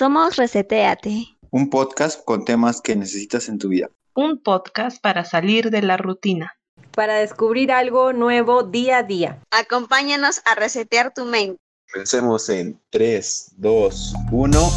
Somos 0.00 0.36
Reseteate. 0.36 1.36
Un 1.50 1.68
podcast 1.68 2.24
con 2.24 2.46
temas 2.46 2.80
que 2.80 2.96
necesitas 2.96 3.50
en 3.50 3.58
tu 3.58 3.68
vida. 3.68 3.90
Un 4.14 4.38
podcast 4.42 4.98
para 4.98 5.26
salir 5.26 5.70
de 5.70 5.82
la 5.82 5.98
rutina. 5.98 6.56
Para 6.92 7.16
descubrir 7.16 7.70
algo 7.70 8.14
nuevo 8.14 8.62
día 8.62 8.96
a 8.96 9.02
día. 9.02 9.42
Acompáñanos 9.50 10.40
a 10.46 10.54
resetear 10.54 11.12
tu 11.12 11.26
mente. 11.26 11.58
Pensemos 11.92 12.48
en 12.48 12.80
3, 12.88 13.56
2, 13.58 14.14
1. 14.32 14.70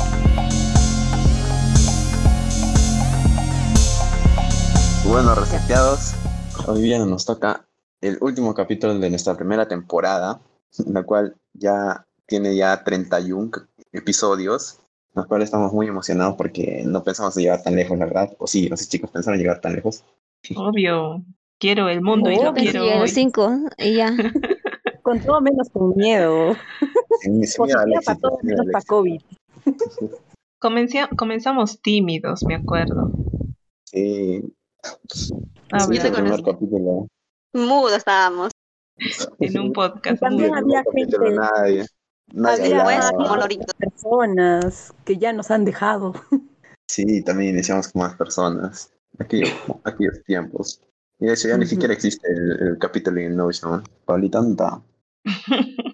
Bueno, 5.07 5.35
reseteados, 5.35 6.15
hoy 6.67 6.81
día 6.81 6.99
nos 6.99 7.23
toca 7.23 7.65
el 8.01 8.17
último 8.19 8.53
capítulo 8.53 8.99
de 8.99 9.09
nuestra 9.09 9.37
primera 9.37 9.69
temporada, 9.69 10.41
la 10.85 11.03
cual 11.03 11.37
ya 11.53 12.05
tiene 12.25 12.57
ya 12.57 12.83
31 12.83 13.51
episodios, 13.93 14.82
los 15.13 15.25
cuales 15.27 15.45
estamos 15.45 15.71
muy 15.73 15.87
emocionados 15.87 16.35
porque 16.35 16.83
no 16.85 17.03
pensamos 17.03 17.35
llegar 17.35 17.61
tan 17.63 17.75
lejos, 17.75 17.97
la 17.97 18.05
verdad. 18.05 18.33
O 18.39 18.47
sí, 18.47 18.69
no 18.69 18.77
sé 18.77 18.87
chicos, 18.87 19.09
pensaron 19.11 19.39
llegar 19.39 19.61
tan 19.61 19.73
lejos. 19.73 20.03
Obvio, 20.55 21.23
quiero 21.59 21.87
el 21.89 22.01
mundo 22.01 22.31
y 22.31 22.41
lo 22.41 22.53
quiero 22.53 22.83
hoy. 22.83 22.99
los 22.99 23.11
cinco 23.11 23.51
y 23.77 23.95
ya. 23.95 24.11
Con 25.03 25.19
todo 25.19 25.41
menos 25.41 25.69
con 25.69 25.93
miedo. 25.97 26.55
Positiva 27.57 27.83
para 28.05 28.17
todo 28.19 28.37
menos 28.41 28.65
para. 28.71 28.85
COVID. 28.85 29.21
Comencia- 30.61 31.09
comenzamos 31.17 31.81
tímidos, 31.81 32.43
me 32.45 32.55
acuerdo. 32.55 33.11
Sí, 33.85 34.41
A 35.71 35.79
sí, 35.81 35.87
yo 35.87 35.93
es 35.93 36.01
te 36.01 36.07
el 36.07 36.13
ver, 36.13 36.13
primer 36.13 36.31
conozco. 36.41 36.51
capítulo. 36.53 37.07
Mudo 37.53 37.95
estábamos. 37.95 38.51
en 39.39 39.59
un 39.59 39.73
podcast. 39.73 40.21
También 40.21 40.55
había 40.55 40.83
gente- 40.93 41.17
Nadie, 41.19 41.85
nadie 42.33 42.75
había-. 42.75 42.99
Pues, 42.99 43.11
como 43.11 43.35
lorito. 43.37 43.65
Personas 43.77 44.93
que 45.05 45.17
ya 45.17 45.31
nos 45.33 45.49
han 45.51 45.63
dejado. 45.65 46.13
Sí, 46.87 47.23
también 47.23 47.53
iniciamos 47.55 47.87
con 47.87 48.01
más 48.01 48.15
personas. 48.15 48.91
Aquellos, 49.19 49.51
aquellos 49.85 50.21
tiempos. 50.25 50.81
Y 51.19 51.29
hecho 51.29 51.47
ya 51.47 51.57
ni 51.57 51.63
Ujú. 51.63 51.69
siquiera 51.69 51.93
existe 51.93 52.27
el, 52.29 52.67
el 52.69 52.77
capítulo 52.77 53.19
en 53.21 53.35
Notion. 53.35 53.83
Paulita, 54.05 54.39
¿dónde 54.39 54.63
está? 54.63 54.81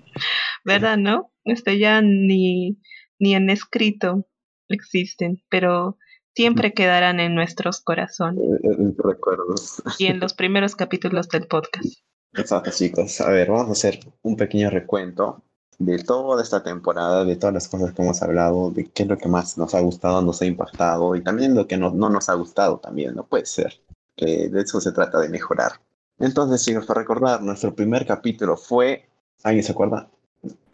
¿Verdad, 0.66 0.98
no? 0.98 1.32
Este 1.44 1.78
ya 1.80 2.02
ni, 2.02 2.80
ni 3.20 3.36
en 3.36 3.50
escrito 3.50 4.26
existen, 4.68 5.42
pero 5.50 5.98
siempre 6.36 6.74
quedarán 6.74 7.20
en 7.20 7.36
nuestros 7.36 7.82
corazones 7.82 8.42
Eh, 8.42 8.68
eh, 8.70 8.94
recuerdos. 8.98 9.82
y 9.98 10.08
en 10.08 10.20
los 10.20 10.34
primeros 10.34 10.76
capítulos 10.76 11.28
del 11.30 11.48
podcast. 11.48 12.00
Exacto, 12.34 12.72
chicos. 12.72 13.22
A 13.22 13.30
ver, 13.30 13.50
vamos 13.50 13.70
a 13.70 13.72
hacer 13.74 14.00
un 14.22 14.36
pequeño 14.38 14.70
recuento 14.70 15.44
de 15.80 15.98
toda 16.04 16.44
esta 16.44 16.62
temporada, 16.62 17.24
de 17.26 17.36
todas 17.38 17.54
las 17.54 17.68
cosas 17.68 17.94
que 17.94 18.02
hemos 18.02 18.22
hablado, 18.22 18.70
de 18.72 18.86
qué 18.90 19.04
es 19.04 19.10
lo 19.10 19.18
que 19.18 19.30
más 19.30 19.58
nos 19.58 19.74
ha 19.74 19.80
gustado, 19.80 20.22
nos 20.22 20.42
ha 20.42 20.46
impactado 20.46 21.16
y 21.16 21.22
también 21.24 21.56
lo 21.56 21.66
que 21.68 21.78
no, 21.78 21.90
no 21.92 22.10
nos 22.10 22.28
ha 22.30 22.34
gustado 22.34 22.78
también, 22.80 23.16
no 23.16 23.24
puede 23.26 23.46
ser. 23.46 23.80
Eh, 24.18 24.50
de 24.50 24.62
eso 24.62 24.82
se 24.82 24.92
trata 24.92 25.20
de 25.20 25.30
mejorar. 25.30 25.72
Entonces, 26.20 26.64
chicos, 26.66 26.86
para 26.86 27.00
recordar, 27.00 27.42
nuestro 27.42 27.74
primer 27.74 28.06
capítulo 28.06 28.58
fue, 28.58 29.08
¿alguien 29.44 29.64
se 29.64 29.72
acuerda? 29.72 30.10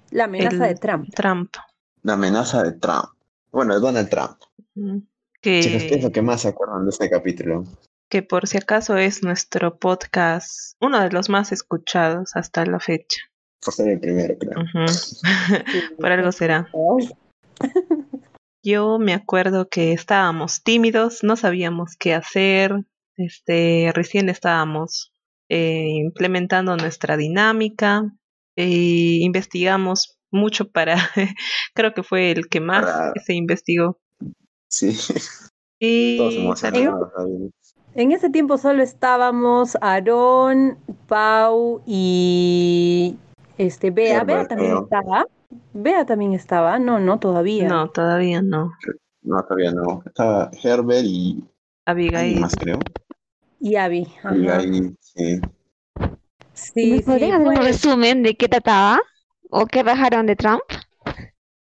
La 0.09 0.23
amenaza 0.23 0.67
El- 0.67 0.73
de 0.73 0.79
Trump. 0.79 1.09
Trump. 1.13 1.53
La 2.01 2.13
amenaza 2.13 2.63
de 2.63 2.71
Trump. 2.73 3.05
Bueno, 3.51 3.75
de 3.75 3.79
Donald 3.79 4.09
Trump. 4.09 4.37
Chicos, 4.73 5.03
¿qué 5.41 5.59
es 5.95 6.01
lo 6.03 6.09
Que, 6.09 6.13
que 6.13 6.21
más 6.23 6.41
se 6.41 6.47
acuerdan 6.47 6.83
de 6.85 6.89
este 6.89 7.09
capítulo? 7.09 7.63
que 8.07 8.21
por 8.21 8.47
si 8.47 8.57
acaso 8.57 8.97
es 8.97 9.23
nuestro 9.23 9.77
podcast, 9.77 10.75
uno 10.79 10.99
de 11.01 11.09
los 11.09 11.27
más 11.29 11.51
escuchados 11.51 12.35
hasta 12.35 12.65
la 12.65 12.79
fecha. 12.79 13.19
Por 13.65 13.73
ser 13.73 13.89
el 13.89 13.99
primero, 13.99 14.35
creo. 14.37 14.61
Ujú. 14.61 14.85
Por 15.99 16.11
algo 16.11 16.31
será. 16.31 16.69
Yo 18.63 18.99
me 18.99 19.13
acuerdo 19.13 19.67
que 19.67 19.91
estábamos 19.91 20.63
tímidos, 20.63 21.23
no 21.23 21.35
sabíamos 21.35 21.95
qué 21.99 22.13
hacer, 22.13 22.85
este, 23.17 23.91
recién 23.93 24.29
estábamos 24.29 25.11
eh, 25.49 25.87
implementando 25.89 26.75
nuestra 26.77 27.17
dinámica 27.17 28.11
e 28.55 29.19
investigamos 29.21 30.17
mucho 30.31 30.69
para, 30.71 30.95
creo 31.75 31.93
que 31.93 32.03
fue 32.03 32.31
el 32.31 32.47
que 32.47 32.59
más 32.61 32.85
Para- 32.85 33.13
se 33.23 33.33
investigó. 33.33 33.99
Sí, 34.69 34.97
Y. 35.79 36.17
En 37.93 38.11
ese 38.11 38.29
tiempo 38.29 38.57
solo 38.57 38.81
estábamos 38.83 39.77
Aarón, 39.81 40.77
Pau 41.07 41.81
y 41.85 43.15
este 43.57 43.91
Bea. 43.91 44.23
Bea 44.23 44.47
también 44.47 44.71
creo. 44.71 44.83
estaba. 44.83 45.25
Bea 45.73 46.05
también 46.05 46.33
estaba. 46.33 46.79
No, 46.79 46.99
no, 46.99 47.19
todavía. 47.19 47.67
no, 47.67 47.89
todavía 47.89 48.41
no. 48.41 48.71
No, 49.21 49.43
todavía 49.43 49.71
no. 49.71 50.03
Estaba 50.05 50.51
Herbert 50.63 51.05
y 51.05 51.43
Abigail, 51.85 52.39
más, 52.39 52.55
creo. 52.57 52.79
Y 53.59 53.75
Abby. 53.75 54.07
ajá. 54.23 54.57
Ahí, 54.57 54.95
sí. 54.99 55.41
Sí, 56.53 56.91
¿Me 56.91 56.97
sí, 56.97 57.03
podrías 57.03 57.31
dar 57.43 57.47
un 57.57 57.63
resumen 57.63 58.23
de 58.23 58.35
qué 58.35 58.47
trataba? 58.47 58.99
¿O 59.49 59.65
qué 59.65 59.83
bajaron 59.83 60.25
de 60.25 60.35
Trump? 60.35 60.61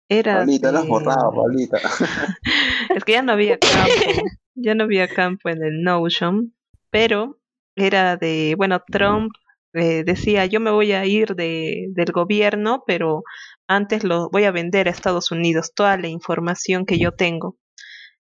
era 0.07 0.41
has 0.41 0.47
de- 0.47 0.59
borrado, 0.87 1.31
Paulita. 1.33 1.77
Es 2.95 3.03
que 3.03 3.13
ya 3.13 3.21
no 3.23 3.31
había 3.31 3.57
campo, 3.59 4.29
ya 4.55 4.75
no 4.75 4.83
había 4.83 5.07
campo 5.07 5.49
en 5.49 5.63
el 5.63 5.81
Notion, 5.83 6.53
pero 6.91 7.39
era 7.75 8.15
de, 8.17 8.53
bueno, 8.57 8.81
Trump 8.91 9.33
eh, 9.75 10.03
decía, 10.03 10.45
yo 10.45 10.59
me 10.59 10.71
voy 10.71 10.93
a 10.93 11.05
ir 11.05 11.35
de, 11.35 11.87
del 11.89 12.11
gobierno, 12.11 12.83
pero 12.87 13.23
antes 13.67 14.03
lo 14.03 14.29
voy 14.29 14.45
a 14.45 14.51
vender 14.51 14.87
a 14.87 14.91
Estados 14.91 15.31
Unidos, 15.31 15.73
toda 15.75 15.97
la 15.97 16.07
información 16.07 16.85
que 16.85 16.97
yo 16.97 17.11
tengo. 17.11 17.57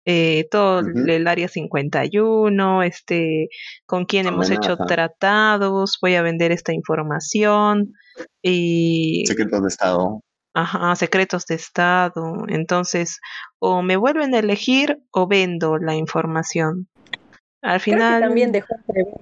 Eh, 0.05 0.47
todo 0.51 0.81
Ujú. 0.81 1.07
el 1.07 1.27
área 1.27 1.47
51, 1.47 2.83
este, 2.83 3.47
con 3.85 4.03
quién 4.03 4.27
hemos 4.27 4.49
hecho 4.49 4.75
tratados, 4.75 5.97
voy 6.01 6.15
a 6.15 6.21
vender 6.21 6.51
esta 6.51 6.73
información 6.73 7.93
y 8.41 9.23
Secretos 9.25 9.61
de 9.61 9.67
Estado. 9.69 10.19
Ajá, 10.53 10.95
secretos 10.95 11.45
de 11.47 11.55
Estado. 11.55 12.45
Entonces, 12.47 13.19
o 13.59 13.81
me 13.81 13.97
vuelven 13.97 14.35
a 14.35 14.39
elegir 14.39 14.99
o 15.11 15.27
vendo 15.27 15.77
la 15.77 15.95
información. 15.95 16.87
Al 17.63 17.81
Creo 17.81 17.95
final, 17.95 18.21
que 18.21 18.27
también 18.27 18.51
dejó 18.51 18.75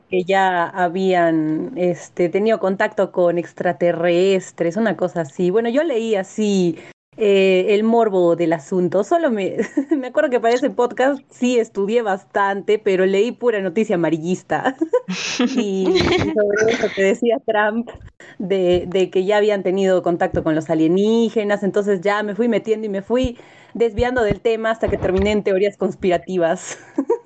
que 0.09 0.23
ya 0.23 0.67
habían 0.67 1.73
este, 1.75 2.27
tenido 2.27 2.59
contacto 2.59 3.11
con 3.11 3.37
extraterrestres, 3.37 4.77
una 4.77 4.97
cosa 4.97 5.21
así. 5.21 5.51
Bueno, 5.51 5.69
yo 5.69 5.83
leí 5.83 6.15
así 6.15 6.79
eh, 7.17 7.67
el 7.75 7.83
morbo 7.83 8.35
del 8.35 8.53
asunto. 8.53 9.03
Solo 9.03 9.29
me, 9.29 9.57
me 9.95 10.07
acuerdo 10.07 10.31
que 10.31 10.39
para 10.39 10.55
ese 10.55 10.71
podcast 10.71 11.21
sí 11.29 11.59
estudié 11.59 12.01
bastante, 12.01 12.79
pero 12.79 13.05
leí 13.05 13.31
pura 13.31 13.61
noticia 13.61 13.93
amarillista. 13.93 14.75
y, 15.55 15.87
y 15.89 15.99
sobre 15.99 16.73
eso 16.73 16.87
que 16.95 17.03
decía 17.03 17.37
Trump, 17.45 17.91
de, 18.39 18.85
de 18.87 19.11
que 19.11 19.23
ya 19.23 19.37
habían 19.37 19.61
tenido 19.61 20.01
contacto 20.01 20.43
con 20.43 20.55
los 20.55 20.67
alienígenas. 20.71 21.61
Entonces 21.61 22.01
ya 22.01 22.23
me 22.23 22.33
fui 22.33 22.47
metiendo 22.47 22.87
y 22.87 22.89
me 22.89 23.03
fui 23.03 23.37
desviando 23.75 24.23
del 24.23 24.41
tema 24.41 24.71
hasta 24.71 24.87
que 24.87 24.97
terminé 24.97 25.31
en 25.31 25.43
teorías 25.43 25.77
conspirativas. 25.77 26.79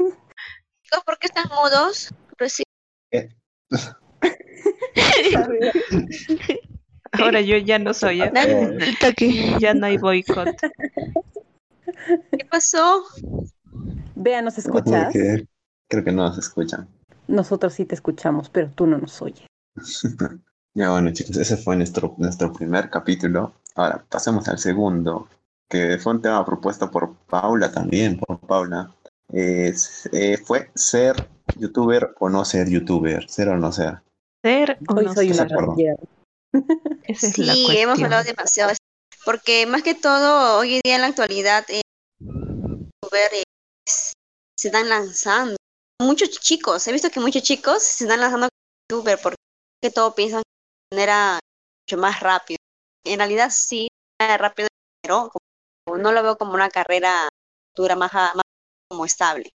Chicos, 0.85 1.03
¿por 1.05 1.17
qué 1.17 1.27
están 1.27 1.45
mudos? 1.49 2.13
Reci- 2.37 2.63
ahora 7.11 7.41
yo 7.41 7.57
ya 7.57 7.79
no 7.79 7.93
soy, 7.93 8.21
¿eh? 8.21 8.31
Eh, 8.35 9.57
ya 9.59 9.73
no 9.73 9.87
hay 9.87 9.97
boicot. 9.97 10.47
¿Qué 12.31 12.45
pasó? 12.49 13.03
Vea, 14.15 14.41
¿nos 14.41 14.57
escuchas? 14.57 15.13
Creo 15.87 16.03
que 16.03 16.11
no 16.11 16.33
se 16.33 16.39
escuchan. 16.39 16.87
Nosotros 17.27 17.73
sí 17.73 17.85
te 17.85 17.95
escuchamos, 17.95 18.49
pero 18.49 18.69
tú 18.69 18.87
no 18.87 18.97
nos 18.97 19.21
oyes. 19.21 19.45
Ya 20.77 20.91
bueno, 20.91 21.09
chicos, 21.13 21.37
ese 21.37 21.55
fue 21.55 21.77
nuestro, 21.77 22.15
nuestro 22.17 22.51
primer 22.51 22.89
capítulo. 22.89 23.53
Ahora, 23.75 24.03
pasemos 24.09 24.45
al 24.49 24.59
segundo, 24.59 25.29
que 25.69 25.97
fue 25.97 26.11
un 26.15 26.21
tema 26.21 26.45
propuesto 26.45 26.91
por 26.91 27.15
Paula 27.29 27.71
también, 27.71 28.19
por 28.19 28.41
Paula. 28.41 28.93
Es, 29.31 30.07
eh, 30.11 30.37
fue 30.37 30.71
ser 30.75 31.29
youtuber 31.57 32.15
o 32.19 32.29
no 32.29 32.45
ser 32.45 32.69
youtuber, 32.69 33.29
ser 33.29 33.49
o 33.49 33.57
no 33.57 33.71
ser. 33.71 34.01
Ser 34.43 34.77
o 34.87 34.95
Hoy 34.95 35.05
no 35.05 35.13
soy 35.13 35.31
una 35.31 35.47
ser. 35.47 35.57
Esa 37.07 37.27
es 37.27 37.33
Sí, 37.33 37.43
la 37.43 37.53
hemos 37.81 38.01
hablado 38.01 38.23
demasiado. 38.23 38.71
Porque 39.25 39.65
más 39.65 39.81
que 39.83 39.95
todo, 39.95 40.59
hoy 40.59 40.75
en 40.75 40.81
día 40.83 40.95
en 40.95 41.01
la 41.01 41.07
actualidad, 41.07 41.65
eh, 41.69 41.81
eh, 43.11 43.43
se 44.57 44.67
están 44.67 44.89
lanzando. 44.89 45.55
Muchos 46.01 46.29
chicos, 46.31 46.87
he 46.87 46.91
visto 46.91 47.09
que 47.09 47.19
muchos 47.19 47.41
chicos 47.43 47.81
se 47.81 48.03
están 48.03 48.19
lanzando 48.19 48.47
como 48.49 48.97
youtuber 48.97 49.19
porque 49.21 49.35
que 49.81 49.91
todo 49.91 50.13
piensan 50.13 50.43
de 50.91 50.95
manera 50.97 51.39
mucho 51.87 52.01
más 52.01 52.19
rápido. 52.19 52.57
En 53.05 53.19
realidad 53.19 53.49
sí, 53.51 53.87
es 54.19 54.37
rápido, 54.37 54.67
pero 55.01 55.29
como- 55.31 55.97
no 55.97 56.11
lo 56.11 56.23
veo 56.23 56.37
como 56.37 56.53
una 56.53 56.69
carrera 56.69 57.29
dura 57.75 57.95
más, 57.95 58.13
a- 58.13 58.33
más 58.33 58.41
como 58.95 59.05
estable. 59.05 59.51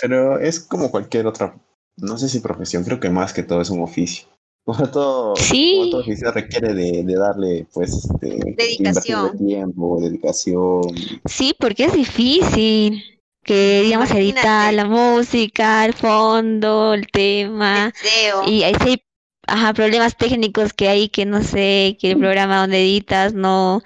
Pero 0.00 0.38
es 0.38 0.60
como 0.60 0.90
cualquier 0.90 1.26
otra, 1.26 1.54
no 1.96 2.18
sé 2.18 2.28
si 2.28 2.40
profesión, 2.40 2.84
creo 2.84 2.98
que 3.00 3.10
más 3.10 3.32
que 3.32 3.42
todo 3.42 3.60
es 3.60 3.70
un 3.70 3.82
oficio. 3.82 4.26
Como 4.64 4.88
todo, 4.90 5.36
Sí. 5.36 5.76
como 5.78 5.90
todo 5.90 6.00
oficio 6.02 6.30
requiere 6.32 6.74
de, 6.74 7.02
de 7.02 7.14
darle, 7.16 7.66
pues, 7.72 7.94
este, 7.94 8.54
Dedicación. 8.56 9.36
tiempo, 9.38 9.98
dedicación. 10.00 10.82
Sí, 11.24 11.54
porque 11.58 11.86
es 11.86 11.94
difícil 11.94 13.02
que, 13.42 13.80
digamos, 13.82 14.10
editar 14.10 14.72
Imagínate. 14.72 14.76
la 14.76 14.84
música, 14.84 15.84
el 15.86 15.94
fondo, 15.94 16.92
el 16.92 17.06
tema. 17.10 17.90
Video. 18.02 18.42
Y 18.46 18.62
ahí 18.62 18.74
sí 18.84 18.88
hay 18.90 19.02
ajá, 19.46 19.72
problemas 19.74 20.16
técnicos 20.16 20.72
que 20.72 20.88
hay 20.88 21.08
que 21.08 21.24
no 21.26 21.42
sé, 21.42 21.96
que 22.00 22.12
el 22.12 22.18
programa 22.18 22.60
donde 22.60 22.80
editas 22.82 23.32
no 23.34 23.82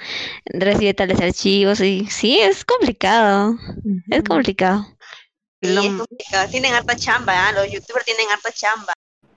recibe 0.47 0.95
tales 0.95 1.21
archivos. 1.21 1.81
Y 1.81 2.07
sí, 2.07 2.39
es 2.39 2.65
complicado. 2.65 3.57
Es 4.11 4.23
complicado. 4.23 4.87
Y 5.61 5.69
Sí, 5.69 5.77
es 5.77 5.93
complicado. 5.97 6.49
Tienen 6.51 6.75
harta 6.75 6.95
chamba, 6.97 7.33
¿ah? 7.49 7.53
los 7.53 7.71
youtubers 7.73 8.05
tienen 8.05 8.27
harta 8.33 8.51
chamba. 8.53 8.93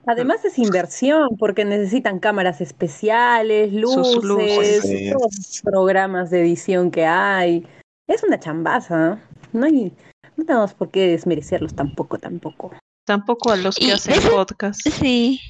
Además 0.06 0.42
es 0.44 0.58
inversión 0.58 1.36
porque 1.38 1.64
necesitan 1.66 2.18
cámaras 2.18 2.60
especiales, 2.62 3.70
Sus 3.72 4.24
luces, 4.24 4.24
luces. 4.24 4.82
Sí. 4.82 5.10
todos 5.12 5.34
los 5.36 5.60
programas 5.62 6.30
de 6.30 6.40
edición 6.40 6.90
que 6.90 7.04
hay. 7.04 7.66
Es 8.06 8.22
una 8.22 8.40
chambaza. 8.40 9.18
No 9.52 9.66
hay, 9.66 9.92
no 10.36 10.44
tenemos 10.46 10.72
por 10.72 10.90
qué 10.90 11.08
desmerecerlos 11.08 11.74
tampoco, 11.74 12.18
tampoco. 12.18 12.72
Tampoco 13.06 13.50
a 13.52 13.56
los 13.56 13.76
que 13.76 13.84
Y 13.86 13.90
hacen 13.90 14.14
ese- 14.14 14.30
podcast. 14.30 14.80
Sí. 14.88 15.40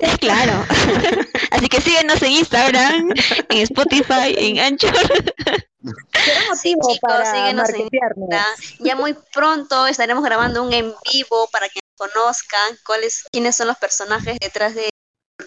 Sí, 0.00 0.18
claro. 0.18 0.52
Así 1.50 1.68
que 1.68 1.80
síguenos 1.80 2.20
en 2.22 2.32
Instagram, 2.32 3.10
en 3.48 3.58
Spotify, 3.58 4.34
en 4.36 4.58
Anchor. 4.58 4.92
Será 4.94 6.54
Sí, 6.56 6.74
motivo 6.76 6.92
chicos, 6.94 6.98
para 7.00 7.32
síguenos 7.34 7.68
en. 7.70 7.88
Ya 8.80 8.96
muy 8.96 9.14
pronto 9.32 9.86
estaremos 9.86 10.24
grabando 10.24 10.62
un 10.62 10.72
en 10.72 10.94
vivo 11.12 11.48
para 11.52 11.68
que 11.68 11.80
conozcan 11.96 12.78
cuáles, 12.86 13.24
quiénes 13.30 13.56
son 13.56 13.68
los 13.68 13.76
personajes 13.76 14.38
detrás 14.40 14.74
del 14.74 14.90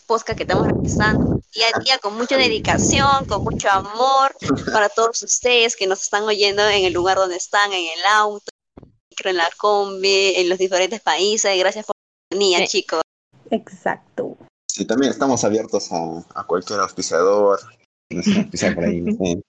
podcast 0.07 0.37
que 0.37 0.43
estamos 0.43 0.67
realizando. 0.67 1.39
Día 1.53 1.67
a 1.73 1.79
día 1.79 1.97
con 1.99 2.15
mucha 2.17 2.37
dedicación, 2.37 3.25
con 3.25 3.43
mucho 3.43 3.69
amor 3.69 4.35
para 4.71 4.89
todos 4.89 5.23
ustedes 5.23 5.75
que 5.75 5.87
nos 5.87 6.01
están 6.03 6.23
oyendo 6.23 6.67
en 6.67 6.83
el 6.85 6.93
lugar 6.93 7.17
donde 7.17 7.37
están, 7.37 7.71
en 7.71 7.85
el 7.97 8.05
auto, 8.07 8.45
en 9.23 9.37
la 9.37 9.49
combi, 9.57 10.33
en 10.35 10.49
los 10.49 10.57
diferentes 10.57 11.01
países. 11.01 11.57
Gracias 11.57 11.85
por 11.85 11.95
la 11.95 12.29
compañía, 12.29 12.59
Sí. 12.59 12.67
chicos. 12.67 13.01
Exacto. 13.51 14.37
Sí, 14.69 14.85
también 14.85 15.11
estamos 15.11 15.43
abiertos 15.43 15.91
a, 15.91 16.23
a 16.35 16.45
cualquier 16.45 16.79
auspiciador. 16.79 17.59
nos 18.09 18.25
por 18.75 18.83
ahí, 18.83 19.01
no 19.01 19.11
sé. 19.13 19.41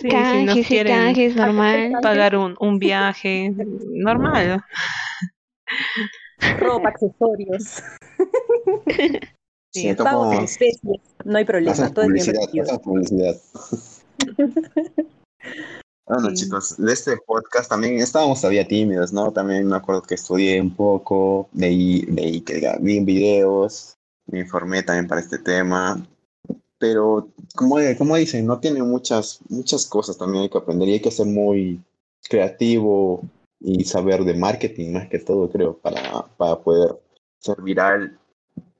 Sí, 0.00 0.08
si 0.10 0.10
nos 0.10 0.12
Canjes 0.12 0.56
y 0.56 0.64
quieren 0.64 0.96
canjes, 0.96 1.36
normal. 1.36 1.92
pagar 2.02 2.36
un, 2.36 2.56
un 2.58 2.78
viaje, 2.78 3.52
normal. 3.90 4.64
Ropa, 6.58 6.88
accesorios, 6.88 7.82
Sí, 9.72 9.88
especies. 10.42 11.00
No 11.24 11.38
hay 11.38 11.44
problema, 11.44 11.92
todo 11.92 12.04
es 12.06 12.12
bien 12.12 12.36
publicidad. 12.78 13.36
Bueno, 16.08 16.30
Sí. 16.30 16.44
chicos, 16.44 16.76
de 16.78 16.92
este 16.92 17.18
podcast 17.18 17.68
también 17.68 17.98
estábamos 17.98 18.40
todavía 18.40 18.66
tímidos, 18.66 19.12
¿no? 19.12 19.30
También 19.30 19.66
me 19.66 19.76
acuerdo 19.76 20.02
que 20.02 20.14
estudié 20.14 20.60
un 20.60 20.74
poco, 20.74 21.48
leí, 21.52 22.02
leí 22.02 22.40
que 22.40 22.54
diga, 22.54 22.78
vi 22.80 23.00
videos, 23.00 23.96
me 24.26 24.40
informé 24.40 24.82
también 24.82 25.06
para 25.06 25.20
este 25.20 25.38
tema, 25.38 26.02
pero 26.78 27.28
como, 27.54 27.76
como 27.98 28.16
dicen, 28.16 28.46
no 28.46 28.58
tiene 28.58 28.82
muchas, 28.82 29.40
muchas 29.48 29.84
cosas 29.86 30.16
también 30.16 30.44
hay 30.44 30.48
que 30.48 30.58
aprender 30.58 30.88
y 30.88 30.92
hay 30.92 31.00
que 31.00 31.10
ser 31.10 31.26
muy 31.26 31.82
creativo 32.28 33.22
y 33.60 33.84
saber 33.84 34.24
de 34.24 34.34
marketing 34.34 34.92
más 34.92 35.08
que 35.08 35.18
todo, 35.18 35.50
creo, 35.50 35.76
para, 35.76 36.22
para 36.38 36.58
poder 36.60 36.98
ser 37.38 37.60
viral 37.60 38.18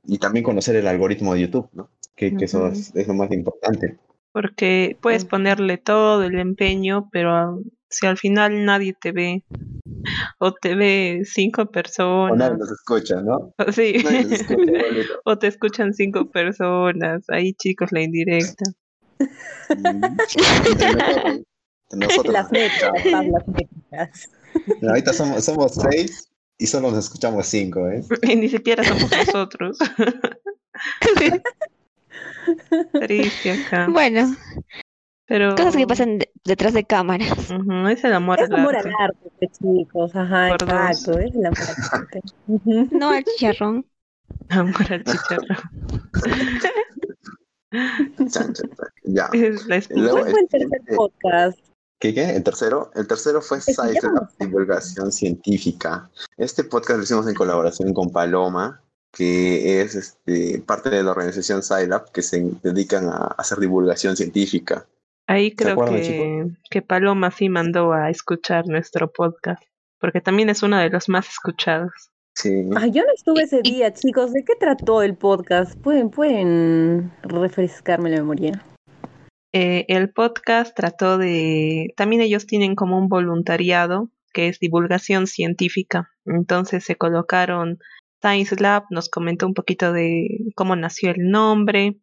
y 0.07 0.19
también 0.19 0.45
conocer 0.45 0.77
el 0.77 0.87
algoritmo 0.87 1.35
de 1.35 1.43
YouTube, 1.43 1.69
¿no? 1.73 1.91
Que, 2.17 2.35
que 2.37 2.47
eso 2.47 2.69
es, 2.69 2.95
es 2.97 3.07
lo 3.07 3.15
más 3.15 3.31
importante. 3.33 3.99
Porque 4.41 4.97
puedes 5.03 5.25
Mm. 5.25 5.29
ponerle 5.29 5.79
todo 5.79 6.23
el 6.23 6.39
empeño, 6.39 7.09
pero 7.11 7.61
si 7.91 8.07
al 8.07 8.17
final 8.17 8.65
nadie 8.65 8.95
te 8.95 9.11
ve, 9.11 9.43
o 10.39 10.55
te 10.55 10.77
ve 10.77 11.23
cinco 11.25 11.63
O 11.63 11.65
nadie 11.65 11.73
personas, 11.73 12.59
nos 12.61 12.71
escucha, 12.71 13.21
¿no? 13.21 13.53
sí, 13.73 13.95
escucha, 13.97 14.73
o 15.25 15.39
te 15.39 15.49
escuchan 15.49 15.93
cinco 15.93 16.31
personas, 16.31 17.25
ahí 17.31 17.53
chicos 17.55 17.91
la 17.91 18.03
indirecta. 18.03 18.65
Mm. 19.77 20.01
Nosotros- 20.93 21.43
nosotros 21.97 22.33
Las 22.33 22.53
métricas. 22.53 24.31
Mira, 24.81 24.91
Ahorita 24.93 25.13
somos, 25.15 25.45
somos 25.45 25.73
seis 25.91 26.29
y 26.59 26.67
solo 26.69 26.93
nos 26.93 27.07
escuchamos 27.07 27.45
cinco, 27.49 27.89
¿eh? 27.89 28.05
Y 28.23 28.37
ni 28.37 28.49
siquiera 28.49 28.85
somos 28.85 29.11
nosotros. 29.11 29.79
Triste 33.07 33.53
acá. 33.53 33.87
Bueno, 33.93 34.35
Pero 35.27 35.55
cosas 35.57 35.77
que 35.77 35.87
pasan 35.87 36.19
de- 36.19 36.31
detrás 36.45 36.73
de 36.73 36.85
cámaras. 36.85 37.51
Ujú, 37.51 37.89
es 37.89 38.03
el 38.05 38.13
amor 38.15 38.41
Es 38.41 38.51
al 38.51 38.57
amor 38.61 38.77
arte. 38.77 38.89
al 38.89 38.95
arte, 39.11 39.49
chicos. 39.59 40.15
Ajá, 40.17 40.49
Por 40.51 40.59
dos. 40.69 40.71
exacto. 40.71 41.19
Es 41.19 41.35
el 41.35 41.47
amor 41.47 41.59
al 41.93 42.01
arte. 42.01 42.21
No 42.97 43.11
al 43.11 43.25
chicharrón. 43.25 43.87
Amor 44.51 44.93
al 44.93 45.05
chicharrón. 45.05 45.59
Ya. 49.05 49.29
La. 49.67 49.83
Luego, 49.91 50.19
¿Cuál 50.21 50.31
fue 50.31 50.41
el 50.41 50.49
tercer 50.49 50.81
este- 50.81 50.95
podcast? 50.97 51.59
¿Qué, 52.01 52.15
qué? 52.15 52.31
¿El 52.37 52.45
tercero? 52.45 52.91
El 52.95 53.09
tercero 53.09 53.43
fue 53.43 53.61
Science 53.61 54.07
Lab, 54.07 54.29
Divulgación 54.39 55.11
Científica. 55.11 56.09
Este 56.37 56.63
podcast 56.63 56.99
lo 56.99 57.03
hicimos 57.03 57.27
en 57.27 57.35
colaboración 57.35 57.93
con 57.93 58.11
Paloma, 58.11 58.81
que 59.13 59.81
es 59.81 59.95
este, 59.95 60.61
parte 60.61 60.91
de 60.91 61.03
la 61.03 61.13
organización 61.13 61.63
Scilab, 61.63 62.11
que 62.13 62.23
se 62.23 62.43
dedican 62.63 63.09
a 63.09 63.35
hacer 63.39 63.59
divulgación 63.59 64.17
científica. 64.17 64.87
Ahí 65.27 65.55
creo 65.55 65.73
acuerdan, 65.73 66.01
que, 66.01 66.47
que 66.71 66.83
Paloma 66.83 67.31
sí 67.31 67.49
mandó 67.49 67.93
a 67.93 68.11
escuchar 68.11 68.67
nuestro 68.67 69.13
podcast, 69.13 69.63
porque 70.01 70.21
también 70.21 70.49
es 70.49 70.63
uno 70.63 70.79
de 70.79 70.89
los 70.89 71.09
más 71.09 71.29
escuchados. 71.29 71.93
Sí. 72.35 72.71
Ay, 72.77 72.93
yo 72.93 73.03
no 73.03 73.13
estuve 73.15 73.43
ese 73.43 73.61
día, 73.63 73.93
chicos. 73.93 74.33
¿De 74.33 74.45
qué 74.45 74.55
trató 74.55 75.03
el 75.03 75.17
podcast? 75.17 75.77
¿Pueden, 75.81 76.11
pueden 76.11 77.13
refrescarme 77.23 78.11
la 78.11 78.19
memoria? 78.19 78.65
Eh, 79.53 79.87
el 79.89 80.11
podcast 80.11 80.77
trató 80.77 81.19
de, 81.19 81.93
también 81.97 82.23
ellos 82.23 82.47
tienen 82.47 82.75
como 82.75 82.97
un 82.97 83.09
voluntariado 83.09 84.11
que 84.33 84.49
es 84.49 84.61
divulgación 84.61 85.27
científica. 85.27 86.11
Entonces 86.27 86.85
se 86.85 86.97
colocaron 86.97 87.79
Science 88.23 88.57
Lab, 88.61 88.85
nos 88.91 89.09
comentó 89.09 89.47
un 89.47 89.55
poquito 89.55 89.93
de 89.93 90.29
cómo 90.57 90.77
nació 90.77 91.11
el 91.11 91.31
nombre, 91.31 91.99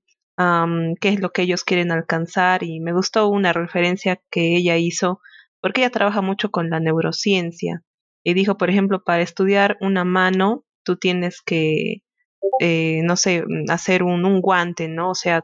qué 1.00 1.10
es 1.10 1.20
lo 1.20 1.32
que 1.32 1.44
ellos 1.44 1.64
quieren 1.64 1.92
alcanzar 1.92 2.64
y 2.64 2.80
me 2.80 2.94
gustó 2.94 3.28
una 3.30 3.54
referencia 3.54 4.22
que 4.32 4.56
ella 4.58 4.78
hizo 4.78 5.20
porque 5.62 5.82
ella 5.82 5.90
trabaja 5.90 6.22
mucho 6.22 6.52
con 6.52 6.70
la 6.70 6.80
neurociencia 6.80 7.82
y 8.24 8.34
dijo, 8.34 8.58
por 8.58 8.70
ejemplo, 8.70 9.04
para 9.04 9.22
estudiar 9.24 9.78
una 9.82 10.04
mano, 10.04 10.64
tú 10.84 10.98
tienes 10.98 11.42
que, 11.42 12.02
eh, 12.60 13.02
no 13.04 13.18
sé, 13.18 13.44
hacer 13.70 14.04
un, 14.04 14.26
un 14.26 14.42
guante, 14.42 14.88
¿no? 14.88 15.12
O 15.12 15.16
sea, 15.16 15.44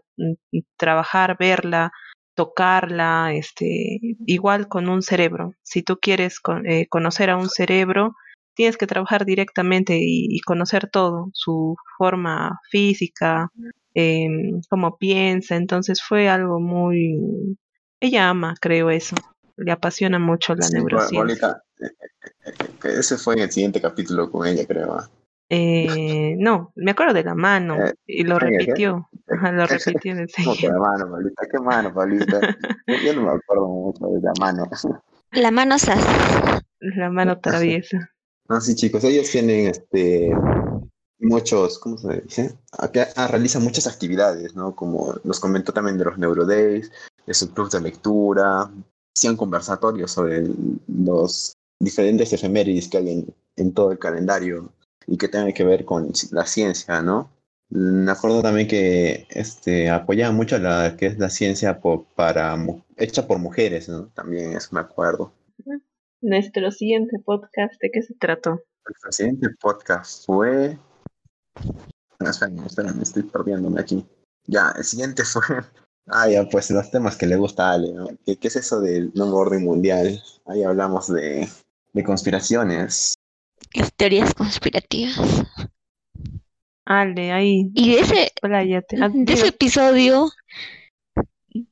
trabajar, 0.77 1.37
verla, 1.39 1.91
tocarla, 2.35 3.33
este, 3.33 3.99
igual 4.25 4.67
con 4.67 4.89
un 4.89 5.01
cerebro. 5.01 5.53
Si 5.63 5.83
tú 5.83 5.97
quieres 6.01 6.39
con- 6.39 6.67
eh, 6.67 6.87
conocer 6.89 7.29
a 7.29 7.37
un 7.37 7.49
cerebro, 7.49 8.15
tienes 8.53 8.77
que 8.77 8.87
trabajar 8.87 9.25
directamente 9.25 9.97
y, 9.97 10.27
y 10.29 10.39
conocer 10.41 10.89
todo, 10.89 11.29
su 11.33 11.75
forma 11.97 12.59
física, 12.69 13.49
em, 13.93 14.61
cómo 14.69 14.97
piensa. 14.97 15.55
Entonces 15.55 16.01
fue 16.01 16.29
algo 16.29 16.59
muy... 16.59 17.57
Ella 17.99 18.29
ama, 18.29 18.55
creo 18.59 18.89
eso. 18.89 19.15
Le 19.57 19.71
apasiona 19.71 20.19
mucho 20.19 20.55
la 20.55 20.63
Sí, 20.63 20.73
neurociencia. 20.73 21.61
Eh, 21.79 21.85
eh, 21.85 22.51
eh, 22.85 22.93
ese 22.99 23.17
fue 23.17 23.35
en 23.35 23.41
el 23.41 23.51
siguiente 23.51 23.79
capítulo 23.81 24.31
con 24.31 24.47
ella, 24.47 24.65
creo. 24.65 24.93
¿ah? 24.93 25.09
Eh, 25.53 26.35
no, 26.39 26.71
me 26.75 26.91
acuerdo 26.91 27.13
de 27.13 27.25
la 27.25 27.35
mano 27.35 27.75
Eh, 27.75 27.93
y 28.07 28.23
lo 28.23 28.39
repitió. 28.39 29.09
Ajá, 29.27 29.51
lo 29.51 29.65
repitió 29.67 30.13
en 30.13 30.19
el 30.19 30.27
¿Cómo 30.45 30.55
que 30.55 30.67
la 30.69 30.79
mano, 30.79 31.11
Paulita? 31.11 31.43
¿Qué 31.51 31.59
mano, 31.59 31.93
Paulita? 31.93 32.39
Yo, 32.87 32.95
yo 33.05 33.13
no 33.15 33.21
me 33.23 33.31
acuerdo 33.31 33.67
mucho 33.67 34.05
de 34.07 34.21
la 34.21 34.31
mano. 34.39 34.69
La 35.33 35.51
mano 35.51 35.77
sas. 35.77 36.05
La 36.79 37.09
mano 37.09 37.39
traviesa. 37.41 38.09
No, 38.51 38.59
sí, 38.59 38.75
chicos, 38.75 39.03
ellos 39.05 39.29
tienen 39.31 39.67
este 39.67 40.31
muchos, 41.19 41.79
¿cómo 41.79 41.97
se 41.97 42.21
dice? 42.21 42.57
Ah, 43.17 43.27
realizan 43.27 43.63
muchas 43.63 43.87
actividades, 43.87 44.55
¿no? 44.55 44.75
Como 44.75 45.15
nos 45.23 45.39
comentó 45.39 45.73
también 45.73 45.97
de 45.97 46.05
los 46.05 46.17
Neurodays, 46.17 46.91
de 47.25 47.33
su 47.33 47.53
club 47.53 47.71
de 47.71 47.81
lectura, 47.81 48.71
hacían 49.15 49.37
conversatorios 49.37 50.11
sobre 50.11 50.43
los 50.87 51.55
diferentes 51.79 52.33
efemérides 52.33 52.89
que 52.89 52.97
hay 52.97 53.25
en, 53.57 53.73
todo 53.73 53.91
el 53.93 53.99
calendario 53.99 54.73
y 55.07 55.17
que 55.17 55.29
tengan 55.29 55.53
que 55.53 55.63
ver 55.65 55.85
con 55.85 56.11
la 56.31 56.45
ciencia, 56.45 57.01
¿no? 57.01 57.31
Me 57.69 58.11
acuerdo 58.11 58.43
también 58.43 58.67
que 58.69 59.27
este, 59.31 59.89
apoyaban 59.89 60.35
mucho 60.37 60.59
la 60.59 60.97
que 60.97 61.07
es 61.07 61.19
la 61.19 61.29
ciencia 61.31 61.81
po- 61.81 62.05
para, 62.15 62.57
hecha 62.97 63.27
por 63.27 63.39
mujeres, 63.39 63.89
¿no? 63.89 64.07
También 64.15 64.53
eso 64.57 64.69
me 64.73 64.81
acuerdo. 64.81 65.33
Nuestro 66.21 66.71
siguiente 66.71 67.17
podcast, 67.25 67.81
¿de 67.81 67.89
qué 67.91 68.03
se 68.03 68.13
trató? 68.13 68.61
El 69.05 69.13
siguiente 69.13 69.47
podcast 69.59 70.25
fue 70.25 70.77
Espera, 72.19 72.65
espera, 72.65 72.93
me 72.93 73.01
estoy 73.03 73.23
perdiéndome 73.23 73.81
aquí. 73.81 74.05
Ya, 74.45 74.73
el 74.77 74.83
siguiente 74.83 75.23
fue. 75.23 75.41
Ah, 76.07 76.27
ya, 76.27 76.49
pues 76.49 76.69
los 76.71 76.89
temas 76.89 77.15
que 77.15 77.27
le 77.27 77.37
gusta 77.37 77.69
a 77.69 77.73
Ale, 77.73 77.93
¿no? 77.93 78.07
¿Qué, 78.25 78.35
qué 78.35 78.47
es 78.47 78.55
eso 78.55 78.81
del 78.81 79.11
nuevo 79.13 79.37
orden 79.37 79.63
mundial? 79.63 80.21
Ahí 80.45 80.63
hablamos 80.63 81.07
de, 81.13 81.47
de 81.93 82.03
conspiraciones. 82.03 83.13
Las 83.75 83.93
teorías 83.93 84.33
conspirativas. 84.33 85.15
Ale, 86.85 87.31
ahí, 87.31 87.71
Y 87.75 87.93
de 87.93 88.01
ese. 88.01 88.31
Ah, 88.41 89.09
de 89.13 89.31
ese 89.31 89.49
episodio, 89.49 90.31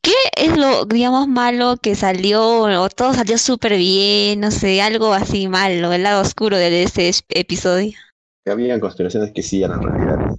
¿qué 0.02 0.14
es 0.38 0.58
lo, 0.58 0.86
digamos, 0.86 1.28
malo 1.28 1.78
que 1.82 1.96
salió? 1.96 2.62
O 2.62 2.90
todo 2.90 3.14
salió 3.14 3.38
súper 3.38 3.78
bien, 3.78 4.40
no 4.40 4.52
sé, 4.52 4.82
algo 4.82 5.14
así 5.14 5.48
malo, 5.48 5.94
el 5.94 6.04
lado 6.04 6.22
oscuro 6.22 6.58
de 6.58 6.84
ese 6.84 7.10
es- 7.10 7.24
episodio. 7.30 7.98
Que 8.46 8.52
había 8.52 8.80
conspiraciones 8.80 9.32
que 9.32 9.44
sí 9.44 9.64
eran 9.64 9.82
realidad. 9.82 10.38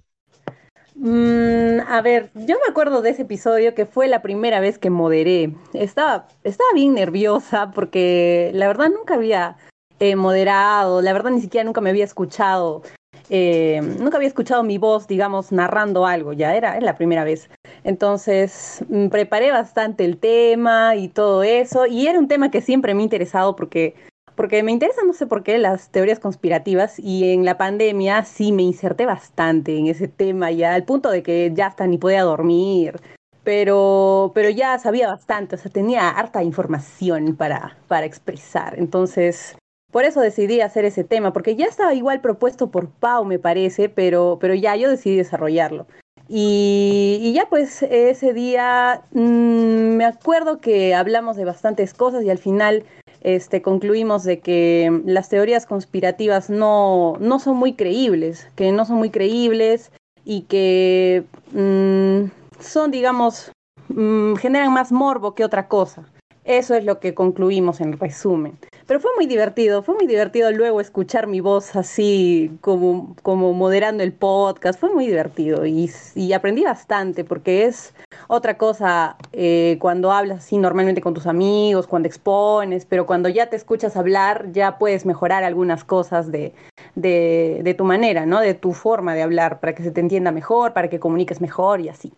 Mm, 0.95 1.81
a 1.89 2.03
ver, 2.03 2.31
yo 2.35 2.57
me 2.57 2.71
acuerdo 2.71 3.01
de 3.01 3.11
ese 3.11 3.23
episodio 3.23 3.75
que 3.75 3.87
fue 3.87 4.09
la 4.09 4.21
primera 4.23 4.61
vez 4.61 4.79
que 4.79 4.91
moderé. 4.91 5.55
Estaba, 5.73 6.29
estaba 6.45 6.69
bien 6.75 6.95
nerviosa 6.95 7.71
porque 7.71 8.51
la 8.55 8.67
verdad 8.67 8.91
nunca 8.91 9.15
había 9.15 9.57
eh, 9.99 10.17
moderado, 10.17 11.01
la 11.01 11.13
verdad 11.13 11.31
ni 11.31 11.41
siquiera 11.41 11.65
nunca 11.65 11.81
me 11.81 11.91
había 11.91 12.05
escuchado, 12.05 12.83
eh, 13.31 13.81
nunca 14.01 14.17
había 14.17 14.29
escuchado 14.29 14.63
mi 14.65 14.77
voz, 14.77 15.07
digamos, 15.07 15.53
narrando 15.53 16.05
algo, 16.05 16.33
ya 16.33 16.55
era, 16.57 16.81
la 16.81 16.97
primera 16.97 17.25
vez. 17.25 17.49
Entonces, 17.85 18.85
mm, 18.89 19.09
preparé 19.09 19.53
bastante 19.53 20.05
el 20.05 20.19
tema 20.19 20.97
y 20.97 21.09
todo 21.09 21.43
eso, 21.45 21.87
y 21.87 22.09
era 22.09 22.19
un 22.19 22.29
tema 22.29 22.51
que 22.51 22.61
siempre 22.61 22.95
me 22.95 23.03
ha 23.03 23.05
interesado 23.05 23.57
porque 23.57 23.95
porque 24.41 24.63
me 24.63 24.73
interesa, 24.73 25.03
no 25.05 25.13
sé 25.13 25.27
por 25.27 25.43
qué, 25.43 25.59
las 25.59 25.91
teorías 25.91 26.19
conspirativas 26.19 26.99
y 26.99 27.31
en 27.31 27.45
la 27.45 27.59
pandemia 27.59 28.25
sí 28.25 28.53
me 28.53 28.63
inserté 28.63 29.05
bastante 29.05 29.77
en 29.77 29.87
ese 29.87 30.09
tema 30.09 30.51
ya, 30.51 30.73
al 30.73 30.85
punto 30.85 31.11
de 31.11 31.23
que 31.23 31.53
ya 31.55 31.67
hasta 31.67 31.87
ni 31.87 31.99
podía 31.99 32.23
dormir, 32.23 32.99
pero, 33.45 34.33
pero 34.35 34.49
ya 34.49 34.79
sabía 34.79 35.09
bastante, 35.09 35.57
o 35.57 35.59
sea, 35.59 35.71
tenía 35.71 36.09
harta 36.09 36.43
información 36.43 37.37
para, 37.37 37.77
para 37.87 38.07
expresar. 38.07 38.79
Entonces, 38.79 39.57
por 39.91 40.05
eso 40.05 40.21
decidí 40.21 40.61
hacer 40.61 40.85
ese 40.85 41.05
tema, 41.05 41.33
porque 41.33 41.57
ya 41.57 41.67
estaba 41.67 41.95
igual 41.95 42.21
propuesto 42.21 42.71
por 42.71 42.89
Pau, 42.91 43.25
me 43.25 43.39
parece, 43.39 43.89
pero, 43.89 44.39
pero 44.41 44.55
ya 44.55 44.77
yo 44.77 44.91
decidí 44.91 45.17
desarrollarlo. 45.17 45.87
Y, 46.33 47.33
ya 47.35 47.49
pues 47.49 47.83
ese 47.83 48.33
día 48.33 49.03
mm, 49.11 49.97
me 49.97 50.05
acuerdo 50.05 50.61
que 50.61 50.95
hablamos 50.95 51.37
de 51.37 51.45
bastantes 51.45 51.93
cosas 51.93 52.23
y 52.23 52.31
al 52.31 52.39
final 52.39 52.85
este, 53.23 53.63
concluimos 53.63 54.23
de 54.23 54.39
que 54.39 55.03
las 55.07 55.29
teorías 55.29 55.67
conspirativas 55.67 56.49
no, 56.49 57.17
no 57.19 57.41
son 57.41 57.57
muy 57.57 57.75
creíbles, 57.75 58.49
que 58.55 58.71
no 58.71 58.85
son 58.85 58.99
muy 58.99 59.11
creíbles 59.11 59.91
y 60.25 60.43
que 60.43 61.25
mm, 61.53 62.31
son, 62.61 62.93
digamos, 62.93 63.51
mm, 63.89 64.37
generan 64.37 64.73
más 64.73 64.93
morbo 64.93 65.35
que 65.35 65.45
otra 65.45 65.67
cosa. 65.67 66.05
Eso 66.45 66.77
es 66.77 66.85
lo 66.85 67.01
que 67.01 67.13
concluimos 67.13 67.81
en 67.81 67.99
resumen. 67.99 68.57
Pero 68.91 68.99
fue 68.99 69.13
muy 69.15 69.27
divertido, 69.27 69.85
fue 69.85 69.95
muy 69.95 70.09
divertido 70.09 70.51
luego 70.51 70.81
escuchar 70.81 71.29
mi 71.29 71.39
voz 71.39 71.77
así 71.77 72.59
como, 72.61 73.15
como 73.23 73.53
moderando 73.53 74.03
el 74.03 74.13
podcast, 74.13 74.81
fue 74.81 74.93
muy 74.93 75.07
divertido 75.07 75.65
y, 75.65 75.89
aprendí 76.33 76.65
bastante 76.65 77.23
porque 77.23 77.67
es 77.67 77.95
otra 78.27 78.59
cosa 78.59 79.17
eh, 79.33 79.77
cuando 79.81 80.11
hablas 80.11 80.39
así 80.39 80.59
normalmente 80.59 81.01
con 81.01 81.15
tus 81.15 81.29
amigos, 81.29 81.87
cuando 81.87 82.09
expones, 82.09 82.85
pero 82.85 83.07
cuando 83.07 83.29
ya 83.29 83.49
te 83.49 83.55
escuchas 83.55 83.97
hablar 83.97 84.51
ya 84.51 84.77
puedes 84.77 85.07
mejorar 85.07 85.45
algunas 85.45 85.85
cosas 85.85 86.33
de, 86.33 86.53
de, 86.97 87.61
de 87.63 87.75
tu 87.75 87.85
manera, 87.85 88.27
¿no? 88.27 88.41
De 88.41 88.55
tu 88.55 88.73
forma 88.73 89.15
de 89.15 89.23
hablar 89.23 89.61
para 89.61 89.73
que 89.73 89.85
se 89.85 89.93
te 89.93 90.01
entienda 90.01 90.33
mejor, 90.33 90.73
para 90.73 90.91
que 90.91 90.99
comuniques 90.99 91.41
mejor 91.41 91.81
y 91.81 91.91
así. 91.91 92.13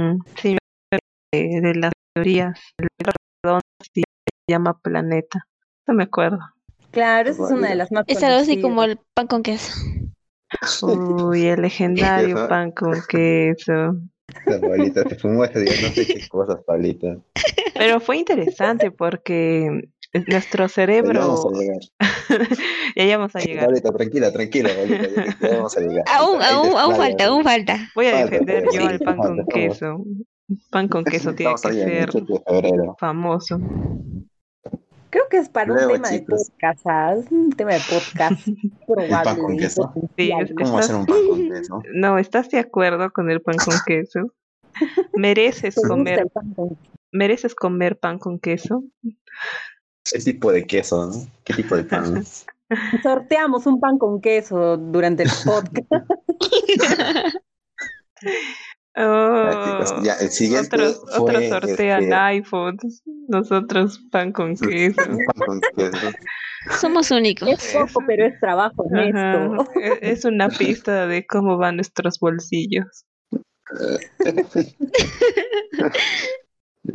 mm, 0.00 0.18
sí, 0.34 0.56
de 1.30 1.74
las 1.76 1.92
teorías, 2.12 2.58
el 2.78 2.88
perdón 3.40 3.60
se 3.94 4.02
llama 4.48 4.76
planeta. 4.82 5.46
No 5.86 5.94
me 5.94 6.04
acuerdo. 6.04 6.38
Claro, 6.90 7.30
esa 7.30 7.46
es 7.46 7.50
una 7.52 7.68
de 7.70 7.74
las 7.74 7.90
más 7.90 8.04
Es 8.06 8.22
algo 8.22 8.40
así 8.40 8.60
como 8.60 8.84
el 8.84 8.98
pan 9.14 9.26
con 9.26 9.42
queso. 9.42 9.72
Uy, 10.82 11.46
el 11.46 11.62
legendario 11.62 12.36
pan 12.48 12.70
con 12.72 12.94
queso. 13.08 13.96
Pablita 14.44 15.02
se 15.08 15.16
fumó 15.16 15.44
ese 15.44 15.60
día, 15.60 15.72
no 15.82 15.88
sé 15.88 16.06
qué 16.06 16.28
cosas, 16.28 16.62
Pablita. 16.66 17.16
Pero 17.74 18.00
fue 18.00 18.18
interesante 18.18 18.90
porque 18.90 19.88
nuestro 20.28 20.64
Ya 20.64 20.68
cerebro. 20.68 21.20
vamos 21.20 21.46
a 21.46 21.58
llegar. 21.58 22.48
ya 22.96 23.16
vamos 23.18 23.36
a 23.36 23.40
llegar. 23.40 23.64
Pablita, 23.66 23.92
tranquila, 23.92 24.32
tranquila, 24.32 24.68
Pablita, 24.74 25.08
ya, 25.40 25.48
ya 25.48 25.56
vamos 25.56 25.76
a 25.76 25.80
llegar. 25.80 26.04
Aún, 26.14 26.42
Ahí 26.42 26.54
aún, 26.54 26.76
aún 26.76 26.96
falta, 26.96 27.24
aún 27.26 27.44
falta. 27.44 27.90
Voy 27.94 28.06
a 28.06 28.12
Falta, 28.12 28.30
defender 28.30 28.64
yo 28.64 28.70
sí, 28.72 28.86
al 28.86 28.98
pan 29.00 29.16
falta, 29.16 29.28
con 29.34 29.46
queso. 29.46 30.04
Pan 30.70 30.88
con 30.88 31.04
queso 31.04 31.34
tiene 31.34 31.52
que 31.54 31.58
ser 31.58 31.72
7 32.10 32.22
de 32.22 32.40
febrero. 32.46 32.96
famoso. 32.98 33.58
Creo 35.12 35.28
que 35.28 35.36
es 35.36 35.50
para 35.50 35.66
Luego, 35.66 35.88
un 35.88 35.92
tema 35.96 36.08
chicos. 36.08 36.46
de 36.46 36.52
podcast, 36.52 36.82
¿sabes? 36.84 37.30
Un 37.30 37.50
tema 37.50 37.72
de 37.74 37.80
podcast 37.80 38.40
probable. 38.86 39.24
pan 39.24 39.36
con 39.36 39.58
queso. 39.58 39.92
Sí, 40.16 40.30
¿Cómo 40.56 40.78
hacer 40.78 40.96
un 40.96 41.04
pan 41.04 41.16
con 41.28 41.48
queso? 41.50 41.82
No, 41.94 42.16
¿estás 42.18 42.48
de 42.48 42.58
acuerdo 42.58 43.12
con 43.12 43.30
el 43.30 43.42
pan 43.42 43.56
con 43.62 43.74
queso? 43.86 44.32
Mereces 45.14 45.74
¿Te 45.74 45.80
gusta 45.82 45.88
comer, 45.88 46.30
pan 46.32 46.54
con 46.54 46.78
mereces 47.12 47.54
comer 47.54 47.98
pan 47.98 48.18
con 48.18 48.38
queso. 48.38 48.84
¿Qué 50.10 50.18
tipo 50.20 50.50
de 50.50 50.66
queso, 50.66 51.06
no? 51.08 51.26
¿Qué 51.44 51.52
tipo 51.52 51.76
de 51.76 51.84
pan? 51.84 52.24
Sorteamos 53.02 53.66
un 53.66 53.80
pan 53.80 53.98
con 53.98 54.18
queso 54.18 54.78
durante 54.78 55.24
el 55.24 55.30
podcast. 55.44 56.16
Oh, 58.94 60.02
ya, 60.02 60.14
el 60.20 60.30
siguiente 60.30 60.76
otros, 60.76 61.00
fue, 61.16 61.20
otros 61.20 61.48
sortean 61.48 62.02
este, 62.02 62.14
iPhones, 62.14 63.02
nosotros 63.28 64.00
pan 64.10 64.32
con 64.32 64.54
queso. 64.56 64.96
pan 65.00 65.46
con 65.46 65.60
queso. 65.76 66.10
Somos 66.78 67.10
únicos. 67.10 67.48
es 67.48 67.72
poco, 67.72 68.04
pero 68.06 68.26
es 68.26 68.38
trabajo 68.38 68.84
Ajá, 68.94 69.00
honesto. 69.48 69.66
e- 69.80 69.98
Es 70.12 70.24
una 70.26 70.48
pista 70.50 71.06
de 71.06 71.26
cómo 71.26 71.56
van 71.56 71.76
nuestros 71.76 72.18
bolsillos. 72.20 73.06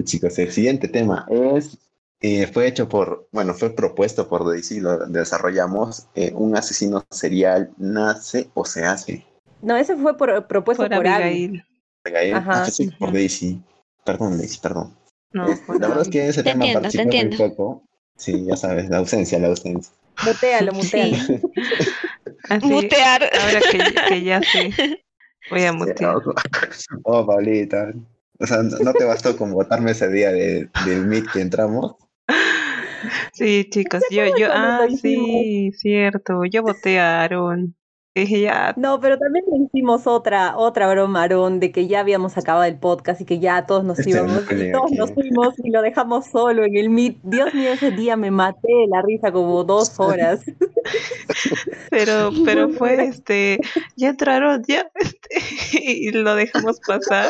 Chicos, 0.04 0.38
el 0.40 0.52
siguiente 0.52 0.88
tema 0.88 1.26
es, 1.30 1.78
eh, 2.20 2.46
fue 2.48 2.68
hecho 2.68 2.88
por, 2.90 3.28
bueno, 3.32 3.54
fue 3.54 3.72
propuesto 3.72 4.28
por 4.28 4.46
Daisy, 4.48 4.80
lo 4.82 5.08
desarrollamos, 5.08 6.08
eh, 6.16 6.32
un 6.36 6.56
asesino 6.56 7.06
serial 7.10 7.72
nace 7.78 8.50
o 8.54 8.66
se 8.66 8.86
hace. 8.86 9.26
No, 9.62 9.76
ese 9.76 9.96
fue 9.96 10.16
por- 10.18 10.46
propuesto 10.48 10.84
Por 10.88 10.96
por, 10.96 11.08
Abby. 11.08 11.64
Abigail. 12.08 12.32
Gael, 12.32 12.36
Ajá. 12.36 12.64
ah, 12.64 12.70
sí, 12.70 12.90
por. 12.98 13.12
Daisy. 13.12 13.62
Perdón, 14.06 14.38
Daisy, 14.38 14.60
perdón. 14.60 14.96
No, 15.34 15.48
Este, 15.48 15.80
la 15.80 15.88
verdad 15.88 16.02
es 16.04 16.10
que 16.10 16.28
ese 16.28 16.44
Te 16.44 16.52
tema 16.52 16.66
entiendo, 16.66 16.90
te 16.90 17.26
muy 17.26 17.38
poco. 17.38 17.84
Sí, 18.16 18.46
ya 18.46 18.56
sabes, 18.56 18.90
la 18.90 18.98
ausencia, 18.98 19.38
la 19.40 19.48
ausencia. 19.48 19.94
Mutealo, 20.26 20.74
mutealo. 20.74 21.16
Sí. 21.28 21.42
Así, 22.50 22.66
Mutear. 22.68 23.24
ahora 23.24 23.60
que, 23.72 23.94
que 24.08 24.24
ya 24.24 24.42
sé, 24.42 25.04
voy 25.50 25.64
a 25.64 25.74
mutear. 25.74 26.16
Oh, 27.04 27.26
Pablita. 27.26 27.92
O 28.40 28.46
sea, 28.46 28.64
no 28.64 28.94
te 28.94 29.04
bastó 29.04 29.36
con 29.36 29.52
votarme 29.52 29.92
ese 29.92 30.08
día 30.08 30.32
de, 30.32 30.70
del 30.86 31.06
Meet 31.06 31.26
que 31.34 31.42
entramos. 31.42 31.96
Sí, 33.34 33.68
chicos, 33.70 34.02
yo, 34.12 34.24
yo, 34.38 34.48
ah, 34.52 34.88
sí, 35.02 35.72
cierto, 35.76 36.46
yo 36.46 36.64
voté 36.64 37.00
a 37.00 37.22
Aaron. 37.24 37.76
Dije 38.22 38.42
ya, 38.42 38.74
No, 38.78 39.00
pero 39.00 39.18
también 39.20 39.46
le 39.52 39.66
hicimos 39.66 40.08
otra, 40.08 40.58
otra 40.58 40.90
broma, 40.90 41.22
Aarón, 41.22 41.60
de 41.60 41.72
que 41.72 41.88
ya 41.88 42.00
habíamos 42.00 42.36
acabado 42.38 42.64
el 42.66 42.78
podcast 42.80 43.22
y 43.22 43.26
que 43.26 43.40
ya 43.40 43.66
todos 43.68 43.84
nos 43.84 44.00
Este 44.00 44.12
íbamos, 44.12 44.44
y 44.52 44.72
todos 44.72 44.86
aquí. 44.88 44.96
nos 44.96 45.12
fuimos 45.14 45.54
y 45.64 45.70
lo 45.70 45.82
dejamos 45.84 46.26
solo 46.28 46.64
en 46.66 46.76
el 46.78 46.90
Meet. 46.90 47.18
Dios 47.24 47.54
mío, 47.54 47.72
ese 47.74 47.92
día 47.92 48.16
me 48.16 48.32
maté 48.32 48.68
de 48.68 48.88
la 48.90 49.02
risa 49.04 49.32
como 49.32 49.64
dos 49.64 49.94
horas. 50.00 50.42
pero, 51.90 52.32
pero 52.46 52.70
fue 52.70 53.04
este, 53.06 53.60
ya 53.96 54.10
entraron, 54.10 54.64
ya, 54.68 54.90
este, 54.96 55.40
y 55.84 56.12
lo 56.12 56.36
dejamos 56.36 56.80
pasar. 56.88 57.30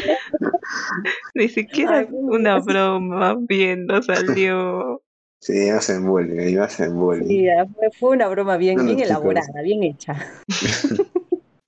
Ni 1.35 1.49
siquiera 1.49 1.99
Ay, 1.99 2.06
una 2.11 2.58
broma 2.61 3.37
bien 3.38 3.87
no 3.87 4.02
salió. 4.02 5.02
Sí, 5.40 5.68
hacen 5.68 6.06
bullying, 6.06 6.38
ahí 6.40 6.56
hacen 6.56 6.96
bullying. 6.96 7.26
Sí, 7.28 7.46
fue, 7.75 7.90
fue 7.99 8.11
una 8.16 8.28
broma 8.28 8.56
bien, 8.56 8.76
Bueno, 8.76 8.88
bien 8.94 8.99
chicos. 8.99 9.11
elaborada, 9.11 9.62
bien 9.62 9.82
hecha. 9.82 10.16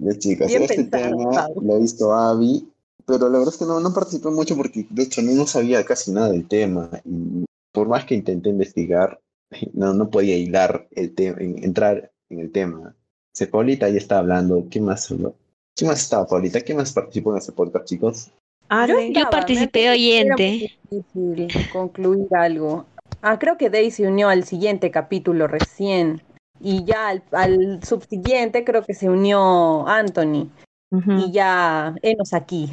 Ya, 0.01 0.17
chicas, 0.17 0.47
Bien 0.47 0.63
este 0.63 0.77
pensado, 0.77 1.17
tema 1.17 1.31
Pau. 1.33 1.61
lo 1.61 1.75
ha 1.75 1.79
visto 1.81 2.15
Abby, 2.15 2.69
pero 3.05 3.29
la 3.29 3.39
verdad 3.41 3.53
es 3.53 3.59
que 3.59 3.65
no, 3.65 3.81
no 3.81 3.93
participé 3.93 4.29
mucho 4.31 4.57
porque 4.57 4.87
de 4.89 5.03
hecho 5.03 5.23
no, 5.23 5.33
no 5.33 5.45
sabía 5.45 5.85
casi 5.85 6.13
nada 6.13 6.31
del 6.31 6.47
tema. 6.47 6.89
Y 7.05 7.45
por 7.73 7.89
más 7.89 8.05
que 8.05 8.15
intenté 8.15 8.49
investigar, 8.51 9.21
no, 9.73 9.95
no 9.95 10.09
podía 10.09 10.37
hilar 10.37 10.87
el 10.93 11.17
tema, 11.17 11.39
entrar 11.41 12.13
en 12.31 12.39
el 12.39 12.53
tema. 12.53 12.95
Se 13.35 13.47
Paulita 13.47 13.89
ya 13.89 13.99
está 13.99 14.19
hablando. 14.19 14.67
¿Qué 14.71 14.81
más? 14.81 15.11
habló? 15.11 15.35
¿Qué 15.77 15.85
más 15.85 16.03
estaba, 16.03 16.27
Paulita? 16.27 16.61
¿Qué 16.61 16.75
más 16.75 16.93
participó 16.93 17.33
en 17.33 17.39
este 17.39 17.53
podcast, 17.53 17.87
chicos? 17.87 18.31
Ale, 18.69 19.13
Yo 19.13 19.31
participé 19.31 19.85
me 19.85 19.91
oyente. 19.91 20.79
Difícil 20.91 21.49
concluir 21.73 22.27
algo. 22.33 22.87
Ah, 23.23 23.39
creo 23.39 23.57
que 23.57 23.71
Day 23.71 23.91
se 23.91 24.07
unió 24.07 24.29
al 24.29 24.45
siguiente 24.45 24.91
capítulo 24.91 25.47
recién. 25.47 26.23
Y 26.61 26.85
ya 26.85 27.09
al, 27.09 27.23
al 27.33 27.83
subsiguiente 27.85 28.65
creo 28.65 28.83
que 28.83 28.95
se 28.95 29.09
unió 29.09 29.87
Anthony. 29.87 30.51
Y 30.91 31.31
ya 31.33 31.95
Enos 32.03 32.33
aquí. 32.33 32.71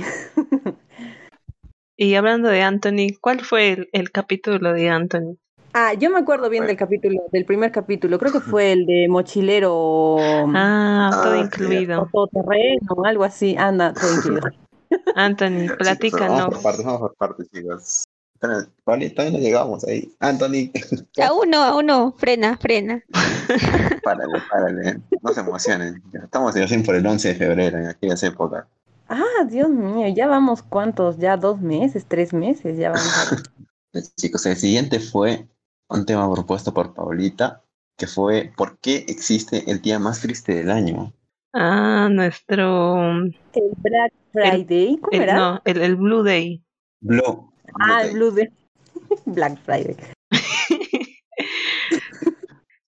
Y 1.98 2.16
hablando 2.16 2.50
de 2.50 2.62
Anthony, 2.62 3.16
¿cuál 3.22 3.40
fue 3.40 3.72
el, 3.72 3.90
el 3.94 4.12
capítulo 4.12 4.74
de 4.74 4.90
Anthony? 4.90 5.38
Ah, 5.78 5.94
yo 5.94 6.10
me 6.10 6.20
acuerdo 6.20 6.50
bien 6.50 6.66
del 6.66 6.78
capítulo, 6.78 7.24
del 7.34 7.44
primer 7.44 7.70
capítulo. 7.70 8.18
Creo 8.18 8.32
que 8.32 8.40
fue 8.58 8.72
el 8.72 8.86
de 8.86 9.08
mochilero 9.10 10.16
Ah, 10.56 11.10
todo 11.22 11.34
Ah, 11.34 11.38
incluido. 11.38 12.02
o 12.04 12.06
todoterreno, 12.08 13.04
algo 13.04 13.26
así. 13.26 13.58
Anda, 13.58 13.94
todo 13.94 14.10
incluido. 14.16 14.48
Anthony, 15.16 15.68
platícanos. 15.78 16.30
Vamos 16.38 16.54
por 16.56 16.64
partes, 16.64 16.86
vamos 16.86 17.00
por 17.02 17.16
partes, 17.16 17.50
chicos. 17.52 18.04
Vale, 18.86 19.10
todavía 19.10 19.38
no 19.38 19.44
llegamos 19.44 19.84
ahí. 19.84 20.14
Anthony, 20.22 20.72
Aún 21.28 21.50
no, 21.50 21.62
aún 21.62 21.88
no. 21.88 22.14
Frena, 22.14 22.58
frena. 22.58 23.04
párale, 24.02 24.34
párale. 24.50 25.02
No 25.22 25.34
se 25.34 25.42
emocionen. 25.42 26.02
Ya 26.14 26.20
Estamos 26.22 26.56
recién 26.56 26.84
por 26.84 26.96
el 26.96 27.06
11 27.06 27.30
de 27.30 27.36
febrero, 27.36 27.80
en 27.80 27.88
aquellas 27.88 28.24
épocas. 28.24 28.66
Ah, 29.10 29.44
Dios 29.50 29.70
mío, 29.70 30.08
ya 30.16 30.28
vamos 30.28 30.64
cuántos, 30.64 31.18
ya 31.18 31.36
dos 31.36 31.60
meses, 31.60 32.06
tres 32.08 32.34
meses, 32.34 32.78
ya 32.78 32.92
vamos. 32.92 33.44
Pues, 33.92 34.16
Chicos, 34.16 34.46
el 34.46 34.56
siguiente 34.56 35.00
fue 35.02 35.48
un 35.90 36.06
tema 36.06 36.32
propuesto 36.32 36.74
por 36.74 36.94
Paulita, 36.94 37.64
que 37.98 38.08
fue 38.08 38.52
¿por 38.56 38.78
qué 38.80 39.06
existe 39.08 39.70
el 39.72 39.82
día 39.82 40.00
más 40.00 40.22
triste 40.22 40.54
del 40.56 40.72
año? 40.72 41.14
Ah, 41.54 42.10
nuestro. 42.12 43.12
El 43.54 43.72
Black 43.78 44.14
Friday, 44.34 44.98
¿cómo 44.98 45.16
el- 45.18 45.24
era? 45.24 45.36
no, 45.36 45.62
el, 45.64 45.82
el 45.82 45.96
Blue 45.96 46.24
Day. 46.24 46.64
Blue. 47.02 47.52
ah, 47.80 48.00
Day. 48.02 48.10
el 48.10 48.16
Blue 48.16 48.32
Day. 48.32 48.50
Black 49.26 49.58
Friday. 49.64 49.96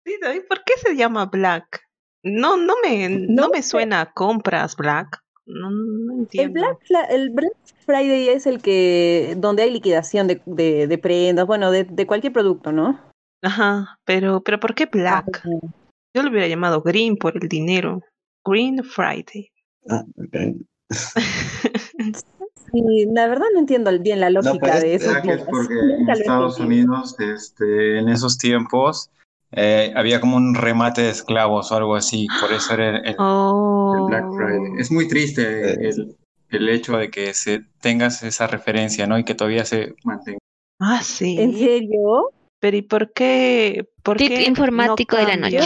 ¿Y 0.05 0.39
por 0.41 0.63
qué 0.63 0.73
se 0.83 0.95
llama 0.95 1.25
Black? 1.27 1.81
No, 2.23 2.57
no 2.57 2.73
me, 2.83 3.07
no, 3.09 3.43
No 3.43 3.49
me 3.49 3.61
suena 3.63 4.01
a 4.01 4.11
compras 4.11 4.75
Black. 4.75 5.21
No, 5.47 5.71
no 5.71 6.13
El 6.13 6.19
entiendo. 6.19 6.59
Black, 6.59 6.77
Fla- 6.85 7.07
el 7.09 7.29
Black 7.31 7.53
Friday 7.85 8.29
es 8.29 8.45
el 8.45 8.61
que, 8.61 9.35
donde 9.37 9.63
hay 9.63 9.71
liquidación 9.71 10.27
de, 10.27 10.41
de, 10.45 10.87
de 10.87 10.97
prendas, 10.97 11.47
bueno, 11.47 11.71
de, 11.71 11.85
de 11.85 12.05
cualquier 12.05 12.33
producto, 12.33 12.71
¿no? 12.71 12.99
Ajá, 13.41 13.97
pero, 14.05 14.41
pero 14.41 14.59
¿por 14.59 14.75
qué 14.75 14.87
Black? 14.87 15.41
Ah, 15.45 15.67
Yo 16.13 16.23
lo 16.23 16.29
hubiera 16.29 16.47
llamado 16.47 16.81
Green 16.81 17.15
por 17.15 17.37
el 17.41 17.47
dinero. 17.47 18.01
Green 18.45 18.83
Friday. 18.83 19.49
Ah, 19.89 20.03
ok. 20.17 20.57
Sí, 22.71 23.05
la 23.13 23.27
verdad 23.27 23.45
no 23.53 23.59
entiendo 23.61 23.89
bien 23.99 24.19
la 24.19 24.29
lógica 24.29 24.59
pero 24.59 24.85
es 24.85 25.01
de 25.01 25.07
Black 25.07 25.23
que 25.23 25.31
es 25.31 25.41
porque 25.49 25.73
en 25.73 26.09
Estados. 26.09 26.59
Unidos, 26.59 27.15
este, 27.19 27.97
en 27.99 28.09
esos 28.09 28.37
tiempos, 28.37 29.09
eh, 29.51 29.93
había 29.95 30.19
como 30.19 30.37
un 30.37 30.55
remate 30.55 31.01
de 31.01 31.09
esclavos 31.09 31.71
o 31.71 31.75
algo 31.75 31.95
así, 31.95 32.27
por 32.41 32.51
eso 32.51 32.73
era 32.73 32.89
el, 32.89 32.95
el- 32.97 33.05
el 33.09 33.15
Oh. 33.19 34.05
Black 34.09 34.25
Friday. 34.35 34.71
Es 34.79 34.91
muy 34.91 35.07
triste 35.07 35.71
el, 35.87 36.15
el 36.49 36.69
hecho 36.69 36.97
de 36.97 37.09
que 37.09 37.33
se 37.33 37.61
tengas 37.81 38.23
esa 38.23 38.47
referencia, 38.47 39.07
¿no? 39.07 39.17
Y 39.17 39.23
que 39.23 39.35
todavía 39.35 39.65
se 39.65 39.93
mantenga. 40.03 40.39
Ah, 40.79 41.01
sí. 41.03 41.37
¿En 41.39 41.53
serio? 41.57 42.31
Pero 42.59 42.77
¿y 42.77 42.81
por 42.81 43.13
qué? 43.13 43.87
¿Por 44.03 44.17
Tip 44.17 44.29
qué 44.29 44.43
informático 44.45 45.15
no 45.15 45.21
de 45.21 45.27
la 45.27 45.35
noche. 45.37 45.57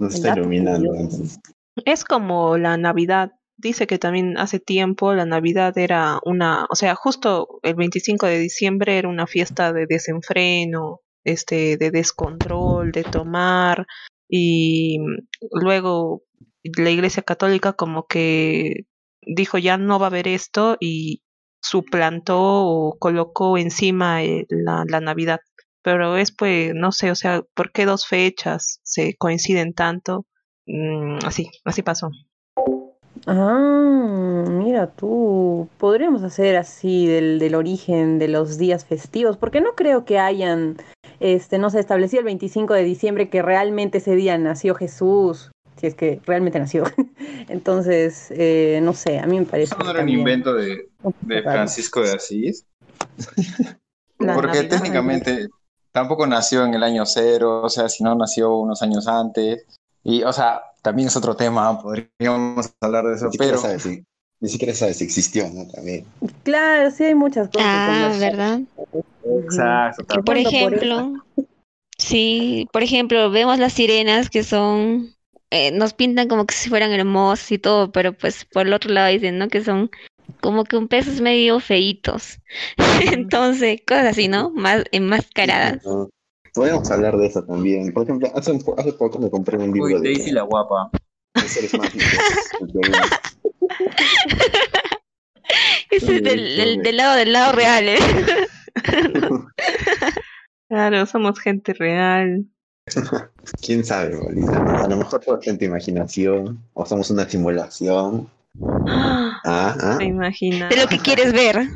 El 0.00 0.06
está 0.08 0.34
iluminando. 0.36 0.92
Es 1.84 2.04
como 2.04 2.56
la 2.58 2.76
Navidad. 2.76 3.32
Dice 3.56 3.86
que 3.86 3.98
también 3.98 4.36
hace 4.36 4.58
tiempo 4.58 5.14
la 5.14 5.26
Navidad 5.26 5.76
era 5.78 6.18
una, 6.24 6.66
o 6.70 6.74
sea, 6.74 6.94
justo 6.96 7.60
el 7.62 7.74
25 7.76 8.26
de 8.26 8.38
diciembre 8.38 8.98
era 8.98 9.08
una 9.08 9.26
fiesta 9.28 9.72
de 9.72 9.86
desenfreno, 9.86 11.00
este, 11.24 11.76
de 11.76 11.90
descontrol, 11.90 12.92
de 12.92 13.04
tomar 13.04 13.86
y 14.28 14.98
luego 15.52 16.22
la 16.62 16.90
Iglesia 16.90 17.22
Católica 17.22 17.72
como 17.72 18.06
que 18.06 18.86
dijo 19.22 19.58
ya 19.58 19.76
no 19.76 19.98
va 19.98 20.06
a 20.06 20.08
haber 20.08 20.28
esto 20.28 20.76
y 20.80 21.22
suplantó 21.60 22.38
o 22.40 22.98
colocó 22.98 23.58
encima 23.58 24.22
eh, 24.22 24.46
la, 24.48 24.84
la 24.86 25.00
Navidad. 25.00 25.40
Pero 25.82 26.16
es 26.16 26.32
pues, 26.32 26.72
no 26.74 26.92
sé, 26.92 27.10
o 27.10 27.14
sea, 27.14 27.42
¿por 27.54 27.72
qué 27.72 27.84
dos 27.84 28.06
fechas 28.06 28.80
se 28.82 29.16
coinciden 29.16 29.74
tanto? 29.74 30.26
Mm, 30.66 31.18
así, 31.24 31.50
así 31.64 31.82
pasó. 31.82 32.10
Ah, 33.26 34.44
mira 34.48 34.90
tú, 34.90 35.68
podríamos 35.78 36.22
hacer 36.22 36.56
así 36.56 37.06
del, 37.06 37.38
del 37.38 37.54
origen 37.54 38.18
de 38.18 38.28
los 38.28 38.58
días 38.58 38.84
festivos, 38.84 39.36
porque 39.36 39.60
no 39.60 39.74
creo 39.74 40.04
que 40.04 40.18
hayan, 40.18 40.76
este, 41.24 41.56
no 41.56 41.70
sé, 41.70 41.80
establecido 41.80 42.20
el 42.20 42.26
25 42.26 42.74
de 42.74 42.84
diciembre 42.84 43.30
que 43.30 43.40
realmente 43.40 43.96
ese 43.96 44.14
día 44.14 44.36
nació 44.36 44.74
Jesús, 44.74 45.52
si 45.76 45.86
es 45.86 45.94
que 45.94 46.20
realmente 46.26 46.58
nació. 46.58 46.84
Entonces, 47.48 48.26
eh, 48.30 48.80
no 48.82 48.92
sé, 48.92 49.18
a 49.18 49.26
mí 49.26 49.40
me 49.40 49.46
parece 49.46 49.74
Eso 49.74 49.82
no 49.82 49.90
era 49.90 50.02
un 50.02 50.08
invento 50.10 50.52
de, 50.52 50.90
de. 51.22 51.42
Francisco 51.42 52.02
de 52.02 52.12
Asís, 52.12 52.66
porque 54.18 54.58
Navidad. 54.58 54.68
técnicamente 54.68 55.48
tampoco 55.92 56.26
nació 56.26 56.66
en 56.66 56.74
el 56.74 56.82
año 56.82 57.06
cero, 57.06 57.62
o 57.62 57.70
sea, 57.70 57.88
si 57.88 58.04
no 58.04 58.14
nació 58.14 58.54
unos 58.58 58.82
años 58.82 59.08
antes. 59.08 59.64
Y, 60.02 60.24
o 60.24 60.32
sea, 60.34 60.60
también 60.82 61.08
es 61.08 61.16
otro 61.16 61.34
tema, 61.36 61.80
podríamos 61.80 62.74
hablar 62.82 63.06
de 63.06 63.14
eso, 63.14 63.30
pero 63.38 63.56
sabes 63.56 63.88
ni 64.44 64.50
siquiera 64.50 64.74
sabes 64.74 64.98
si 64.98 65.04
existió, 65.04 65.48
¿no? 65.48 65.66
También. 65.68 66.04
Claro, 66.42 66.90
sí 66.90 67.04
hay 67.04 67.14
muchas 67.14 67.48
cosas. 67.48 67.66
Ah. 67.66 68.14
¿verdad? 68.20 68.60
Exacto, 69.42 70.22
Por 70.22 70.36
ejemplo, 70.36 71.14
sí, 71.96 72.68
por 72.70 72.82
ejemplo, 72.82 73.30
vemos 73.30 73.58
las 73.58 73.72
sirenas 73.72 74.28
que 74.28 74.44
son, 74.44 75.14
eh, 75.50 75.70
nos 75.72 75.94
pintan 75.94 76.28
como 76.28 76.44
que 76.44 76.54
si 76.54 76.68
fueran 76.68 76.92
hermosas 76.92 77.50
y 77.52 77.58
todo, 77.58 77.90
pero 77.90 78.12
pues 78.12 78.44
por 78.44 78.66
el 78.66 78.74
otro 78.74 78.92
lado 78.92 79.10
dicen, 79.10 79.38
¿no? 79.38 79.48
Que 79.48 79.64
son 79.64 79.90
como 80.42 80.64
que 80.64 80.76
un 80.76 80.88
peces 80.88 81.22
medio 81.22 81.58
feitos. 81.58 82.38
Entonces, 83.12 83.80
cosas 83.88 84.08
así, 84.08 84.28
¿no? 84.28 84.50
Más 84.50 84.84
enmascaradas. 84.92 85.82
¿no? 85.86 86.10
Podríamos 86.52 86.90
hablar 86.90 87.16
de 87.16 87.28
eso 87.28 87.42
también. 87.44 87.94
Por 87.94 88.02
ejemplo, 88.02 88.30
hace, 88.34 88.52
hace 88.76 88.92
poco 88.92 89.18
me 89.18 89.30
compré 89.30 89.56
un 89.56 89.72
libro 89.72 89.86
Uy, 89.86 89.94
de, 89.94 90.00
Daisy 90.00 90.32
la 90.32 90.42
guapa. 90.42 90.90
de 91.34 91.48
seres 91.48 91.72
mágicos. 91.78 92.04
Ese 95.90 96.16
es 96.16 96.22
del, 96.22 96.56
del- 96.56 96.82
del 96.82 96.96
lado 96.96 97.16
del 97.16 97.32
lado 97.32 97.52
real, 97.52 97.88
¿eh? 97.88 97.98
Claro, 100.68 101.06
somos 101.06 101.38
gente 101.38 101.72
real. 101.74 102.46
¿Quién 103.64 103.84
sabe, 103.84 104.16
bolita? 104.16 104.64
A 104.82 104.88
lo 104.88 104.96
mejor 104.96 105.20
en 105.44 105.58
tu 105.58 105.64
imaginación, 105.66 106.64
o 106.72 106.86
somos 106.86 107.10
una 107.10 107.28
simulación. 107.28 108.28
Ah, 109.46 109.76
Ah. 109.78 109.96
¿Te 109.98 110.04
imaginas? 110.04 110.70
De 110.70 110.76
lo 110.78 110.86
que 110.86 110.98
quieres 110.98 111.32
ver. 111.34 111.68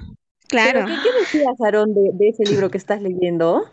Claro. 0.49 0.87
Pero, 0.87 0.89
¿qué, 1.03 1.03
qué 1.03 1.19
decías, 1.19 1.61
Aarón, 1.61 1.93
de, 1.95 2.13
de 2.15 2.29
ese 2.31 2.45
libro 2.45 2.71
que 2.71 2.79
estás 2.79 3.03
leyendo? 3.03 3.69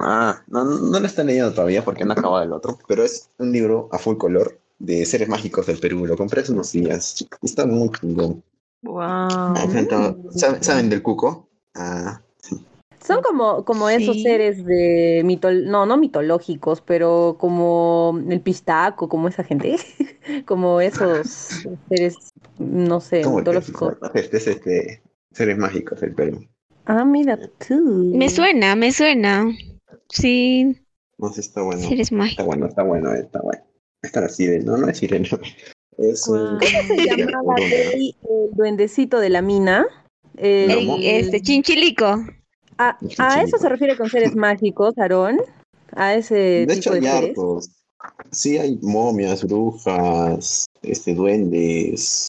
Ah, 0.00 0.42
no, 0.46 0.64
no 0.64 0.98
lo 0.98 1.06
están 1.06 1.26
leyendo 1.26 1.52
todavía 1.52 1.84
porque 1.84 2.06
no 2.06 2.12
ha 2.12 2.14
acabado 2.18 2.42
el 2.42 2.52
otro, 2.54 2.78
pero 2.88 3.04
es 3.04 3.28
un 3.38 3.52
libro 3.52 3.90
a 3.92 3.98
full 3.98 4.16
color 4.16 4.58
de 4.78 5.04
seres 5.06 5.28
mágicos 5.28 5.66
del 5.66 5.78
Perú. 5.78 6.06
Lo 6.06 6.16
compré 6.16 6.40
hace 6.42 6.52
unos 6.52 6.72
días. 6.72 7.26
Está 7.42 7.66
muy 7.66 7.90
chingón. 7.90 8.42
Wow. 8.82 9.54
Ejemplo, 9.56 10.18
¿saben, 10.30 10.62
saben 10.62 10.90
del 10.90 11.02
cuco? 11.02 11.48
Ah, 11.74 12.20
Son 13.06 13.20
como, 13.22 13.64
como 13.66 13.88
esos 13.90 14.16
Sí. 14.16 14.22
seres 14.22 14.64
de 14.64 15.22
mito, 15.24 15.50
no, 15.52 15.84
no 15.84 15.96
mitológicos, 15.98 16.80
pero 16.80 17.36
como 17.38 18.18
el 18.30 18.40
pistaco, 18.40 19.08
como 19.10 19.28
esa 19.28 19.44
gente, 19.44 19.76
como 20.46 20.80
esos 20.80 21.66
seres, 21.90 22.16
no 22.58 23.00
sé, 23.00 23.20
¿cómo 23.22 23.36
que 23.36 23.40
mitológicos. 23.42 23.96
Este 24.14 24.36
es 24.38 24.46
este, 24.46 25.02
seres 25.32 25.58
mágicos 25.58 26.00
del 26.00 26.14
Perú. 26.14 26.46
Ah, 26.86 27.04
mira 27.04 27.38
tú. 27.66 28.12
Me 28.14 28.28
suena, 28.30 28.74
me 28.76 28.90
suena. 28.92 29.46
Sí, 30.08 30.76
No 31.18 31.30
sé, 31.32 31.40
está 31.42 31.62
bueno. 31.62 31.82
seres 31.82 32.06
Está 32.08 32.16
mágicos. 32.16 32.46
bueno, 32.46 32.66
está 32.66 32.82
bueno, 32.84 33.12
está 33.14 33.40
bueno. 33.42 33.62
Está 34.04 34.20
la 34.20 34.28
sirena, 34.28 34.64
no, 34.64 34.76
no 34.78 34.88
es 34.88 34.98
sirena. 34.98 35.28
Es 35.96 36.26
un... 36.26 36.58
Guau. 36.58 36.58
¿Cómo 36.58 36.88
se 36.96 37.16
llamaba 37.16 37.54
Rey, 37.56 38.16
el 38.28 38.50
duendecito 38.56 39.20
de 39.20 39.30
la 39.30 39.42
mina? 39.42 39.86
El- 40.36 40.70
El, 41.04 41.26
este 41.26 41.40
chinchilico. 41.40 42.24
a, 42.78 42.98
a 43.18 43.42
eso 43.42 43.58
se 43.58 43.68
refiere 43.68 43.96
con 43.96 44.10
seres 44.10 44.34
mágicos, 44.36 44.98
Aarón. 44.98 45.38
A 45.92 46.14
ese 46.16 46.34
De 46.34 46.66
tipo 46.66 46.72
hecho, 46.78 46.90
de 46.94 46.96
hay 46.98 47.02
seres. 47.04 47.28
hartos. 47.38 47.70
Sí, 48.32 48.58
hay 48.58 48.76
momias, 48.82 49.44
brujas, 49.44 50.66
este, 50.82 51.14
duendes, 51.14 52.26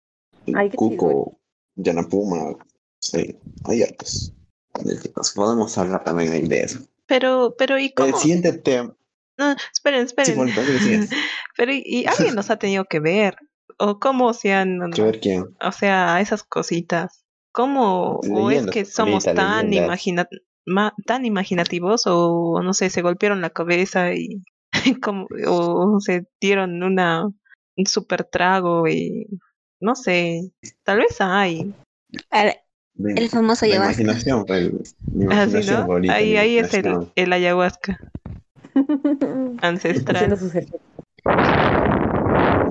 Ay, 0.53 0.69
cuco, 0.69 1.39
yanapuma. 1.75 2.55
Sí, 3.01 3.35
hay 3.63 3.81
hartos. 3.81 4.31
Podemos 5.33 5.75
hablar 5.79 6.03
también 6.03 6.31
ahí 6.33 6.47
de 6.47 6.61
eso. 6.61 6.79
Pero, 7.07 7.55
pero, 7.57 7.79
¿y 7.79 7.85
El 7.85 7.93
cómo? 7.95 8.17
siguiente 8.19 8.53
tema. 8.53 8.95
No, 9.37 9.51
esperen, 9.73 10.07
Sí, 10.07 10.15
esperen. 10.17 10.35
bueno. 10.35 10.53
Pero, 11.57 11.71
¿y, 11.73 11.81
y 11.85 12.05
alguien 12.05 12.35
nos 12.35 12.49
ha 12.49 12.57
tenido 12.57 12.85
que 12.85 12.99
ver? 12.99 13.35
¿O 13.77 13.99
cómo 13.99 14.33
se 14.33 14.53
han, 14.53 14.91
Que 14.91 15.01
ver 15.01 15.19
quién. 15.19 15.45
o 15.61 15.71
sea, 15.71 16.21
esas 16.21 16.43
cositas? 16.43 17.23
¿Cómo? 17.51 18.19
¿O 18.31 18.51
es 18.51 18.65
que 18.67 18.85
somos 18.85 19.23
tan 19.23 19.69
ma- 20.65 20.93
tan 21.05 21.25
imaginativos 21.25 22.03
o 22.05 22.61
no 22.63 22.73
sé, 22.73 22.89
se 22.89 23.01
golpearon 23.01 23.41
la 23.41 23.49
cabeza 23.49 24.13
y 24.13 24.41
como, 25.01 25.27
o 25.47 25.99
se 25.99 26.27
dieron 26.41 26.81
una 26.83 27.25
un 27.77 27.85
super 27.85 28.23
trago 28.23 28.87
y 28.87 29.27
no 29.81 29.95
sé, 29.95 30.51
tal 30.83 30.99
vez 30.99 31.19
hay. 31.19 31.73
De- 32.93 33.13
El 33.13 33.29
famoso 33.29 33.65
la 33.65 33.71
ayahuasca. 33.73 34.01
imaginación, 34.01 34.45
mi 35.11 35.25
Así, 35.25 35.51
imaginación, 35.51 35.81
¿no? 35.81 35.87
Paulita, 35.87 36.13
Ahí, 36.15 36.29
mi 36.31 36.37
ahí 36.37 36.57
es 36.57 36.73
el, 36.73 37.33
ayahuasca 37.33 37.99
ancestral. 39.61 40.37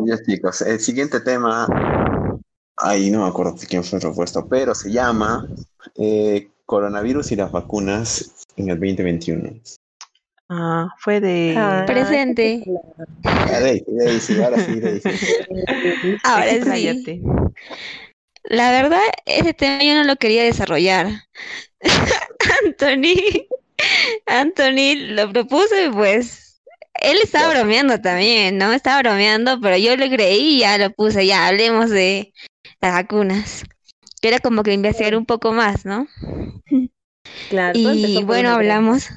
Ya 0.07 0.23
chicos, 0.23 0.63
el 0.63 0.81
siguiente 0.81 1.21
tema, 1.21 1.67
ahí 2.77 3.11
no 3.11 3.23
me 3.23 3.29
acuerdo 3.29 3.53
de 3.53 3.67
quién 3.67 3.83
fue 3.83 3.99
propuesto, 3.99 4.47
pero 4.49 4.75
se 4.75 4.91
llama 4.91 5.49
eh, 5.97 6.49
Coronavirus 6.67 7.33
y 7.33 7.37
las 7.37 7.51
vacunas 7.51 8.47
en 8.57 8.69
el 8.69 8.79
2021. 8.79 9.61
Ah, 10.51 10.89
fue 10.99 11.21
de... 11.21 11.55
Ah, 11.57 11.85
Presente. 11.87 12.65
Ah, 13.25 13.61
Daisy, 13.61 13.85
Daisy, 13.89 14.43
ahora 14.43 14.59
sí, 14.59 14.79
Daisy. 14.79 15.09
Ahora 16.23 16.51
sí. 16.51 16.57
Expláyate. 16.57 17.23
La 18.45 18.71
verdad, 18.71 19.01
ese 19.25 19.55
tema 19.55 19.83
yo 19.83 19.95
no 19.95 20.05
lo 20.05 20.17
quería 20.17 20.45
desarrollar. 20.45 21.09
Anthony, 22.65 23.47
Anthony 24.27 24.95
lo 25.15 25.31
propuso 25.33 25.75
y 25.85 25.91
pues 25.91 26.63
él 26.95 27.19
estaba 27.23 27.53
bromeando 27.55 28.01
también, 28.01 28.59
¿no? 28.59 28.73
Estaba 28.73 29.01
bromeando, 29.03 29.61
pero 29.61 29.77
yo 29.77 29.97
le 29.97 30.11
creí 30.11 30.57
y 30.57 30.61
ya 30.61 30.79
lo 30.79 30.91
puse, 30.91 31.27
ya 31.27 31.47
hablemos 31.49 31.91
de 31.91 32.33
las 32.81 32.93
vacunas. 32.95 33.65
Que 34.21 34.29
era 34.29 34.39
como 34.39 34.63
que 34.63 34.73
investigar 34.73 35.17
un 35.17 35.27
poco 35.27 35.53
más, 35.53 35.85
¿no? 35.85 36.07
Claro, 37.49 37.75
Y 37.75 38.23
bueno, 38.25 38.51
broma. 38.51 38.55
hablamos. 38.55 39.09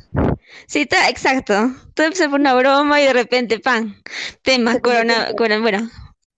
Sí, 0.67 0.85
ta- 0.85 1.09
exacto. 1.09 1.71
Todo 1.93 2.07
empezó 2.07 2.29
por 2.29 2.39
una 2.39 2.53
broma 2.55 3.01
y 3.01 3.05
de 3.05 3.13
repente, 3.13 3.59
¡pam! 3.59 4.01
Tema, 4.41 4.73
Se 4.73 4.81
convirtió 4.81 5.25
corona, 5.25 5.33
corona, 5.35 5.59
bueno, 5.61 5.91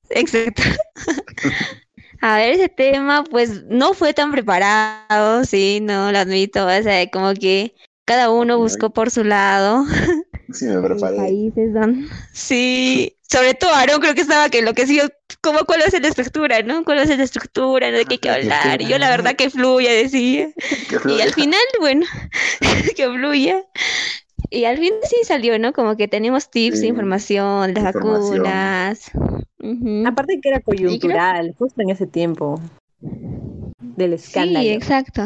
exacto. 0.09 0.63
A 2.21 2.37
ver, 2.37 2.53
ese 2.53 2.69
tema, 2.69 3.23
pues, 3.23 3.63
no 3.65 3.93
fue 3.93 4.13
tan 4.13 4.31
preparado, 4.31 5.45
sí, 5.45 5.79
no, 5.81 6.11
lo 6.11 6.17
admito. 6.19 6.65
O 6.65 6.83
sea, 6.83 7.09
como 7.09 7.33
que 7.33 7.73
cada 8.09 8.31
uno 8.31 8.57
buscó 8.57 8.89
por 8.89 9.11
su 9.11 9.23
lado. 9.23 9.85
Sí, 10.51 10.65
me 10.65 10.81
preparé. 10.81 11.15
países 11.15 11.75
donde... 11.75 12.07
Sí, 12.33 13.15
sobre 13.21 13.53
todo 13.53 13.71
Aaron 13.71 13.99
creo 14.01 14.15
que 14.15 14.21
estaba 14.21 14.49
que 14.49 14.57
enloquecido. 14.57 15.07
¿Cómo 15.41 15.59
cuál 15.67 15.81
es 15.85 15.93
la 16.01 16.07
estructura, 16.07 16.63
no? 16.63 16.83
¿Cuál 16.83 16.97
es 16.97 17.15
la 17.15 17.23
estructura? 17.23 17.91
¿no? 17.91 17.97
¿De 17.97 18.05
qué 18.05 18.13
hay 18.13 18.17
que 18.17 18.29
hablar? 18.31 18.81
Y 18.81 18.87
yo 18.87 18.97
la 18.97 19.11
verdad 19.11 19.35
que 19.35 19.51
fluya, 19.51 19.91
decía. 19.91 20.49
¿Qué 20.89 20.97
Y 21.07 21.21
al 21.21 21.33
final, 21.35 21.59
bueno, 21.79 22.03
que 22.95 23.07
fluya. 23.07 23.63
Y 24.49 24.65
al 24.65 24.79
fin 24.79 24.93
sí 25.03 25.17
salió, 25.23 25.59
¿no? 25.59 25.71
Como 25.71 25.95
que 25.95 26.07
tenemos 26.07 26.49
tips, 26.49 26.79
Sí, 26.79 26.87
información, 26.87 27.71
de 27.75 27.81
las 27.83 27.93
información. 27.93 28.39
vacunas. 28.41 29.11
Ujú. 29.59 30.07
Aparte 30.07 30.39
que 30.41 30.49
era 30.49 30.61
coyuntural, 30.61 31.53
justo 31.59 31.79
en 31.83 31.91
ese 31.91 32.07
tiempo 32.07 32.59
del 33.01 34.13
escándalo. 34.13 34.61
Sí, 34.65 34.71
exacto. 34.71 35.25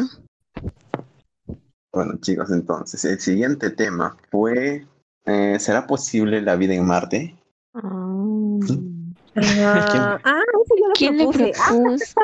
Bueno, 1.94 2.14
chicos, 2.20 2.50
entonces, 2.50 3.04
el 3.04 3.20
siguiente 3.20 3.70
tema 3.70 4.16
fue, 4.30 4.86
eh, 5.26 5.56
¿será 5.60 5.86
posible 5.86 6.42
la 6.42 6.56
vida 6.56 6.74
en 6.74 6.86
Marte? 6.86 7.36
Ah, 7.74 8.58
ah, 9.36 10.40
eso 10.64 10.74
yo 10.80 10.88
lo 10.88 10.94
¿Quién 10.94 11.18
le 11.18 11.24
propuse. 11.24 11.52
Ah, 11.58 11.70
propuso? 11.70 12.14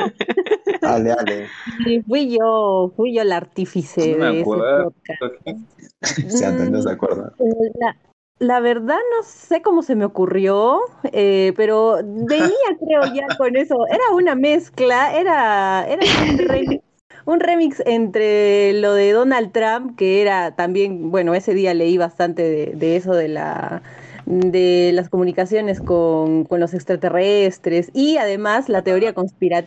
Ale, 0.82 1.12
ale, 1.12 1.48
sí, 1.84 2.02
fui 2.02 2.36
yo, 2.36 2.92
fui 2.96 3.14
yo 3.14 3.24
la 3.24 3.36
artífice 3.36 4.16
No 4.16 4.32
de 4.32 4.40
ese 4.40 4.44
podcast. 4.44 6.44
Antonio 6.44 6.70
no 6.70 6.82
se 6.82 6.90
acuerda. 6.90 7.32
Eh, 7.38 7.72
La, 7.78 7.96
la 8.38 8.60
verdad 8.60 8.98
no 9.16 9.22
sé 9.22 9.60
cómo 9.60 9.82
se 9.82 9.96
me 9.96 10.04
ocurrió, 10.04 10.80
eh, 11.12 11.52
pero 11.56 11.98
venía 12.02 12.50
creo 12.84 13.02
ya 13.14 13.26
con 13.36 13.56
eso. 13.56 13.86
Era 13.88 14.14
una 14.14 14.34
mezcla, 14.34 15.14
era, 15.14 15.86
era 15.86 16.00
un 16.30 16.38
remix, 16.38 16.82
un 17.30 17.40
remix 17.40 17.80
entre 17.86 18.72
lo 18.72 18.92
de 18.94 19.12
Donald 19.12 19.52
Trump, 19.52 19.96
que 19.96 20.20
era 20.20 20.56
también, 20.56 21.10
bueno, 21.10 21.34
ese 21.34 21.54
día 21.54 21.74
leí 21.74 21.96
bastante 21.96 22.74
de, 22.74 22.96
eso 22.96 23.14
de 23.14 23.28
la 23.28 23.82
de 24.26 24.92
las 24.94 25.08
comunicaciones 25.08 25.80
con, 25.80 26.46
los 26.50 26.74
extraterrestres 26.74 27.90
y 27.94 28.16
además 28.16 28.68
la 28.68 28.82
teoría 28.82 29.12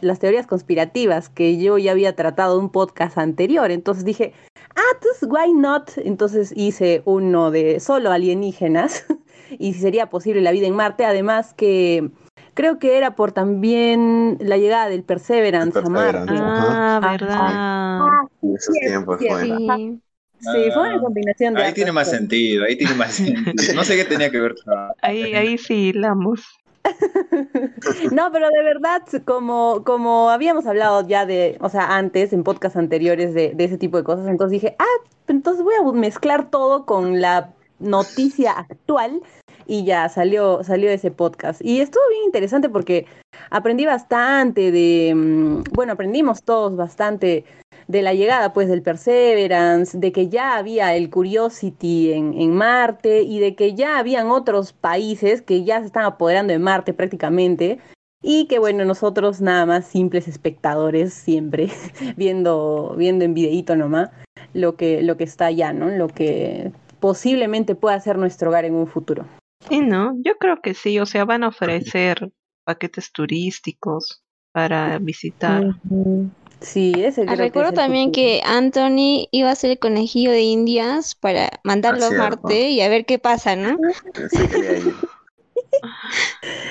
las 0.02 0.19
teorías 0.19 0.47
conspirativas 0.47 1.28
que 1.30 1.58
yo 1.58 1.78
ya 1.78 1.91
había 1.91 2.15
tratado 2.15 2.58
en 2.58 2.65
un 2.65 2.69
podcast 2.69 3.17
anterior. 3.17 3.71
Entonces 3.71 4.06
dije, 4.06 4.34
ah, 4.76 4.97
pues, 5.02 5.23
why 5.30 5.54
not? 5.54 5.91
Entonces 5.97 6.54
hice 6.56 7.02
uno 7.06 7.52
de 7.52 7.80
solo 7.80 8.12
alienígenas 8.12 9.06
y 9.58 9.73
si 9.73 9.80
sería 9.80 10.10
posible 10.10 10.41
la 10.41 10.52
vida 10.52 10.67
en 10.67 10.76
Marte. 10.76 11.06
Además 11.06 11.54
que 11.54 12.10
creo 12.53 12.79
que 12.79 12.97
era 12.97 13.15
por 13.15 13.31
también 13.31 14.37
la 14.39 14.57
llegada 14.57 14.89
del 14.89 15.03
Perseverance, 15.03 15.79
El 15.79 15.85
a 15.85 15.89
Marte. 15.89 16.17
Perseverance. 16.27 16.61
Ah, 16.61 16.97
Ajá. 17.01 17.11
verdad. 17.11 17.37
Ah, 17.41 18.21
En 18.41 18.55
esos 18.55 18.75
tiempos 18.79 19.17
fue. 19.25 19.41
Sí. 19.41 19.99
sí, 20.39 20.71
fue 20.73 20.89
una 20.89 21.01
combinación 21.01 21.53
de 21.53 21.63
Ahí 21.63 21.73
tiene 21.73 21.91
más 21.91 22.09
sentido, 22.09 22.65
ahí 22.65 22.77
tiene 22.77 22.93
más 22.95 23.13
sentido. 23.15 23.73
No 23.75 23.83
sé 23.83 23.95
qué 23.95 24.05
tenía 24.05 24.29
que 24.29 24.39
ver. 24.39 24.55
Ahí, 25.01 25.33
ahí 25.33 25.57
sí 25.57 25.89
hilamos. 25.89 26.41
No, 28.11 28.29
pero 28.31 28.49
de 28.49 28.63
verdad, 28.63 29.01
como, 29.25 29.83
como 29.85 30.29
habíamos 30.29 30.65
hablado 30.65 31.07
ya 31.07 31.25
de, 31.25 31.57
o 31.61 31.69
sea, 31.69 31.95
antes, 31.97 32.33
en 32.33 32.43
podcasts 32.43 32.77
anteriores 32.77 33.33
de, 33.33 33.53
de 33.55 33.63
ese 33.63 33.77
tipo 33.77 33.97
de 33.97 34.03
cosas, 34.03 34.27
entonces 34.27 34.51
dije, 34.61 34.75
ah, 34.79 34.85
entonces 35.27 35.63
voy 35.63 35.75
a 35.75 35.91
mezclar 35.93 36.49
todo 36.49 36.85
con 36.85 37.21
la 37.21 37.51
noticia 37.79 38.51
actual 38.51 39.21
y 39.67 39.84
ya 39.86 40.10
salió, 40.10 40.63
salió 40.63 40.89
ese 40.89 41.12
podcast. 41.12 41.62
Y 41.63 41.80
estuvo 41.82 42.04
bien 42.10 42.23
interesante 42.26 42.69
porque 42.69 43.06
aprendí 43.49 43.86
bastante 43.86 44.71
de, 44.71 45.13
mm, 45.15 45.63
bueno, 45.73 45.93
aprendimos 45.93 46.43
todos 46.43 46.76
bastante 46.76 47.45
de 47.88 48.02
la 48.02 48.13
llegada 48.13 48.54
pues 48.54 48.69
del 48.69 48.82
Perseverance, 48.82 49.97
de 49.97 50.12
que 50.12 50.30
ya 50.30 50.58
había 50.58 50.95
el 50.95 51.10
Curiosity 51.10 52.13
en, 52.13 52.34
en 52.34 52.56
Marte 52.56 53.21
y 53.21 53.39
de 53.39 53.56
que 53.56 53.73
ya 53.73 53.97
habían 53.97 54.28
otros 54.28 54.73
países 54.73 55.41
que 55.41 55.63
ya 55.63 55.80
se 55.82 55.88
están 55.88 56.06
apoderando 56.06 56.54
de 56.54 56.60
Marte 56.60 56.93
prácticamente 56.93 57.80
y 58.21 58.45
que 58.45 58.58
bueno, 58.58 58.86
nosotros 58.86 59.41
nada 59.41 59.65
más 59.65 59.86
simples 59.86 60.28
espectadores 60.28 61.13
siempre 61.13 61.69
viendo, 62.17 62.95
viendo 62.97 63.26
en 63.26 63.34
videíto 63.34 63.76
nomás 63.76 64.10
lo 64.54 64.76
que, 64.76 65.04
lo 65.04 65.17
que 65.17 65.26
está 65.26 65.47
allá, 65.47 65.73
¿no? 65.73 65.89
Lo 65.89 66.08
que 66.08 66.71
posiblemente 66.99 67.76
pueda 67.76 67.99
ser 67.99 68.17
nuestro 68.17 68.49
hogar 68.49 68.65
en 68.65 68.76
un 68.76 68.88
futuro. 68.88 69.26
Sí, 69.67 69.80
¿no? 69.80 70.15
Yo 70.23 70.38
creo 70.38 70.62
que 70.62 70.73
sí, 70.73 70.99
o 70.99 71.06
sea, 71.06 71.26
van 71.26 71.43
a 71.43 71.49
ofrecer 71.49 72.32
paquetes 72.65 73.12
turísticos 73.12 74.23
para 74.52 74.99
visitar. 74.99 75.63
Ujú. 75.63 76.30
Sí, 76.62 76.93
ese 76.97 77.21
Ah, 77.21 77.26
creo 77.26 77.38
que 77.38 77.43
Recuerdo 77.43 77.69
es 77.69 77.73
el 77.73 77.76
también 77.78 78.10
futuro. 78.10 78.26
que 78.28 78.41
Anthony 78.45 79.28
iba 79.32 79.52
a 79.52 79.56
ser 79.56 79.71
el 79.71 79.80
conejillo 79.80 80.32
de 80.32 80.41
Indias 80.41 81.15
para 81.15 81.49
mandarlo 81.63 82.06
Ah, 82.06 82.08
a 82.08 82.10
cierto. 82.10 82.23
Marte 82.43 82.69
y 82.69 82.82
a 82.82 82.88
ver 82.89 83.06
qué 83.06 83.19
pasa, 83.19 83.56
¿no? 83.56 83.78
Sí, 84.30 84.38
quería 84.47 84.78
ir. 84.78 84.93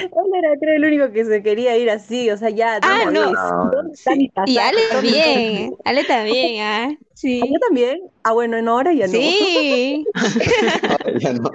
Él 0.00 0.32
era 0.38 0.56
creo 0.58 0.76
el 0.76 0.84
único 0.84 1.12
que 1.12 1.24
se 1.24 1.42
quería 1.42 1.76
ir 1.76 1.90
así, 1.90 2.30
o 2.30 2.36
sea, 2.36 2.50
ya. 2.50 2.78
Ah, 2.82 3.00
¿dónde- 3.04 3.20
no. 3.20 3.32
No, 3.32 3.70
¿Dónde 3.70 3.92
está 3.94 4.14
mi 4.16 4.30
Y? 4.46 4.58
Ale 4.58 4.80
¿Dónde 4.80 4.82
está 4.82 5.00
mi 5.02 5.12
también, 5.12 5.76
Ale 5.84 6.04
también, 6.04 6.60
¿ah? 6.62 6.88
¿Ah, 6.90 6.96
Sí. 7.14 7.40
yo 7.40 7.58
también? 7.60 8.00
Ah, 8.24 8.32
bueno, 8.32 8.56
en 8.56 8.68
hora 8.68 8.92
ya 8.92 9.06
no. 9.06 9.12
Sí. 9.12 10.04
ya 11.20 11.32
no. 11.34 11.50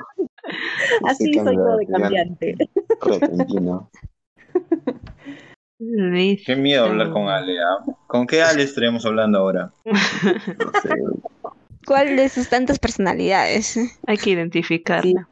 Así 1.06 1.26
Sí, 1.26 1.34
soy 1.34 1.56
yo 1.56 1.78
de 1.78 1.86
cambiante. 1.88 2.56
Repentino. 3.02 3.90
Listo. 5.80 6.44
Qué 6.48 6.56
miedo 6.56 6.86
hablar 6.86 7.12
con 7.12 7.28
Ale. 7.30 7.60
¿ah? 7.60 7.84
¿Con 8.08 8.26
qué 8.26 8.42
Ale 8.42 8.64
estaríamos 8.64 9.06
hablando 9.06 9.40
ahora? 9.40 9.72
No 9.86 9.94
sé. 10.82 10.90
¿Cuál 11.86 12.16
de 12.18 12.28
sus 12.30 12.50
tantas 12.50 12.80
personalidades? 12.80 13.78
Hay 14.08 14.18
que 14.18 14.24
Sí, 14.24 14.32
identificarla. 14.32 15.28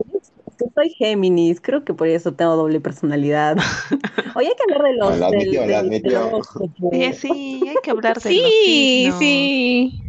que 0.57 0.65
soy 0.73 0.89
Géminis, 0.91 1.59
creo 1.59 1.83
que 1.83 1.93
por 1.93 2.07
eso 2.07 2.33
tengo 2.33 2.55
doble 2.55 2.79
personalidad. 2.79 3.57
Oye, 4.35 4.47
hay 4.49 4.53
que 4.55 4.63
hablar 4.73 4.83
de 4.83 4.93
los. 4.95 5.19
La 5.19 5.29
del- 5.31 5.39
admitió, 5.41 5.61
la 5.61 5.67
del 5.67 5.75
admitió. 5.75 6.27
horóscopo. 6.27 6.89
Sí, 6.91 7.13
sí, 7.13 7.67
hay 7.67 7.75
que 7.83 7.91
hablar 7.91 8.21
de 8.21 8.33
los 8.33 8.41
Sí, 8.63 9.11
sí. 9.19 10.01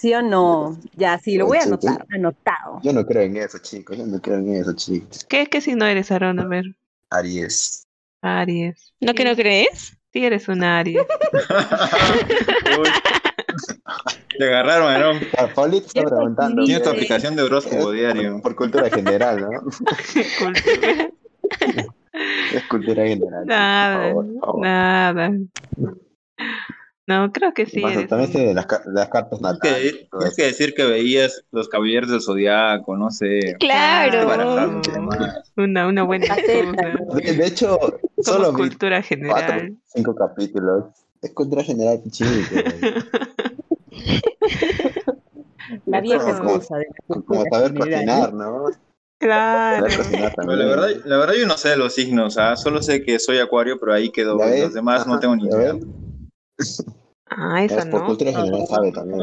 ¿Sí 0.00 0.14
o 0.14 0.22
no? 0.22 0.78
Ya, 0.96 1.18
sí, 1.18 1.36
lo 1.36 1.44
voy 1.44 1.58
a 1.58 1.64
anotar, 1.64 2.06
anotado. 2.10 2.80
Yo 2.82 2.94
no 2.94 3.04
creo 3.04 3.20
en 3.20 3.36
eso, 3.36 3.58
chicos. 3.58 3.98
Yo 3.98 4.06
no 4.06 4.18
creo 4.18 4.38
en 4.38 4.54
eso, 4.54 4.72
chicos. 4.72 5.26
¿Qué, 5.28 5.46
qué 5.48 5.60
si 5.60 5.74
no 5.74 5.84
eres 5.84 6.10
Aaron? 6.10 6.40
A 6.40 6.46
ver, 6.46 6.64
Aries. 7.10 7.86
Aries. 8.22 8.94
¿No 9.00 9.12
que 9.12 9.24
no 9.24 9.36
crees? 9.36 9.98
Sí 10.10 10.24
eres 10.24 10.48
un 10.48 10.64
Aries. 10.64 11.02
Te 14.38 14.44
agarraron, 14.44 14.88
Aaron. 14.90 15.20
Paulito 15.54 15.88
está 15.88 16.02
preguntando. 16.02 16.64
Tienes 16.64 16.82
tu 16.82 16.88
aplicación 16.88 17.36
de 17.36 17.42
horóscopo 17.42 17.92
diario. 17.92 18.40
Por 18.40 18.56
cultura 18.56 18.88
general, 18.88 19.38
¿no? 19.38 19.50
Cultura. 20.38 21.10
Es 22.52 22.64
cultura 22.64 23.06
general. 23.06 23.46
Nada, 23.46 24.12
Por 24.12 24.24
favor, 24.24 24.26
por 24.26 24.40
favor. 24.40 24.60
nada. 24.62 25.30
No, 27.10 27.32
creo 27.32 27.52
que 27.52 27.66
sí. 27.66 27.80
Bueno, 27.80 27.98
eres 27.98 28.08
también 28.08 28.30
un- 28.30 28.36
sé 28.36 28.46
de 28.46 28.54
las, 28.54 28.66
las 28.86 29.08
cartas 29.08 29.40
Tienes 29.40 29.58
que, 29.60 29.68
natales. 29.68 30.08
tienes 30.18 30.36
que 30.36 30.44
decir 30.44 30.74
que 30.74 30.84
veías 30.84 31.44
los 31.50 31.68
caballeros 31.68 32.08
del 32.10 32.22
zodiaco, 32.22 32.96
no 32.96 33.10
sé. 33.10 33.56
Claro. 33.58 34.28
Más. 35.02 35.52
una, 35.56 35.88
una 35.88 36.02
buena. 36.04 36.36
De, 36.46 37.32
de 37.32 37.46
hecho, 37.46 37.78
solo 38.22 38.44
Somos 38.46 38.54
vi 38.54 38.60
cultura 38.68 38.98
cuatro, 39.02 39.08
general. 39.08 39.76
cinco 39.86 40.14
capítulos. 40.14 40.84
Es 41.20 41.32
cultura 41.32 41.64
general, 41.64 42.00
chico. 42.10 42.30
La 45.86 46.00
vieja 46.00 46.38
Como- 46.38 46.58
de 46.58 46.66
la 47.08 47.22
Como 47.26 47.44
saber 47.50 47.72
general. 47.72 48.06
cocinar, 48.06 48.32
¿no? 48.34 48.64
Claro. 49.18 49.86
Saber 49.90 49.96
cocinar 49.98 50.32
Pero 50.34 50.48
también. 50.48 50.58
la 50.58 50.64
verdad, 50.66 50.88
la 51.04 51.16
verdad 51.18 51.34
yo 51.34 51.46
no 51.46 51.56
sé 51.58 51.68
de 51.70 51.76
los 51.76 51.94
signos, 51.94 52.38
¿ah? 52.38 52.56
solo 52.56 52.82
sé 52.82 53.02
que 53.02 53.18
soy 53.18 53.38
acuario, 53.38 53.78
pero 53.78 53.92
ahí 53.92 54.10
quedó. 54.10 54.36
Los 54.38 54.72
demás 54.74 55.06
no 55.06 55.18
tengo 55.20 55.36
ni 55.36 55.48
¿ya 55.50 55.56
idea. 55.56 55.74
Ah, 57.30 57.64
esa 57.64 57.78
Es 57.78 57.86
por 57.86 58.00
no. 58.00 58.06
cultura 58.06 58.32
general 58.32 58.66
sabe 58.66 58.92
también. 58.92 59.22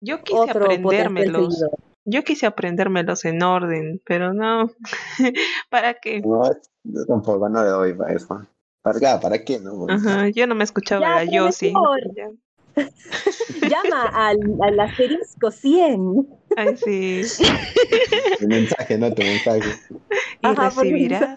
Yo 0.00 0.22
quise 0.22 0.38
Otro 0.38 0.64
aprendérmelos. 0.64 1.64
Yo 2.04 2.24
quise 2.24 2.46
aprendérmelos 2.46 3.24
en 3.24 3.42
orden, 3.42 4.00
pero 4.04 4.32
no. 4.32 4.70
¿Para 5.70 5.94
qué? 5.94 6.20
No, 6.20 6.42
yo 6.84 7.06
tampoco 7.06 7.48
no 7.48 7.62
le 7.62 7.70
doy 7.70 7.94
para 7.94 8.12
eso. 8.14 8.46
¿Para 8.82 8.98
qué? 8.98 9.06
¿Para 9.20 9.44
qué? 9.44 9.60
No? 9.60 9.86
Ajá, 9.88 10.28
yo 10.28 10.46
no 10.46 10.54
me 10.54 10.64
escuchaba 10.64 11.24
Ya, 11.24 11.42
profesor. 11.42 12.00
Ya. 12.16 12.30
Llama 13.70 14.06
al, 14.06 14.38
al 14.60 14.80
asterisco 14.80 15.50
100. 15.50 16.28
Ay, 16.56 16.76
sí. 16.76 17.22
Tu 18.38 18.48
mensaje, 18.48 18.98
no 18.98 19.12
tu 19.12 19.22
mensaje. 19.22 19.60
Y 20.40 20.46
Ajá, 20.46 20.70
por 20.70 20.82
recibirás. 20.84 21.36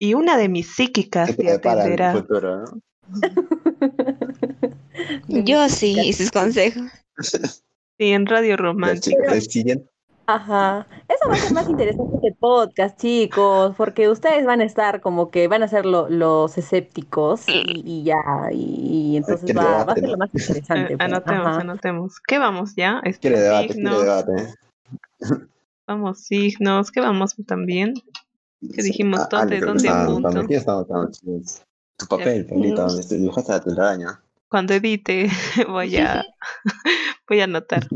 Y 0.00 0.14
una 0.14 0.36
de 0.36 0.48
mis 0.48 0.74
psíquicas 0.74 1.30
¿Qué 1.30 1.36
te 1.36 1.58
te 1.58 1.68
atenderá. 1.68 2.12
futuro, 2.12 2.62
no? 2.62 2.80
Yo 5.28 5.68
sí, 5.68 5.96
y 6.04 6.12
sus 6.12 6.30
consejos. 6.30 6.82
Sí, 7.20 8.12
en 8.12 8.26
Radio 8.26 8.56
Romántica. 8.56 9.40
siguiente. 9.40 9.88
Ajá. 10.26 10.86
Eso 11.06 11.28
va 11.28 11.34
a 11.34 11.36
ser 11.36 11.52
más 11.52 11.68
interesante 11.68 12.16
que 12.22 12.32
podcast, 12.32 12.98
chicos, 12.98 13.74
porque 13.76 14.08
ustedes 14.08 14.46
van 14.46 14.62
a 14.62 14.64
estar 14.64 15.02
como 15.02 15.30
que 15.30 15.48
van 15.48 15.62
a 15.62 15.68
ser 15.68 15.84
lo- 15.84 16.08
los 16.08 16.56
escépticos 16.56 17.42
y, 17.46 17.82
y 17.84 18.04
ya, 18.04 18.16
y, 18.50 19.10
y 19.12 19.16
entonces 19.18 19.54
va, 19.54 19.84
va 19.84 19.92
a 19.92 19.94
ser 19.94 20.08
lo 20.08 20.16
más 20.16 20.30
interesante. 20.32 20.94
Eh, 20.94 20.96
pues. 20.96 21.00
anotemos, 21.12 21.46
Ajá. 21.46 21.60
anotemos. 21.60 22.20
¿Qué 22.26 22.38
vamos 22.38 22.72
ya? 22.74 23.00
Este, 23.04 23.28
Quiere 23.28 23.42
debate, 23.42 23.74
signos, 23.74 24.00
debate. 24.02 24.54
vamos 25.86 26.20
signos, 26.20 26.90
¿qué 26.90 27.00
vamos 27.00 27.34
también? 27.46 27.92
¿Qué 28.74 28.82
dijimos? 28.82 29.20
Ah, 29.20 29.28
¿Dónde- 29.30 29.58
que 29.60 29.66
dónde 29.66 29.88
apunto? 29.90 30.46
Tu 31.96 32.06
papel, 32.06 32.46
Paulita, 32.46 32.86
donde 32.86 33.04
te 33.04 33.16
dibujaste 33.16 33.52
la 33.52 33.60
telaraña. 33.60 34.22
Cuando 34.48 34.74
edite 34.74 35.28
voy 35.68 35.96
a 35.96 36.24
voy 37.28 37.40
a 37.40 37.44
anotar. 37.44 37.88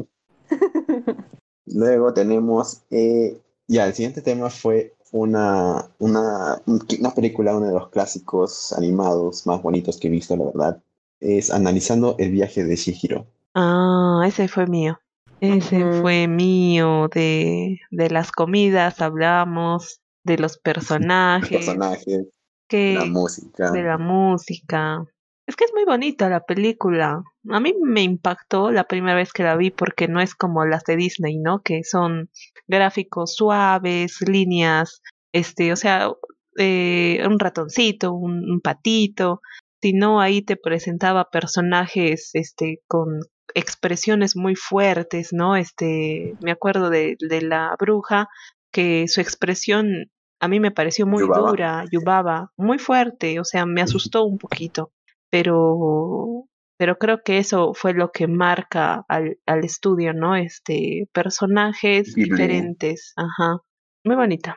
Luego 1.67 2.15
tenemos, 2.15 2.83
eh, 2.91 3.39
ya, 3.67 3.87
el 3.87 3.95
siguiente 3.95 4.23
tema 4.23 4.49
fue 4.49 4.95
una, 5.13 5.91
una, 5.99 6.63
una 6.67 7.15
película, 7.15 7.57
uno 7.57 7.67
de 7.67 7.75
los 7.75 7.91
clásicos 7.91 8.73
animados 8.73 9.47
más 9.47 9.63
bonitos 9.63 9.99
que 9.99 10.09
he 10.09 10.11
visto, 10.11 10.37
la 10.37 10.45
verdad. 10.45 10.83
Es 11.21 11.51
Analizando 11.51 12.15
el 12.19 12.31
viaje 12.31 12.65
de 12.65 12.77
Shihiro. 12.77 13.27
Ah, 13.55 14.23
ese 14.27 14.49
fue 14.49 14.67
mío. 14.67 14.99
Ese 15.41 16.01
fue 16.01 16.29
mío. 16.29 17.09
De, 17.13 17.81
de 17.91 18.11
las 18.11 18.33
comidas 18.33 19.01
hablamos, 19.01 20.01
de 20.25 20.39
los 20.39 20.53
Los 20.53 20.59
personajes, 20.59 21.51
personajes, 21.51 22.27
que, 22.69 22.95
la 22.95 23.07
música. 23.07 23.71
de 23.71 23.83
la 23.83 23.99
música. 23.99 25.05
Es 25.47 25.57
que 25.57 25.65
es 25.65 25.73
muy 25.73 25.85
bonita 25.85 26.29
la 26.29 26.41
película. 26.41 27.23
A 27.49 27.61
mí 27.61 27.75
me 27.83 28.03
impactó 28.03 28.71
la 28.71 28.85
primera 28.85 29.17
vez 29.17 29.33
que 29.33 29.45
la 29.45 29.57
vi 29.57 29.71
porque 29.71 30.07
no 30.07 30.21
es 30.21 30.35
como 30.35 30.67
las 30.67 30.85
de 30.85 30.97
Disney, 30.97 31.39
¿no? 31.39 31.63
Que 31.63 31.85
son 31.85 32.31
gráficos 32.67 33.35
suaves, 33.35 34.21
líneas, 34.21 35.01
este, 35.33 35.73
o 35.73 35.77
sea, 35.77 36.11
eh, 36.59 37.25
un 37.27 37.39
ratoncito, 37.39 38.13
un, 38.13 38.51
un 38.51 38.61
patito, 38.61 39.41
sino 39.81 40.21
ahí 40.21 40.43
te 40.43 40.57
presentaba 40.57 41.31
personajes, 41.31 42.31
este, 42.35 42.83
con 42.87 43.21
expresiones 43.55 44.37
muy 44.37 44.55
fuertes, 44.55 45.33
¿no? 45.33 45.57
Este, 45.57 46.35
me 46.41 46.51
acuerdo 46.51 46.91
de, 46.91 47.17
de 47.21 47.43
la 47.43 47.75
bruja 47.79 48.29
que 48.73 49.09
su 49.09 49.21
expresión 49.21 50.11
a 50.41 50.49
mí 50.49 50.61
me 50.61 50.71
pareció 50.71 51.07
muy 51.07 51.23
Yubaba. 51.25 51.51
dura, 51.51 51.85
Yubaba, 51.91 52.53
muy 52.57 52.79
fuerte, 52.79 53.41
o 53.41 53.45
sea, 53.45 53.67
me 53.67 53.83
asustó 53.83 54.25
un 54.25 54.39
poquito, 54.39 54.91
pero 55.31 56.45
pero 56.77 56.97
creo 56.97 57.23
que 57.25 57.39
eso 57.39 57.75
fue 57.75 57.93
lo 57.93 58.13
que 58.13 58.29
marca 58.29 59.05
al, 59.09 59.39
al 59.47 59.65
estudio, 59.65 60.13
¿no? 60.15 60.37
Este, 60.37 61.09
personajes 61.13 62.15
Ghibli. 62.15 62.31
diferentes, 62.31 63.13
ajá, 63.17 63.59
muy 64.05 64.15
bonita. 64.15 64.57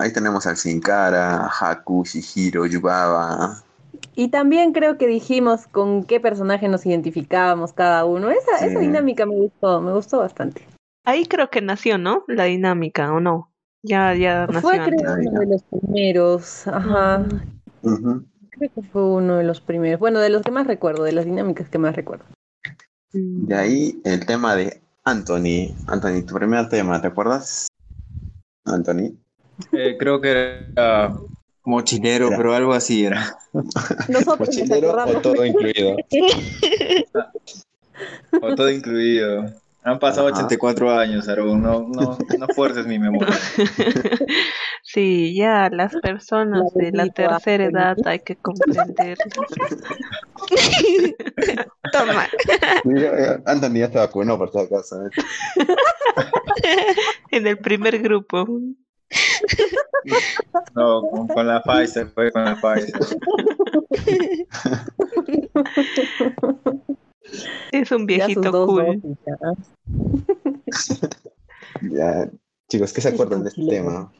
Ahí 0.00 0.10
tenemos 0.10 0.46
al 0.46 0.56
Sin 0.56 0.80
Cara, 0.80 1.50
Haku, 1.60 2.04
Shihiro, 2.04 2.64
Yubaba. 2.64 3.62
Y 4.14 4.28
también 4.28 4.72
creo 4.72 4.96
que 4.96 5.06
dijimos 5.06 5.66
con 5.66 6.04
qué 6.04 6.18
personaje 6.18 6.66
nos 6.68 6.86
identificábamos 6.86 7.74
cada 7.74 8.06
uno. 8.06 8.30
Esa, 8.30 8.56
Sí. 8.58 8.64
esa 8.66 8.78
dinámica 8.80 9.26
me 9.26 9.34
gustó, 9.36 9.82
me 9.82 9.92
gustó 9.92 10.20
bastante. 10.20 10.66
Ahí 11.04 11.26
creo 11.26 11.50
que 11.50 11.60
nació, 11.60 11.98
¿no? 11.98 12.24
La 12.26 12.44
dinámica, 12.44 13.12
¿o 13.12 13.20
no? 13.20 13.49
Ya, 13.82 14.14
ya 14.14 14.46
nació 14.46 14.60
Fue 14.60 14.78
antes. 14.78 15.00
creo 15.00 15.30
uno 15.30 15.40
de 15.40 15.46
los 15.46 15.62
primeros, 15.62 16.66
ajá. 16.66 17.24
Ujú. 17.82 18.24
Creo 18.50 18.70
que 18.74 18.82
fue 18.82 19.04
uno 19.04 19.36
de 19.36 19.44
los 19.44 19.60
primeros. 19.60 20.00
Bueno, 20.00 20.18
de 20.18 20.28
los 20.28 20.42
que 20.42 20.50
más 20.50 20.66
recuerdo, 20.66 21.04
de 21.04 21.12
las 21.12 21.24
dinámicas 21.24 21.68
que 21.68 21.78
más 21.78 21.96
recuerdo. 21.96 22.24
Mm. 23.12 23.46
De 23.46 23.54
ahí 23.54 24.00
el 24.04 24.26
tema 24.26 24.54
de 24.54 24.80
Anthony. 25.04 25.74
Anthony, 25.86 26.22
tu 26.26 26.34
primer 26.34 26.68
tema, 26.68 27.00
¿te 27.00 27.06
acuerdas? 27.08 27.68
Anthony. 28.64 29.16
Eh, 29.72 29.96
creo 29.98 30.20
que 30.20 30.30
era 30.30 31.16
mochilero, 31.64 32.28
Era. 32.28 32.36
pero 32.36 32.54
algo 32.54 32.72
así 32.72 33.04
era. 33.04 33.38
Nosotros 34.08 34.48
nos 34.48 34.68
¿Mochilero 34.68 34.92
o 35.04 35.20
todo 35.20 35.44
incluido? 35.44 35.96
O 38.40 38.54
todo 38.54 38.70
incluido. 38.70 39.52
Han 39.82 39.98
pasado 39.98 40.28
Ajá. 40.28 40.36
84 40.36 40.90
años, 40.90 41.26
Aarón. 41.28 41.62
No, 41.62 41.80
no, 41.88 42.18
no 42.38 42.48
fuerces 42.54 42.86
mi 42.86 42.98
memoria. 42.98 43.34
Sí, 44.82 45.36
ya 45.36 45.68
las 45.70 45.94
personas 45.96 46.62
La 46.74 46.84
de 46.84 46.90
la 46.90 47.06
tercera 47.08 47.64
edad 47.64 47.96
hay 48.06 48.18
que 48.20 48.34
comprender. 48.34 49.16
Toma. 51.92 52.26
eh, 52.96 53.38
Anthony 53.46 53.74
ya 53.74 53.88
se 53.90 53.98
vacunó 53.98 54.36
por 54.36 54.50
si 54.50 54.58
acaso. 54.58 55.06
¿eh? 55.06 55.10
en 57.30 57.46
el 57.46 57.58
primer 57.58 58.00
grupo. 58.00 58.48
No, 60.74 61.02
con, 61.02 61.28
con 61.28 61.46
la 61.46 61.62
Pfizer, 61.62 62.08
fue 62.08 62.32
con 62.32 62.44
la 62.44 62.56
Pfizer. 62.56 63.00
Es 67.72 67.90
un 67.92 68.06
viejito 68.06 68.50
cool. 68.66 69.00
Ya, 71.82 72.30
chicos, 72.68 72.92
¿qué 72.92 73.00
se 73.00 73.08
acuerdan 73.08 73.42
de 73.42 73.48
este 73.50 73.66
tema? 73.66 74.12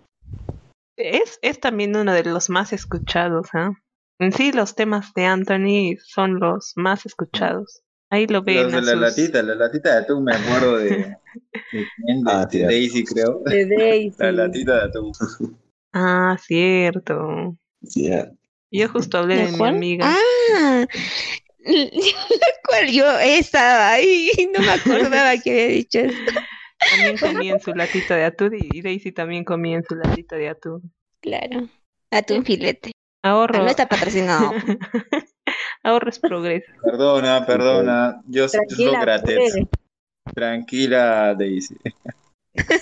Es, 0.96 1.38
es 1.42 1.60
también 1.60 1.94
uno 1.96 2.12
de 2.12 2.24
los 2.24 2.48
más 2.50 2.72
escuchados, 2.72 3.48
¿ah? 3.54 3.72
En 4.18 4.32
sí, 4.32 4.52
los 4.52 4.74
temas 4.74 5.12
de 5.14 5.24
Anthony 5.26 5.96
son 6.04 6.38
los 6.40 6.72
más 6.76 7.06
escuchados. 7.06 7.82
Ahí 8.10 8.26
lo 8.26 8.42
ven. 8.42 8.64
Los 8.64 8.72
de 8.72 8.80
la 8.82 8.92
sus- 8.92 9.00
latita, 9.18 9.42
la 9.42 9.54
latita 9.54 9.92
de 9.94 9.98
atún, 10.02 10.24
me 10.24 10.34
acuerdo 10.34 10.76
de, 10.78 10.88
de, 11.72 11.86
quién, 11.96 12.22
de- 12.24 12.30
Ah, 12.32 12.46
de. 12.46 12.62
Daisy, 12.64 13.04
creo. 13.04 13.42
De 13.44 13.66
Daisy. 13.66 14.16
La 14.18 14.32
latita 14.32 14.74
de 14.76 14.82
atún. 14.84 15.12
Ah, 15.92 16.36
cierto. 16.40 17.56
Sí, 17.82 18.08
ya. 18.08 18.30
Yo 18.70 18.88
justo 18.88 19.18
hablé 19.18 19.36
de, 19.36 19.46
¿De 19.46 19.52
mi 19.58 19.66
amiga. 19.66 20.06
Ah, 20.08 20.86
la 21.64 22.46
cual 22.66 22.90
yo 22.90 23.18
estaba 23.18 23.92
ahí 23.92 24.30
y 24.36 24.46
no 24.46 24.60
me 24.60 24.70
acordaba 24.70 25.36
que 25.38 25.50
había 25.50 25.66
dicho 25.66 25.98
eso. 26.00 26.18
También 26.90 27.18
comía 27.18 27.52
en 27.52 27.60
su 27.60 27.74
latita 27.74 28.16
de 28.16 28.24
atún 28.24 28.52
y 28.54 28.80
Daisy 28.80 29.12
también 29.12 29.44
comía 29.44 29.76
en 29.76 29.84
su 29.84 29.94
latita 29.94 30.36
de 30.36 30.48
atún. 30.48 30.92
Claro. 31.20 31.68
Atún 32.10 32.44
filete. 32.44 32.92
Ah, 33.22 33.30
Ahorro. 33.30 33.58
no 33.58 33.68
está 33.68 33.86
patrocinado. 33.86 34.52
Ahorro 35.82 36.08
es 36.08 36.18
progreso. 36.18 36.72
Perdona, 36.82 37.44
perdona. 37.44 38.22
Yo, 38.26 38.48
Sócrates. 38.48 39.36
pues. 39.52 40.34
Tranquila, 40.34 41.34
Daisy. 41.34 41.76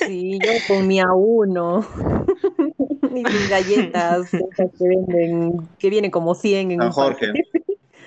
Sí, 0.07 0.39
yo 0.43 0.53
comía 0.67 1.13
uno. 1.13 1.87
y 3.15 3.23
sus 3.31 3.49
galletas, 3.49 4.33
esas 4.35 4.71
que 4.79 4.89
venden, 4.89 5.69
que 5.79 5.91
vienen 5.91 6.11
como 6.11 6.35
100 6.35 6.73
en 6.73 6.79
San 6.79 6.89
un 6.89 7.23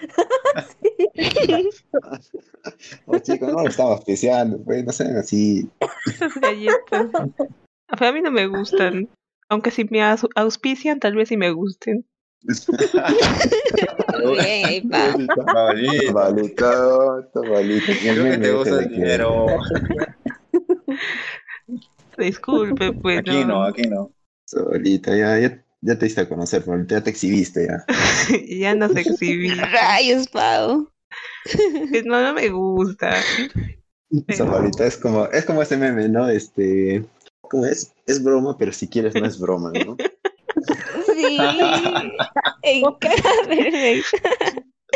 Paquete. 1.16 1.70
Oh, 3.06 3.18
chicos, 3.20 3.52
no, 3.52 3.68
estaba 3.68 3.96
especial, 3.96 4.60
pues, 4.66 4.84
no 4.86 4.92
sean 4.92 5.18
así. 5.18 5.70
Esas 6.06 6.34
galletas. 6.36 7.08
Pues 7.88 8.02
a 8.02 8.12
mí 8.14 8.22
no 8.22 8.32
me 8.32 8.48
gustan. 8.48 9.10
Aunque 9.50 9.72
si 9.72 9.84
me 9.86 10.00
aus- 10.02 10.30
auspician, 10.36 11.00
tal 11.00 11.16
vez 11.16 11.30
sí 11.30 11.38
me 11.38 11.52
gusten. 11.52 12.06
Bien, 14.34 14.90
ahí, 14.94 15.98
el 15.98 16.56
Creo 16.56 17.30
que 17.34 18.38
te 18.40 18.52
gusta 18.52 18.80
el 18.80 18.90
dinero. 18.90 19.46
Disculpe, 22.18 22.94
pues. 22.94 23.20
Aquí 23.20 23.46
no, 23.46 23.64
aquí 23.64 23.84
no. 23.84 24.12
Solita, 24.46 25.16
ya, 25.16 25.40
ya, 25.40 25.64
ya 25.82 25.98
te 25.98 26.06
diste 26.06 26.22
a 26.22 26.30
conocer, 26.30 26.64
Pablito, 26.64 26.96
ya 26.96 27.04
te 27.04 27.10
exhibiste 27.10 27.68
ya. 27.68 27.86
ya 28.48 28.76
no 28.76 28.90
se 28.90 29.02
exhibí. 29.02 29.50
Rayos, 29.56 30.28
Pau. 30.28 30.88
No, 32.06 32.24
no 32.24 32.34
me 32.34 32.50
gusta. 32.50 33.16
Esa 34.28 34.46
Pablito 34.46 34.84
es 34.84 34.98
como, 34.98 35.26
es 35.26 35.46
como 35.46 35.62
ese 35.62 35.76
meme, 35.76 36.08
¿no? 36.08 36.30
Este, 36.30 37.04
¿cómo 37.42 37.66
es? 37.66 37.94
Es 38.06 38.24
broma, 38.24 38.58
pero 38.58 38.72
si 38.72 38.88
quieres 38.88 39.16
no 39.16 39.26
es 39.26 39.40
broma, 39.40 39.72
¿no? 39.86 39.98
Sí. 41.06 41.38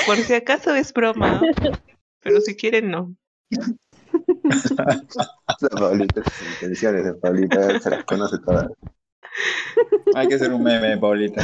Por 0.05 0.17
si 0.17 0.33
acaso 0.33 0.75
es 0.75 0.93
broma. 0.93 1.41
Pero 2.21 2.41
si 2.41 2.55
quieren, 2.55 2.91
no. 2.91 3.15
Esa 3.49 4.79
Pablito, 5.69 6.23
sus 6.23 6.53
intenciones 6.53 7.05
de 7.05 7.13
Pablito, 7.15 7.79
se 7.79 7.89
las 7.89 8.03
conoce 8.05 8.37
todas. 8.45 8.67
Hay 10.15 10.27
que 10.27 10.35
hacer 10.35 10.51
un 10.53 10.63
meme, 10.63 10.97
Paulita. 10.97 11.43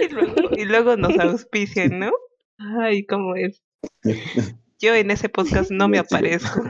Y 0.00 0.08
luego, 0.08 0.34
y 0.56 0.64
luego 0.64 0.96
nos 0.96 1.18
auspician, 1.18 1.98
¿no? 1.98 2.12
Ay, 2.58 3.04
¿cómo 3.04 3.34
es? 3.36 3.62
Yo 4.78 4.94
en 4.94 5.10
ese 5.10 5.28
podcast 5.28 5.70
no 5.70 5.88
me 5.88 5.98
aparezco. 5.98 6.62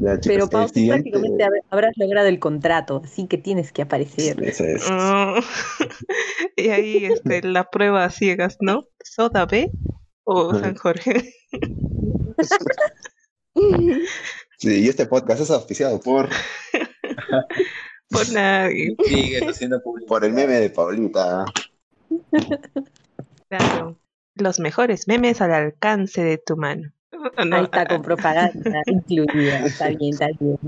Ya, 0.00 0.18
Pero 0.24 0.48
Pau, 0.48 0.68
siguiente- 0.68 1.10
prácticamente 1.10 1.44
hab- 1.44 1.64
habrás 1.70 1.92
logrado 1.96 2.28
el 2.28 2.38
contrato, 2.38 3.00
así 3.04 3.26
que 3.26 3.38
tienes 3.38 3.72
que 3.72 3.82
aparecer. 3.82 4.42
Eso 4.44 4.64
es. 4.64 4.84
Ah, 4.90 5.40
y 6.56 6.68
ahí 6.68 7.04
este, 7.06 7.42
la 7.42 7.70
prueba 7.70 8.04
a 8.04 8.10
ciegas, 8.10 8.58
¿no? 8.60 8.84
¿Soda 9.02 9.46
B 9.46 9.70
o 10.24 10.54
San 10.54 10.74
Jorge? 10.76 11.32
Sí, 14.58 14.84
y 14.84 14.88
este 14.88 15.06
podcast 15.06 15.40
es 15.40 15.50
auspiciado 15.52 16.00
por, 16.00 16.28
Por 18.10 18.32
nadie. 18.32 18.96
Sigue 19.04 19.38
haciendo 19.46 19.80
público. 19.80 20.08
por 20.08 20.24
el 20.24 20.32
meme 20.32 20.54
de 20.54 20.70
Paulita. 20.70 21.44
Claro. 23.48 23.96
Los 24.34 24.58
mejores 24.58 25.06
memes 25.06 25.40
al 25.40 25.52
alcance 25.52 26.22
de 26.24 26.38
tu 26.38 26.56
mano. 26.56 26.92
No, 27.46 27.56
Ahí 27.56 27.64
está 27.64 27.86
con 27.86 28.02
propaganda 28.02 28.82
incluida. 28.86 29.64
Está 29.66 29.90
bien, 29.90 30.12
está 30.12 30.28
bien. 30.40 30.58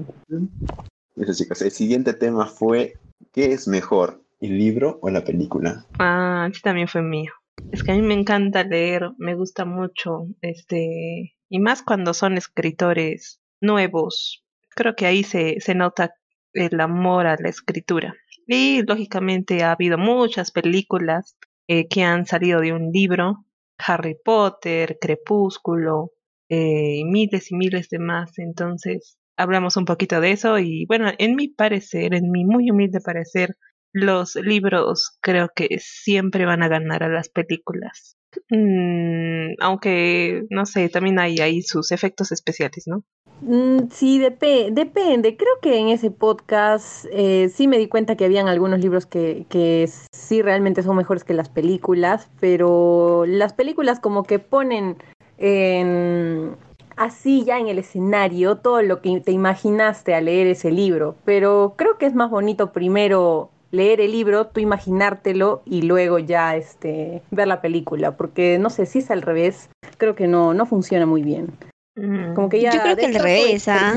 Eso, 1.17 1.33
chicos, 1.35 1.63
el 1.63 1.71
siguiente 1.71 2.13
tema 2.15 2.47
fue 2.47 2.95
¿qué 3.33 3.53
es 3.53 3.67
mejor, 3.67 4.23
el 4.41 4.57
libro 4.57 4.99
o 5.03 5.11
la 5.11 5.25
película? 5.25 5.85
Ah, 5.99 6.49
sí 6.53 6.61
también 6.63 6.89
fue 6.89 7.03
mío. 7.03 7.33
Es 7.73 7.83
que 7.83 7.93
a 7.93 7.95
mí 7.95 8.03
me 8.03 8.15
encanta 8.15 8.65
leer, 8.65 9.11
me 9.19 9.35
gusta 9.35 9.65
mucho, 9.65 10.29
este, 10.41 11.37
y 11.49 11.59
más 11.61 11.83
cuando 11.83 12.15
son 12.15 12.39
escritores 12.39 13.40
nuevos. 13.61 14.45
Creo 14.71 14.95
que 14.95 15.07
ahí 15.07 15.25
se, 15.25 15.57
se 15.61 15.75
nota 15.75 16.15
el 16.53 16.81
amor 16.81 17.27
a 17.27 17.37
la 17.39 17.49
escritura. 17.49 18.15
Y 18.47 18.83
lógicamente 18.83 19.63
ha 19.63 19.73
habido 19.73 19.99
muchas 19.99 20.51
películas 20.51 21.37
eh, 21.69 21.87
que 21.89 22.03
han 22.03 22.27
salido 22.27 22.61
de 22.61 22.73
un 22.73 22.91
libro, 22.93 23.45
Harry 23.79 24.17
Potter, 24.25 24.99
Crepúsculo, 25.01 26.13
eh, 26.49 26.97
y 26.99 27.05
miles 27.05 27.53
y 27.53 27.57
miles 27.57 27.89
de 27.91 27.99
más. 28.01 28.39
Entonces, 28.39 29.19
hablamos 29.37 29.77
un 29.77 29.85
poquito 29.85 30.21
de 30.21 30.33
eso 30.33 30.59
y 30.59 30.85
bueno, 30.87 31.11
en 31.19 31.37
mi 31.37 31.49
parecer, 31.49 32.15
en 32.15 32.31
mi 32.31 32.45
muy 32.45 32.71
humilde 32.71 33.01
parecer, 33.01 33.57
los 33.93 34.37
libros 34.37 35.17
creo 35.21 35.49
que 35.55 35.79
siempre 35.79 36.45
van 36.45 36.63
a 36.63 36.69
ganar 36.69 37.03
a 37.03 37.09
las 37.09 37.29
películas. 37.29 38.17
Mm, 38.51 39.55
aunque, 39.61 40.45
no 40.51 40.67
sé, 40.67 40.89
también 40.89 41.19
hay 41.19 41.39
ahí 41.39 41.63
sus 41.63 41.93
efectos 41.93 42.33
especiales, 42.33 42.85
¿no? 42.87 43.03
Mm, 43.43 43.89
sí, 43.91 44.21
depe- 44.21 44.71
depende. 44.73 45.37
Creo 45.37 45.53
que 45.63 45.79
en 45.79 45.89
ese 45.89 46.11
podcast 46.11 47.07
eh, 47.11 47.51
sí 47.55 47.67
me 47.69 47.79
di 47.79 47.89
cuenta 47.89 48.17
que 48.17 48.25
habían 48.27 48.49
algunos 48.49 48.81
libros 48.81 49.07
que, 49.07 49.47
que 49.49 49.89
sí 50.13 50.43
realmente 50.43 50.83
son 50.83 50.97
mejores 50.97 51.25
que 51.25 51.35
las 51.35 51.49
películas, 51.49 52.29
pero 52.39 53.25
las 53.27 53.53
películas 53.53 53.99
como 53.99 54.25
que 54.25 54.39
ponen 54.39 54.97
en- 55.39 56.55
así 56.97 57.45
ya 57.45 57.59
en 57.59 57.69
el 57.69 57.79
escenario 57.79 58.57
todo 58.57 58.83
lo 58.83 59.01
que 59.01 59.21
te 59.21 59.33
imaginaste 59.33 60.15
al 60.15 60.27
leer 60.27 60.47
ese 60.49 60.71
libro, 60.71 61.17
pero 61.25 61.75
creo 61.77 61.97
que 61.97 62.05
es 62.07 62.15
más 62.15 62.31
bonito 62.31 62.73
primero 62.73 63.51
leer 63.71 64.01
el 64.01 64.13
libro, 64.13 64.47
tú 64.49 64.61
imaginártelo 64.61 65.63
y 65.65 65.83
luego 65.83 66.19
ya 66.19 66.57
este 66.57 67.23
ver 67.31 67.49
la 67.49 67.61
película, 67.61 68.17
porque 68.17 68.59
no 68.59 68.71
sé 68.71 68.87
si 68.87 68.99
es 69.01 69.11
al 69.11 69.23
revés, 69.23 69.69
creo 69.99 70.15
que 70.15 70.27
no 70.27 70.55
no 70.55 70.67
funciona 70.67 71.07
muy 71.07 71.23
bien. 71.23 71.49
Mm. 71.97 72.35
Como 72.35 72.49
que 72.49 72.61
ya 72.61 72.73
Yo 72.75 72.83
creo 72.83 72.97
que 72.97 73.07
al 73.07 73.15
revés, 73.15 73.69
¿ah? 73.69 73.95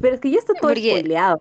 Pero 0.00 0.14
es 0.14 0.20
que 0.20 0.30
ya 0.30 0.38
está 0.38 0.54
todo 0.54 0.68
Porque- 0.68 0.90
spoileado. 0.90 1.40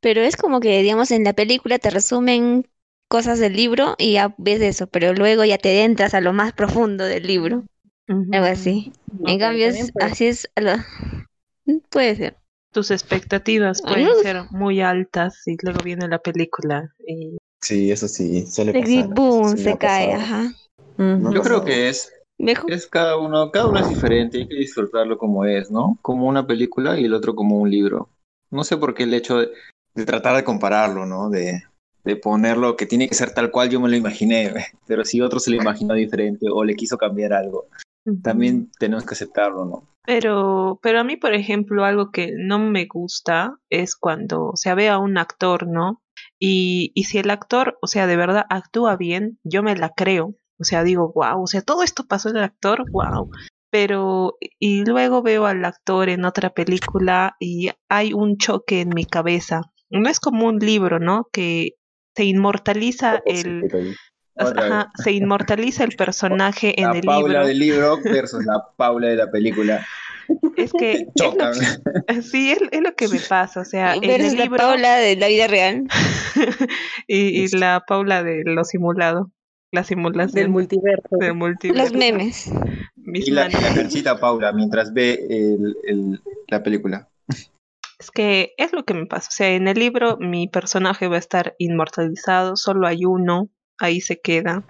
Pero 0.00 0.20
es 0.20 0.36
como 0.36 0.60
que, 0.60 0.82
digamos, 0.82 1.10
en 1.10 1.24
la 1.24 1.32
película 1.32 1.78
te 1.78 1.90
resumen 1.90 2.66
cosas 3.08 3.38
del 3.38 3.54
libro 3.56 3.94
y 3.98 4.12
ya 4.12 4.34
ves 4.38 4.60
eso, 4.60 4.86
pero 4.86 5.12
luego 5.14 5.44
ya 5.44 5.58
te 5.58 5.70
adentras 5.80 6.14
a 6.14 6.20
lo 6.20 6.32
más 6.32 6.52
profundo 6.52 7.04
del 7.04 7.26
libro, 7.26 7.64
algo 8.08 8.46
así. 8.46 8.92
No, 9.18 9.30
En 9.30 9.38
cambio, 9.38 9.66
es- 9.66 9.90
puede- 9.92 10.06
así 10.06 10.26
es. 10.26 10.48
a 10.54 10.60
lo- 10.60 11.80
Puede 11.90 12.14
ser. 12.16 12.36
Tus 12.76 12.90
expectativas 12.90 13.80
pueden 13.80 14.06
ser 14.20 14.44
muy 14.50 14.82
altas 14.82 15.44
y 15.46 15.56
luego 15.62 15.80
viene 15.82 16.08
la 16.08 16.18
película 16.18 16.92
y 17.06 17.38
Sí, 17.62 17.90
eso 17.90 18.06
sí, 18.06 18.46
suele 18.46 18.72
Y 18.78 18.98
pasar. 18.98 19.14
boom, 19.14 19.48
Sí 19.56 19.64
me 19.64 19.70
se 19.72 19.78
cae, 19.78 20.12
ajá. 20.12 20.52
Yo 20.98 21.40
creo 21.40 21.64
que 21.64 21.88
es, 21.88 22.12
Mejor. 22.36 22.70
es 22.70 22.86
cada 22.86 23.16
uno, 23.16 23.50
cada 23.50 23.68
uno 23.68 23.78
es 23.80 23.88
diferente, 23.88 24.36
hay 24.36 24.46
que 24.46 24.56
disfrutarlo 24.56 25.16
como 25.16 25.46
es, 25.46 25.70
¿no? 25.70 25.98
Como 26.02 26.26
una 26.26 26.46
película 26.46 27.00
y 27.00 27.06
el 27.06 27.14
otro 27.14 27.34
como 27.34 27.56
un 27.58 27.70
libro. 27.70 28.10
No 28.50 28.62
sé 28.62 28.76
por 28.76 28.92
qué 28.92 29.04
el 29.04 29.14
hecho 29.14 29.38
de, 29.38 29.48
de 29.94 30.04
tratar 30.04 30.36
de 30.36 30.44
compararlo, 30.44 31.06
¿no? 31.06 31.30
De, 31.30 31.62
de 32.04 32.16
ponerlo 32.16 32.76
que 32.76 32.84
tiene 32.84 33.08
que 33.08 33.14
ser 33.14 33.32
tal 33.32 33.50
cual 33.50 33.70
yo 33.70 33.80
me 33.80 33.88
lo 33.88 33.96
imaginé, 33.96 34.52
pero 34.86 35.02
si 35.02 35.22
otro 35.22 35.40
se 35.40 35.50
lo 35.50 35.56
imaginó 35.56 35.94
diferente 35.94 36.46
o 36.52 36.62
le 36.62 36.76
quiso 36.76 36.98
cambiar 36.98 37.32
algo, 37.32 37.68
también 38.22 38.70
tenemos 38.78 39.04
que 39.04 39.14
aceptarlo, 39.14 39.64
¿no? 39.64 39.88
Pero, 40.04 40.78
pero 40.82 41.00
a 41.00 41.04
mí, 41.04 41.16
por 41.16 41.34
ejemplo, 41.34 41.84
algo 41.84 42.10
que 42.10 42.32
no 42.36 42.58
me 42.58 42.86
gusta 42.86 43.58
es 43.70 43.96
cuando 43.96 44.52
se 44.54 44.72
ve 44.74 44.88
a 44.88 44.98
un 44.98 45.18
actor, 45.18 45.66
¿no? 45.66 46.02
Y, 46.38 46.92
y 46.94 47.04
si 47.04 47.18
el 47.18 47.30
actor, 47.30 47.76
o 47.82 47.86
sea, 47.86 48.06
de 48.06 48.16
verdad 48.16 48.46
actúa 48.48 48.96
bien, 48.96 49.38
yo 49.42 49.62
me 49.62 49.76
la 49.76 49.90
creo. 49.90 50.36
O 50.58 50.64
sea, 50.64 50.84
digo, 50.84 51.12
wow, 51.14 51.42
o 51.42 51.46
sea, 51.46 51.62
todo 51.62 51.82
esto 51.82 52.06
pasó 52.06 52.30
en 52.30 52.36
el 52.36 52.44
actor, 52.44 52.84
wow. 52.90 53.30
Pero, 53.70 54.36
y 54.58 54.84
luego 54.84 55.22
veo 55.22 55.46
al 55.46 55.64
actor 55.64 56.08
en 56.08 56.24
otra 56.24 56.50
película 56.50 57.36
y 57.40 57.70
hay 57.88 58.12
un 58.12 58.38
choque 58.38 58.80
en 58.80 58.90
mi 58.90 59.04
cabeza. 59.04 59.62
No 59.90 60.08
es 60.08 60.20
como 60.20 60.46
un 60.46 60.58
libro, 60.58 60.98
¿no? 60.98 61.28
Que 61.32 61.72
se 62.14 62.24
inmortaliza 62.24 63.22
el, 63.26 63.68
Ajá, 64.38 64.92
se 65.02 65.12
inmortaliza 65.12 65.84
el 65.84 65.96
personaje 65.96 66.78
en 66.80 66.88
La 66.90 66.96
el 66.98 67.02
Paula 67.02 67.28
libro. 67.28 67.46
del 67.46 67.58
libro 67.58 67.98
versus 68.04 68.44
la 68.44 68.62
Paula 68.76 69.08
de 69.08 69.16
la 69.16 69.30
película. 69.30 69.86
Es 70.56 70.72
que 70.72 71.06
es 71.14 72.30
sí, 72.30 72.50
es, 72.50 72.58
es 72.72 72.80
lo 72.82 72.94
que 72.94 73.08
me 73.08 73.20
pasa. 73.20 73.60
O 73.60 73.64
sea, 73.64 73.94
en 73.94 74.04
el 74.04 74.36
la 74.36 74.44
libro 74.44 74.56
Paula 74.58 74.96
de 74.96 75.16
la 75.16 75.28
vida 75.28 75.46
real. 75.46 75.84
y, 77.06 77.42
y 77.44 77.48
la 77.48 77.84
Paula 77.86 78.22
de 78.22 78.42
lo 78.44 78.64
simulado, 78.64 79.30
la 79.72 79.80
Del 79.82 79.86
simulación 79.88 80.50
multiverso. 80.50 81.16
del 81.18 81.34
multiverso. 81.34 81.82
Los 81.84 81.92
memes. 81.92 82.50
Mis 82.96 83.28
Y 83.28 83.30
la, 83.30 83.48
la 83.48 83.60
manos. 83.60 83.74
perchita 83.76 84.18
Paula 84.18 84.52
mientras 84.52 84.92
ve 84.92 85.14
el- 85.30 85.76
el- 85.84 86.20
la 86.48 86.62
película. 86.62 87.08
Es 87.98 88.10
que 88.10 88.52
es 88.58 88.72
lo 88.72 88.84
que 88.84 88.94
me 88.94 89.06
pasa. 89.06 89.28
O 89.28 89.32
sea, 89.32 89.48
en 89.50 89.68
el 89.68 89.78
libro 89.78 90.18
mi 90.18 90.48
personaje 90.48 91.08
va 91.08 91.16
a 91.16 91.20
estar 91.20 91.54
inmortalizado, 91.58 92.56
solo 92.56 92.86
hay 92.86 93.04
uno, 93.04 93.48
ahí 93.78 94.00
se 94.00 94.20
queda. 94.20 94.64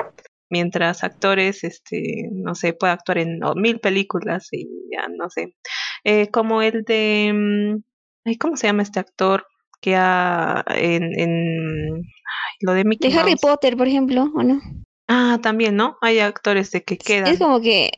Mientras 0.49 1.03
actores, 1.03 1.65
este, 1.65 2.29
no 2.31 2.55
sé, 2.55 2.73
puede 2.73 2.93
actuar 2.93 3.19
en 3.19 3.43
oh, 3.43 3.55
mil 3.57 3.81
películas 3.81 4.49
y 4.53 4.69
ya 4.93 5.09
no 5.09 5.29
sé. 5.29 5.57
Eh, 6.05 6.29
como 6.29 6.63
el 6.63 6.85
de, 6.85 7.33
mm, 7.35 7.83
ay, 8.27 8.37
¿cómo 8.39 8.57
se 8.57 8.69
llama 8.69 8.85
este 8.85 9.01
actor? 9.01 9.45
Que 9.81 9.97
ha 9.97 10.65
en, 10.69 11.19
en 11.19 11.95
ay, 11.97 12.55
lo 12.61 12.75
de 12.75 12.85
Mickey 12.85 13.11
De 13.11 13.19
Harry. 13.19 13.35
Potter, 13.37 13.77
por 13.77 13.89
ejemplo, 13.89 14.31
¿o 14.35 14.43
no? 14.45 14.61
Ah, 15.09 15.39
también, 15.43 15.75
¿no? 15.77 15.99
Hay 16.01 16.21
actores 16.21 16.71
de 16.71 16.83
que 16.85 16.97
quedan. 16.97 17.33
Es 17.33 17.39
como 17.41 17.61
que, 17.61 17.91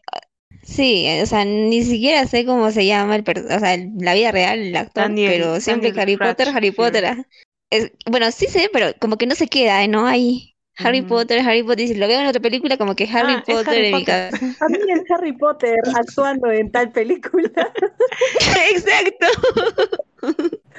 sí, 0.62 1.06
o 1.22 1.26
sea, 1.26 1.44
ni 1.44 1.82
siquiera 1.82 2.26
sé 2.26 2.46
cómo 2.46 2.70
se 2.70 2.86
llama 2.86 3.14
el, 3.16 3.24
per- 3.24 3.44
o 3.44 3.59
sea, 3.59 3.76
la 3.98 4.14
vida 4.14 4.32
real, 4.32 4.59
el 4.59 4.76
actor, 4.76 5.04
Daniel- 5.04 5.32
pero 5.32 5.61
siempre 5.61 5.90
Daniel 5.92 6.02
Harry 6.02 6.16
Potter, 6.16 6.48
Harry. 6.48 6.70
Potter. 6.70 7.26
Es- 7.70 7.92
bueno, 8.11 8.30
sí 8.32 8.46
sé, 8.46 8.70
pero 8.72 8.86
como 8.98 9.16
que 9.18 9.26
no 9.26 9.34
se 9.34 9.48
queda, 9.48 9.86
¿no? 9.86 10.06
Ahí, 10.06 10.54
Harry 10.78 11.00
Ujú. 11.00 11.08
Potter, 11.08 11.40
Harry 11.40 11.62
Potter, 11.62 11.84
y 11.84 11.88
si 11.88 11.94
lo 11.94 12.06
veo 12.06 12.20
en 12.20 12.26
otra 12.26 12.40
película, 12.40 12.76
como 12.76 12.94
que 12.94 13.04
Harry 13.04 13.34
Ah, 13.34 13.44
Potter 13.46 13.68
Harry 13.74 13.86
en 13.86 13.94
mi 13.94 14.00
Potter. 14.04 14.30
cabeza. 14.30 14.64
A 14.64 14.68
mí 14.68 14.78
el 14.88 15.02
Harry 15.12 15.32
Potter 15.36 15.78
actuando 15.94 16.50
en 16.52 16.70
tal 16.70 16.90
película. 16.92 17.50
Exacto. 18.72 19.26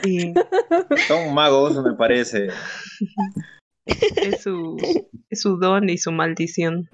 Sí, 0.01 0.33
Son 1.07 1.33
magos, 1.33 1.81
me 1.83 1.93
parece. 1.93 2.47
es 3.85 4.41
su, 4.41 4.77
es 5.29 5.41
su 5.41 5.57
don 5.57 5.89
y 5.89 5.97
su 5.97 6.11
maldición. 6.11 6.89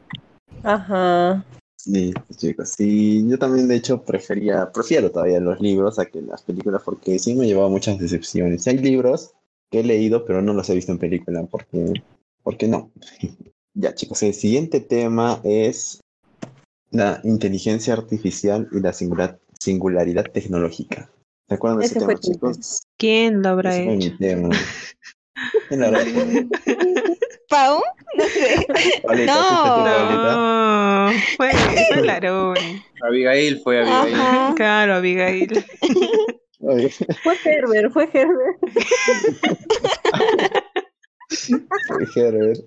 Ajá. 0.63 1.43
Sí, 1.77 2.13
chicos, 2.35 2.69
sí, 2.69 3.23
yo 3.29 3.37
también 3.37 3.67
de 3.67 3.75
hecho 3.75 4.01
prefería, 4.03 4.71
prefiero 4.71 5.11
todavía 5.11 5.39
los 5.39 5.59
libros 5.61 5.99
a 5.99 6.05
que 6.07 6.19
las 6.21 6.41
películas 6.41 6.81
porque 6.83 7.19
sí 7.19 7.35
me 7.35 7.43
ha 7.43 7.47
llevado 7.47 7.67
a 7.67 7.71
muchas 7.71 7.99
decepciones. 7.99 8.65
Hay 8.67 8.79
libros 8.79 9.33
que 9.69 9.81
he 9.81 9.83
leído 9.83 10.25
pero 10.25 10.41
no 10.41 10.53
los 10.53 10.67
he 10.69 10.73
visto 10.75 10.91
en 10.91 10.97
película 10.97 11.43
porque, 11.43 11.93
porque 12.45 12.67
no. 12.69 12.91
Ya 13.77 13.93
chicos, 13.93 14.23
el 14.23 14.33
siguiente 14.33 14.79
tema 14.79 15.41
es 15.43 15.99
la 16.91 17.19
inteligencia 17.25 17.91
artificial 17.93 18.69
y 18.71 18.79
la 18.79 18.93
singular- 18.93 19.37
singularidad 19.59 20.23
tecnológica. 20.31 21.09
¿Se 21.49 21.55
acuerdan 21.55 21.79
de 21.79 21.85
ese, 21.87 21.97
Ese 21.97 22.07
tema, 22.07 22.17
chicos? 22.17 22.83
¿Quién 22.97 23.41
lo 23.41 23.49
habrá 23.49 23.75
Ese 23.75 23.83
fue 23.83 23.97
mi 23.97 24.05
hecho? 24.05 24.17
tema. 24.17 24.49
¿Quién 25.67 25.79
lo 25.81 25.87
habrá 25.87 26.03
hecho? 26.03 26.47
¿Pau? 27.49 27.81
No 28.17 28.23
sé. 28.23 28.65
Paulita, 29.03 29.35
No. 29.35 31.11
No, 31.11 31.19
fue, 31.35 31.51
fue 31.51 32.01
Larón. 32.05 32.55
Abigail 33.01 33.59
fue 33.61 33.79
Abigail. 33.81 34.15
Ajá. 34.15 34.53
Claro, 34.55 34.93
Abigail. 34.95 35.65
Fue 37.21 37.35
Herbert, 37.45 37.91
fue 37.93 38.09
Herbert. 38.11 38.57
Herbert. 42.15 42.61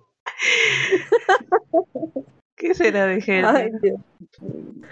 ¿Qué 2.56 2.74
será 2.74 3.06
de 3.06 3.14
Ay, 3.14 3.22
Herbert? 3.26 3.74
Dios. 3.82 4.00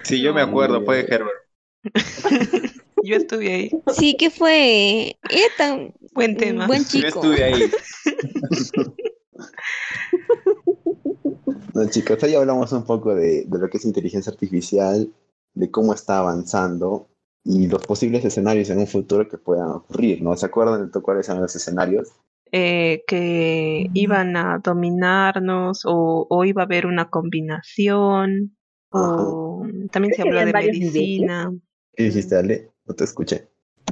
Sí, 0.02 0.20
yo 0.22 0.32
me 0.32 0.40
acuerdo, 0.40 0.84
fue 0.84 1.02
de 1.02 1.14
Herbert. 1.14 1.42
Yo 3.04 3.14
estuve 3.16 3.52
ahí. 3.52 3.70
Sí, 3.94 4.16
que 4.16 4.30
fue. 4.30 5.16
Era 5.30 5.44
tan 5.56 5.94
Buen 6.12 6.36
tema. 6.36 6.66
buen 6.66 6.82
Yo 6.82 6.88
chico. 6.88 7.06
estuve 7.08 7.44
ahí. 7.44 7.70
No, 11.74 11.86
chicos, 11.90 12.22
hoy 12.22 12.34
hablamos 12.34 12.72
un 12.72 12.84
poco 12.84 13.14
de, 13.14 13.44
de 13.44 13.58
lo 13.58 13.68
que 13.68 13.76
es 13.76 13.84
inteligencia 13.84 14.32
artificial, 14.32 15.12
de 15.52 15.70
cómo 15.70 15.92
está 15.92 16.18
avanzando 16.18 17.08
y 17.44 17.66
los 17.66 17.84
posibles 17.86 18.24
escenarios 18.24 18.70
en 18.70 18.78
un 18.78 18.86
futuro 18.86 19.28
que 19.28 19.36
puedan 19.36 19.68
ocurrir, 19.68 20.22
¿no? 20.22 20.34
¿Se 20.36 20.46
acuerdan 20.46 20.90
de 20.90 21.00
cuáles 21.02 21.28
eran 21.28 21.42
los 21.42 21.54
escenarios? 21.54 22.08
Eh, 22.52 23.02
que 23.06 23.86
iban 23.92 24.36
a 24.36 24.58
dominarnos 24.62 25.82
o, 25.84 26.26
o 26.30 26.44
iba 26.44 26.62
a 26.62 26.64
haber 26.64 26.86
una 26.86 27.10
combinación. 27.10 28.56
O 28.90 29.66
también 29.90 30.14
se 30.14 30.22
habló 30.22 30.38
de 30.44 30.52
medicina. 30.52 31.52
¿Qué 31.94 32.04
dijiste, 32.04 32.36
Ale? 32.36 32.70
No 32.86 32.94
te 32.94 33.04
escuché. 33.04 33.48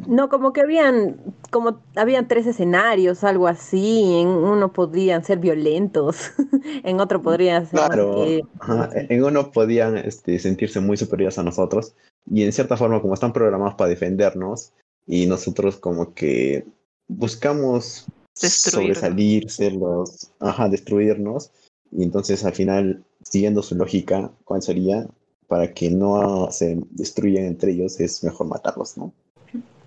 No, 0.06 0.28
como 0.28 0.52
que 0.52 0.60
habían, 0.60 1.16
como 1.50 1.80
habían 1.96 2.28
tres 2.28 2.46
escenarios, 2.46 3.24
algo 3.24 3.48
así. 3.48 4.20
En 4.20 4.28
uno 4.28 4.72
podrían 4.72 5.24
ser 5.24 5.38
violentos, 5.38 6.32
en 6.84 7.00
otro 7.00 7.22
podrían 7.22 7.66
ser 7.66 7.80
más 7.80 7.88
Claro, 7.88 8.14
que- 8.14 8.42
ajá, 8.60 8.90
en 8.94 9.24
uno 9.24 9.50
podían 9.50 9.96
este, 9.96 10.38
sentirse 10.38 10.80
muy 10.80 10.96
superiores 10.96 11.38
a 11.38 11.42
nosotros 11.42 11.94
y 12.30 12.42
en 12.44 12.52
cierta 12.52 12.76
forma 12.76 13.00
como 13.00 13.14
están 13.14 13.32
programados 13.32 13.74
para 13.74 13.88
defendernos 13.90 14.72
y 15.06 15.26
nosotros 15.26 15.76
como 15.76 16.12
que 16.14 16.66
buscamos 17.08 18.06
Destruirnos. 18.40 18.98
sobresalir, 18.98 19.50
ser 19.50 19.72
los, 19.74 20.30
ajá, 20.40 20.68
destruirnos 20.68 21.50
y 21.92 22.02
entonces 22.02 22.44
al 22.44 22.52
final 22.52 23.04
siguiendo 23.22 23.62
su 23.62 23.74
lógica, 23.76 24.30
¿cuál 24.44 24.62
sería? 24.62 25.06
Para 25.46 25.72
que 25.72 25.90
no 25.90 26.50
se 26.50 26.78
destruyan 26.90 27.44
entre 27.44 27.72
ellos 27.72 28.00
es 28.00 28.24
mejor 28.24 28.46
matarlos, 28.48 28.96
¿no? 28.96 29.12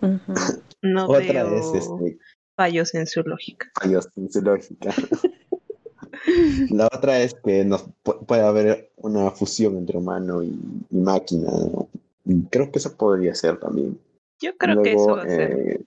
No 0.82 1.08
Otra 1.08 1.44
veo 1.44 1.58
es 1.58 1.74
este, 1.74 2.18
fallos 2.56 2.94
en 2.94 3.08
su 3.08 3.22
lógica. 3.24 3.68
fallos 3.82 4.08
en 4.16 4.32
su 4.32 4.42
lógica. 4.42 4.94
La 6.70 6.86
otra 6.88 7.22
es 7.22 7.34
que 7.44 7.64
nos 7.66 7.86
pu- 8.04 8.26
puede 8.26 8.42
haber 8.42 8.92
una 8.98 9.32
fusión 9.32 9.78
entre 9.78 9.98
humano 9.98 10.44
y, 10.44 10.58
y 10.90 10.98
máquina. 10.98 11.50
¿no? 11.52 11.88
Y 12.26 12.42
creo 12.44 12.72
que 12.72 12.80
eso 12.80 12.96
podría 12.96 13.34
ser 13.36 13.60
también. 13.60 13.98
Yo 14.42 14.56
creo 14.58 14.82
que 14.84 14.94
eso 14.94 15.16
va 15.16 15.24
a 15.24 15.28
ser. 15.28 15.82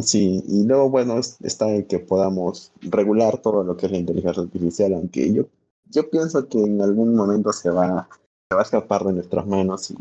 Sí, 0.00 0.42
y 0.46 0.64
luego, 0.64 0.90
bueno, 0.90 1.18
es- 1.18 1.36
está 1.42 1.68
en 1.70 1.84
que 1.86 1.98
podamos 1.98 2.72
regular 2.82 3.38
todo 3.38 3.62
lo 3.64 3.76
que 3.76 3.86
es 3.86 3.92
la 3.92 3.98
inteligencia 3.98 4.42
artificial, 4.42 4.94
aunque 4.94 5.32
yo, 5.32 5.44
yo 5.90 6.10
pienso 6.10 6.48
que 6.48 6.60
en 6.60 6.80
algún 6.82 7.14
momento 7.14 7.52
se 7.52 7.70
va, 7.70 8.08
se 8.48 8.54
va 8.54 8.60
a 8.60 8.64
escapar 8.64 9.04
de 9.04 9.12
nuestras 9.14 9.46
manos. 9.46 9.90
Y 9.90 9.96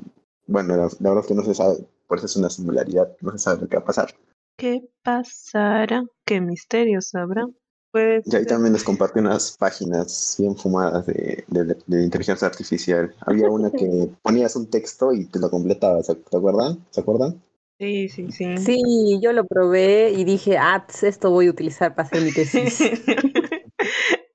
bueno, 0.47 0.75
la, 0.75 0.83
la 0.99 1.09
verdad 1.09 1.19
es 1.21 1.27
que 1.27 1.33
no 1.35 1.43
se 1.43 1.53
sabe, 1.55 1.77
por 2.07 2.17
eso 2.17 2.27
es 2.27 2.35
una 2.35 2.49
singularidad, 2.49 3.15
no 3.21 3.31
se 3.31 3.39
sabe 3.39 3.61
lo 3.61 3.67
que 3.69 3.77
va 3.77 3.83
a 3.83 3.85
pasar. 3.85 4.13
¿Qué 4.57 4.87
pasará? 5.03 6.05
¿Qué 6.25 6.39
misterios 6.41 7.13
habrá? 7.15 7.45
Puede 7.91 8.21
Y 8.25 8.35
ahí 8.35 8.43
ser. 8.43 8.47
también 8.47 8.73
les 8.73 8.83
compartí 8.83 9.19
unas 9.19 9.55
páginas 9.57 10.35
bien 10.39 10.55
fumadas 10.55 11.05
de, 11.05 11.43
de- 11.47 11.77
de 11.85 12.03
inteligencia 12.03 12.47
artificial. 12.47 13.13
Había 13.21 13.49
una 13.49 13.69
que 13.71 14.09
ponías 14.23 14.55
un 14.55 14.69
texto 14.69 15.13
y 15.13 15.25
te 15.25 15.39
lo 15.39 15.49
completaba, 15.49 16.01
¿se 16.03 16.15
te 16.15 16.37
acuerdan? 16.37 16.85
¿Se 16.91 17.01
acuerdan? 17.01 17.41
Sí, 17.79 18.07
sí, 18.09 18.31
sí. 18.31 18.57
Sí, 18.57 19.19
yo 19.21 19.33
lo 19.33 19.45
probé 19.45 20.11
y 20.11 20.23
dije, 20.23 20.57
ah, 20.57 20.85
tss, 20.87 21.03
esto 21.03 21.29
voy 21.29 21.47
a 21.47 21.49
utilizar 21.51 21.93
para 21.93 22.07
hacer 22.07 22.21
mi 22.21 22.31
tesis. 22.31 22.79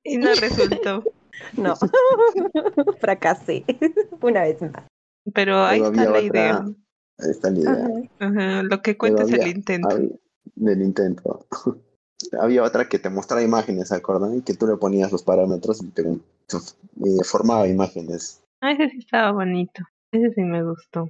y 0.04 0.18
no 0.18 0.34
resultó. 0.34 1.04
No, 1.56 1.74
fracasé 3.00 3.64
una 4.20 4.42
vez 4.42 4.60
más. 4.60 4.84
Pero 5.34 5.64
ahí 5.64 5.80
está 5.80 6.04
la 6.04 6.20
idea. 6.20 6.64
Ahí 7.18 7.30
está 7.30 7.50
la 7.50 7.58
idea. 7.58 7.88
Ajá, 8.20 8.62
Lo 8.62 8.82
que 8.82 8.96
cuenta 8.96 9.22
es 9.24 9.32
el 9.32 9.46
intento. 9.48 9.88
había- 9.88 10.08
del 10.54 10.82
intento. 10.82 11.46
había 12.40 12.62
otra 12.62 12.88
que 12.88 12.98
te 12.98 13.10
mostraba 13.10 13.42
imágenes, 13.42 13.88
¿se 13.88 13.96
acuerdan? 13.96 14.36
Y 14.36 14.42
que 14.42 14.54
tú 14.54 14.66
le 14.66 14.76
ponías 14.76 15.10
los 15.10 15.22
parámetros 15.22 15.82
y 15.82 15.88
te 15.90 16.02
eh, 16.02 17.24
formaba 17.24 17.66
imágenes. 17.66 18.42
Ah, 18.60 18.72
ese 18.72 18.90
sí 18.90 18.98
estaba 18.98 19.32
bonito. 19.32 19.82
Ese 20.12 20.30
sí 20.34 20.40
me 20.42 20.64
gustó. 20.64 21.08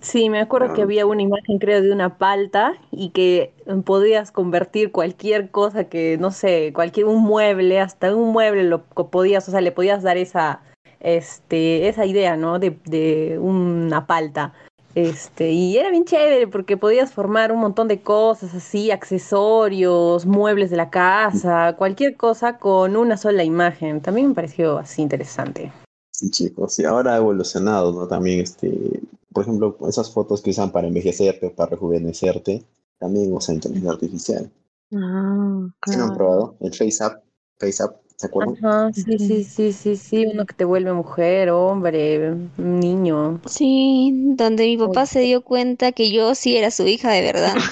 Sí, 0.00 0.30
me 0.30 0.40
acuerdo 0.40 0.72
que 0.72 0.80
Ah. 0.80 0.84
había 0.84 1.04
una 1.04 1.20
imagen, 1.20 1.58
creo, 1.58 1.82
de 1.82 1.92
una 1.92 2.16
palta 2.16 2.72
y 2.90 3.10
que 3.10 3.52
podías 3.84 4.32
convertir 4.32 4.90
cualquier 4.90 5.50
cosa 5.50 5.84
que, 5.84 6.16
no 6.18 6.30
sé, 6.30 6.72
cualquier 6.74 7.06
un 7.06 7.22
mueble, 7.22 7.78
hasta 7.78 8.14
un 8.16 8.32
mueble 8.32 8.64
lo 8.64 8.84
podías, 8.84 9.46
o 9.48 9.50
sea, 9.50 9.60
le 9.60 9.70
podías 9.70 10.02
dar 10.02 10.16
esa, 10.16 10.62
este, 11.00 11.88
esa 11.88 12.06
idea, 12.06 12.36
¿no? 12.36 12.58
De, 12.58 12.78
de 12.86 13.38
una 13.38 14.06
palta. 14.06 14.54
Este, 14.94 15.50
y 15.50 15.76
era 15.76 15.90
bien 15.90 16.06
chévere 16.06 16.46
porque 16.48 16.78
podías 16.78 17.12
formar 17.12 17.52
un 17.52 17.60
montón 17.60 17.86
de 17.86 18.00
cosas 18.00 18.54
así, 18.54 18.90
accesorios, 18.90 20.24
muebles 20.24 20.70
de 20.70 20.78
la 20.78 20.88
casa, 20.88 21.74
cualquier 21.76 22.16
cosa 22.16 22.56
con 22.56 22.96
una 22.96 23.18
sola 23.18 23.44
imagen. 23.44 24.00
También 24.00 24.28
me 24.28 24.34
pareció 24.34 24.78
así 24.78 25.02
interesante. 25.02 25.70
Sí, 26.16 26.30
chicos. 26.30 26.78
Y 26.78 26.84
ahora 26.86 27.12
ha 27.12 27.16
evolucionado, 27.18 27.92
¿no? 27.92 28.08
También, 28.08 28.40
este, 28.40 29.02
por 29.34 29.42
ejemplo, 29.42 29.76
esas 29.86 30.10
fotos 30.10 30.40
que 30.40 30.48
usan 30.48 30.72
para 30.72 30.88
envejecerte, 30.88 31.50
para 31.50 31.72
rejuvenecerte, 31.72 32.64
también 32.98 33.34
usan 33.34 33.56
inteligencia 33.56 33.92
artificial. 33.92 34.50
Ah, 34.94 35.68
¿Sí 35.84 35.98
lo 35.98 36.04
han 36.04 36.08
claro. 36.08 36.14
probado? 36.14 36.56
El 36.60 36.72
FaceApp, 36.72 37.22
FaceApp, 37.58 38.00
¿se 38.16 38.26
acuerdan? 38.26 38.56
Ajá, 38.62 38.92
sí, 38.92 39.18
sí, 39.18 39.44
sí, 39.44 39.72
sí, 39.72 39.96
sí, 39.96 40.26
uno 40.26 40.46
que 40.46 40.54
te 40.54 40.64
vuelve 40.64 40.92
mujer, 40.92 41.50
hombre, 41.50 42.34
niño. 42.56 43.40
Sí, 43.46 44.12
donde 44.36 44.64
mi 44.64 44.78
papá 44.78 45.06
se 45.06 45.20
dio 45.20 45.42
cuenta 45.42 45.92
que 45.92 46.10
yo 46.10 46.34
sí 46.34 46.56
era 46.56 46.70
su 46.70 46.86
hija 46.86 47.10
de 47.10 47.22
verdad. 47.22 47.54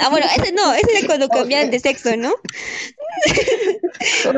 Ah, 0.00 0.10
bueno, 0.10 0.26
ese 0.36 0.52
no, 0.52 0.72
ese 0.74 0.98
era 0.98 1.06
cuando 1.06 1.28
cambiaban 1.28 1.70
de 1.70 1.80
sexo, 1.80 2.16
¿no? 2.16 2.32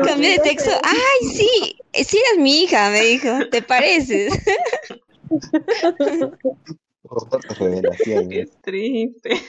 Cambié 0.03 0.39
de 0.39 0.49
sexo. 0.49 0.71
¡Ay, 0.83 1.27
sí! 1.29 1.77
Sí 2.03 2.17
eras 2.17 2.43
mi 2.43 2.63
hija, 2.63 2.89
me 2.89 3.01
dijo. 3.01 3.29
¿Te 3.51 3.61
pareces? 3.61 4.33
Qué 8.03 8.49
triste. 8.61 9.41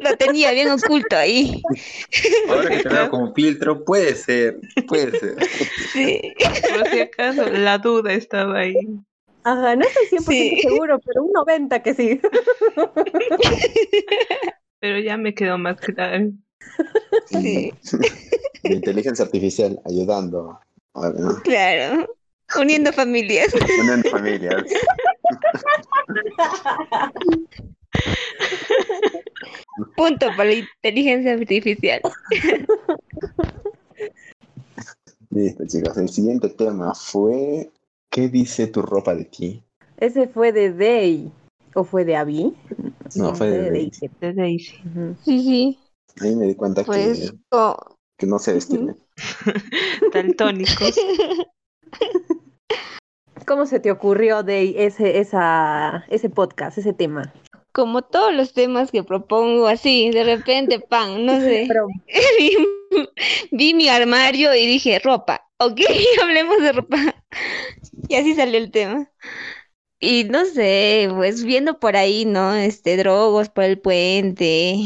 Lo 0.00 0.16
tenía 0.16 0.52
bien 0.52 0.70
oculto 0.70 1.16
ahí. 1.16 1.62
Ahora 2.48 2.70
que 2.70 2.82
te 2.82 2.88
veo 2.88 3.10
con 3.10 3.34
filtro, 3.34 3.84
puede 3.84 4.14
ser, 4.14 4.58
puede 4.86 5.18
ser. 5.18 5.36
Sí. 5.92 6.20
Por 6.76 6.88
si 6.88 7.00
acaso, 7.00 7.48
la 7.50 7.78
duda 7.78 8.12
estaba 8.12 8.60
ahí. 8.60 8.76
Ajá, 9.44 9.76
no 9.76 9.84
estoy 9.86 10.18
100% 10.18 10.24
Sí. 10.26 10.58
seguro, 10.62 11.00
pero 11.04 11.22
un 11.24 11.32
90 11.32 11.82
que 11.82 11.94
sí. 11.94 12.20
Pero 14.80 14.98
ya 14.98 15.16
me 15.16 15.34
quedó 15.34 15.58
más 15.58 15.78
claro. 15.80 16.30
Sí. 17.26 17.72
La 18.62 18.74
inteligencia 18.74 19.24
artificial 19.24 19.78
ayudando 19.84 20.58
a 20.94 21.08
¿no? 21.10 21.40
Claro. 21.42 22.08
Uniendo 22.58 22.92
familias. 22.92 23.52
uniendo 23.80 24.10
familias. 24.10 24.62
Punto 29.96 30.26
para 30.36 30.50
la 30.50 30.54
inteligencia 30.54 31.34
artificial. 31.34 32.00
Listo, 35.30 35.66
chicos. 35.66 35.96
El 35.96 36.08
siguiente 36.08 36.48
tema 36.50 36.94
fue 36.94 37.72
¿Qué 38.14 38.28
dice 38.28 38.68
tu 38.68 38.80
ropa 38.80 39.12
de 39.12 39.24
ti? 39.24 39.64
Ese 39.96 40.28
fue 40.28 40.52
de 40.52 40.72
Day. 40.72 41.32
¿O 41.74 41.82
fue 41.82 42.04
de 42.04 42.14
Abby? 42.14 42.54
No, 43.16 43.34
fue 43.34 43.50
de 43.50 43.72
Daisy. 43.72 44.08
De 44.20 44.32
Daisy. 44.32 44.76
Ujú. 44.86 45.16
Sí, 45.24 45.42
sí. 45.42 45.78
Ahí 46.20 46.36
me 46.36 46.46
di 46.46 46.54
cuenta 46.54 46.84
Pues, 46.84 47.32
que, 47.32 47.38
oh, 47.50 47.76
que 48.16 48.26
no 48.26 48.38
sé 48.38 48.52
vestirme. 48.52 48.94
Daltónicos. 50.14 50.94
¿Cómo 53.48 53.66
se 53.66 53.80
te 53.80 53.90
ocurrió 53.90 54.44
de 54.44 54.86
ese, 54.86 55.18
esa, 55.18 56.04
ese 56.08 56.30
podcast, 56.30 56.78
ese 56.78 56.92
tema? 56.92 57.34
Como 57.74 58.02
todos 58.02 58.32
los 58.32 58.52
temas 58.52 58.92
que 58.92 59.02
propongo, 59.02 59.66
así, 59.66 60.10
de 60.10 60.22
repente, 60.22 60.78
pan, 60.78 61.26
no 61.26 61.40
sé. 61.40 61.68
Vi 63.50 63.74
mi 63.74 63.88
armario 63.88 64.54
y 64.54 64.64
dije, 64.66 65.00
ropa, 65.00 65.46
ok, 65.58 65.80
hablemos 66.22 66.62
de 66.62 66.72
ropa. 66.72 67.16
Y 68.08 68.14
así 68.14 68.34
salió 68.34 68.58
el 68.58 68.70
tema. 68.70 69.10
Y 69.98 70.24
no 70.24 70.44
sé, 70.44 71.08
pues 71.16 71.42
viendo 71.44 71.80
por 71.80 71.96
ahí, 71.96 72.24
¿no? 72.24 72.54
Este, 72.54 72.96
drogos 72.96 73.48
por 73.48 73.64
el 73.64 73.80
puente. 73.80 74.76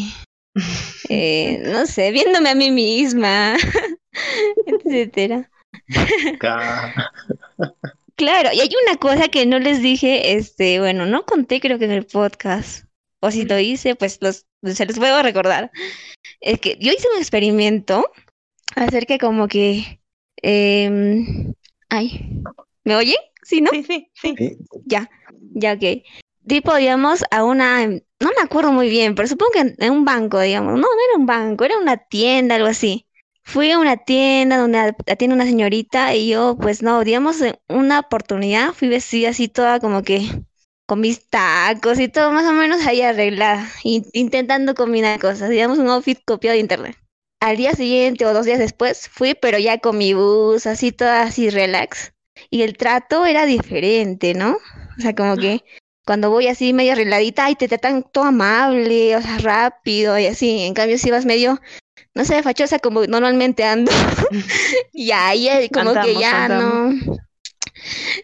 eh, 1.11 1.63
no 1.67 1.87
sé, 1.87 2.11
viéndome 2.11 2.51
a 2.51 2.55
mí 2.55 2.71
misma, 2.71 3.57
etcétera. 4.67 5.51
Claro, 8.19 8.51
y 8.53 8.59
hay 8.61 8.71
una 8.85 8.97
cosa 8.97 9.29
que 9.29 9.47
no 9.47 9.61
les 9.61 9.81
dije, 9.81 10.33
este, 10.33 10.81
bueno, 10.81 11.07
no 11.07 11.25
conté 11.25 11.61
creo 11.61 11.79
que 11.79 11.85
en 11.85 11.93
el 11.93 12.05
podcast, 12.05 12.85
o 13.21 13.31
si 13.31 13.45
lo 13.45 13.61
hice, 13.61 13.95
pues 13.95 14.19
los, 14.21 14.45
se 14.65 14.87
los 14.87 14.99
puedo 14.99 15.23
recordar. 15.23 15.71
Es 16.41 16.59
que 16.59 16.77
yo 16.81 16.91
hice 16.91 17.07
un 17.15 17.21
experimento 17.21 18.11
acerca 18.75 19.19
como 19.19 19.47
que, 19.47 20.01
em, 20.43 21.55
ay, 21.91 22.43
¿me 22.83 22.97
oyen? 22.97 23.19
¿Sí, 23.45 23.61
no? 23.61 23.71
Sí, 23.71 23.85
sí, 23.85 24.11
sí. 24.15 24.35
Sí, 24.37 24.59
Ya, 24.85 25.09
ya, 25.55 25.75
ok. 25.75 26.03
Tipo, 26.45 26.75
digamos, 26.75 27.23
a 27.31 27.45
una, 27.45 27.87
no 27.87 28.01
me 28.21 28.43
acuerdo 28.43 28.73
muy 28.73 28.91
bien, 28.91 29.15
pero 29.15 29.29
supongo 29.29 29.53
que 29.53 29.61
en, 29.61 29.75
en 29.79 29.93
un 29.93 30.05
banco, 30.05 30.41
digamos. 30.41 30.73
No, 30.75 30.81
no 30.81 31.05
era 31.09 31.19
un 31.19 31.27
banco, 31.27 31.65
era 31.65 31.79
una 31.79 31.97
tienda, 31.97 32.57
algo 32.57 32.67
así. 32.67 33.07
Fui 33.49 33.71
a 33.71 33.79
una 33.79 33.97
tienda 33.97 34.59
donde 34.59 34.95
atiende 35.07 35.35
una 35.35 35.47
señorita 35.47 36.15
y 36.15 36.29
yo, 36.29 36.59
pues 36.61 36.83
no, 36.83 37.03
digamos, 37.03 37.41
en 37.41 37.57
una 37.67 38.01
oportunidad 38.01 38.75
fui 38.75 38.89
vestida 38.89 39.31
así 39.31 39.49
toda 39.49 39.81
como 39.81 40.03
que 40.03 40.21
con 40.87 41.01
mis 41.01 41.31
tacos 41.31 41.99
y 41.99 42.09
todo 42.09 42.31
más 42.31 42.45
o 42.45 42.53
menos 42.53 42.87
ahí 42.87 43.01
arreglada, 43.01 43.67
in- 43.85 44.05
intentando 44.13 44.75
combinar 44.75 45.19
cosas, 45.19 45.49
digamos, 45.49 45.79
un 45.79 45.89
outfit 45.89 46.19
copiado 46.27 46.57
de 46.57 46.61
internet. 46.61 46.97
Al 47.41 47.57
día 47.57 47.73
siguiente 47.73 48.27
o 48.27 48.35
dos 48.35 48.45
días 48.45 48.59
después 48.59 49.09
fui, 49.09 49.35
pero 49.35 49.59
ya 49.59 49.79
con 49.79 49.97
mi 49.97 50.13
bus, 50.13 50.67
así 50.67 50.93
toda 50.93 51.23
así 51.23 51.49
relax. 51.49 52.13
Y 52.51 52.63
el 52.63 52.77
trato 52.77 53.25
era 53.25 53.47
diferente, 53.47 54.35
¿no? 54.35 54.59
O 54.99 55.01
sea, 55.01 55.15
como 55.15 55.37
que 55.39 55.65
cuando 56.05 56.29
voy 56.31 56.49
así 56.49 56.75
medio 56.75 56.93
arregladita, 56.93 57.47
ay, 57.47 57.55
te 57.55 57.67
tratan 57.67 58.03
todo 58.03 58.25
amable, 58.25 59.17
o 59.17 59.23
sea, 59.23 59.39
rápido 59.39 60.19
y 60.19 60.27
así. 60.27 60.65
En 60.65 60.75
cambio, 60.75 60.99
si 60.99 61.11
vas 61.11 61.25
medio, 61.25 61.61
no 62.19 62.25
sé, 62.25 62.43
fachosa 62.43 62.81
como 62.81 63.07
normalmente 63.07 63.63
ando, 63.63 63.93
ya, 64.93 65.33
ya, 65.37 65.69
como 65.69 65.95
que 66.03 66.17
ya 66.17 66.47
andamos. 66.47 66.97
no. 67.05 67.17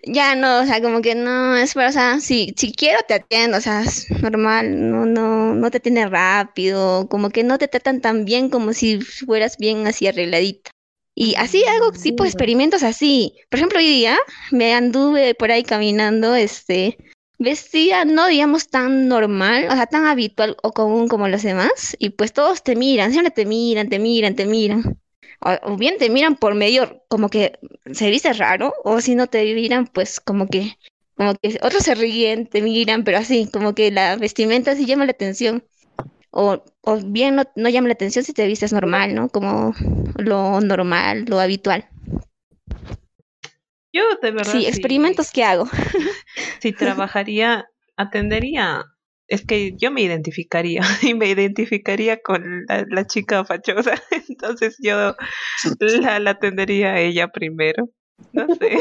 Ya 0.02 0.34
no, 0.34 0.62
o 0.62 0.66
sea, 0.66 0.82
como 0.82 1.00
que 1.00 1.14
no, 1.14 1.56
es 1.56 1.74
para, 1.74 1.90
o 1.90 1.92
sea, 1.92 2.18
si, 2.18 2.52
si 2.56 2.72
quiero 2.72 2.98
te 3.06 3.14
atiendo, 3.14 3.56
o 3.56 3.60
sea, 3.60 3.82
es 3.82 4.10
normal, 4.10 4.90
no, 4.90 5.06
no, 5.06 5.54
no 5.54 5.70
te 5.70 5.76
atienden 5.76 6.10
rápido, 6.10 7.08
como 7.08 7.30
que 7.30 7.44
no 7.44 7.56
te 7.56 7.68
tratan 7.68 8.00
tan 8.00 8.24
bien 8.24 8.50
como 8.50 8.72
si 8.72 9.00
fueras 9.00 9.58
bien 9.58 9.86
así 9.86 10.08
arregladita. 10.08 10.72
Y 11.14 11.36
así 11.36 11.64
hago 11.64 11.92
tipo 11.92 12.24
experimentos 12.24 12.82
así. 12.82 13.34
Por 13.48 13.58
ejemplo, 13.60 13.78
hoy 13.78 13.86
día 13.86 14.18
me 14.50 14.74
anduve 14.74 15.36
por 15.36 15.52
ahí 15.52 15.62
caminando, 15.62 16.34
este, 16.34 16.98
vestida, 17.44 18.04
no 18.04 18.26
digamos 18.28 18.68
tan 18.68 19.08
normal, 19.08 19.66
o 19.70 19.74
sea, 19.74 19.86
tan 19.86 20.06
habitual 20.06 20.56
o 20.62 20.72
común 20.72 21.08
como 21.08 21.28
los 21.28 21.42
demás, 21.42 21.96
y 21.98 22.10
pues 22.10 22.32
todos 22.32 22.62
te 22.62 22.76
miran, 22.76 23.12
siempre 23.12 23.30
te 23.32 23.46
miran, 23.46 23.88
te 23.88 23.98
miran, 23.98 24.34
te 24.34 24.46
miran. 24.46 24.98
O, 25.40 25.76
bien 25.76 25.98
te 25.98 26.10
miran 26.10 26.36
por 26.36 26.54
medio, 26.54 27.04
como 27.08 27.28
que 27.28 27.58
se 27.92 28.10
viste 28.10 28.32
raro, 28.32 28.74
o 28.84 29.00
si 29.00 29.14
no 29.14 29.26
te 29.28 29.54
miran, 29.54 29.86
pues 29.86 30.20
como 30.20 30.48
que, 30.48 30.76
como 31.16 31.34
que 31.34 31.58
otros 31.62 31.84
se 31.84 31.94
ríen, 31.94 32.46
te 32.46 32.62
miran, 32.62 33.04
pero 33.04 33.18
así, 33.18 33.48
como 33.52 33.74
que 33.74 33.90
la 33.90 34.16
vestimenta 34.16 34.74
sí 34.74 34.86
llama 34.86 35.04
la 35.04 35.12
atención. 35.12 35.64
O, 36.30 36.64
o 36.82 36.96
bien 36.98 37.36
no, 37.36 37.44
no 37.56 37.68
llama 37.68 37.88
la 37.88 37.94
atención 37.94 38.24
si 38.24 38.32
te 38.32 38.46
vistes 38.46 38.72
normal, 38.72 39.14
¿no? 39.14 39.28
Como 39.28 39.74
lo 40.16 40.60
normal, 40.60 41.24
lo 41.28 41.40
habitual. 41.40 41.88
Yo 43.94 44.02
de 44.20 44.30
verdad 44.32 44.52
Sí, 44.52 44.62
sí- 44.62 44.68
experimentos 44.68 45.30
que 45.30 45.44
hago. 45.44 45.66
si 46.60 46.72
trabajaría, 46.72 47.66
atendería, 47.96 48.84
es 49.28 49.46
que 49.46 49.76
yo 49.76 49.92
me 49.92 50.02
identificaría 50.02 50.80
y 51.02 51.14
me 51.14 51.28
identificaría 51.28 52.20
con 52.20 52.64
la, 52.68 52.84
la 52.88 53.06
chica 53.06 53.44
fachosa, 53.44 53.94
entonces 54.28 54.76
yo 54.82 55.14
la, 56.02 56.18
la 56.18 56.30
atendería 56.30 56.94
a 56.94 57.00
ella 57.00 57.28
primero, 57.28 57.88
no 58.32 58.46
sé. 58.56 58.76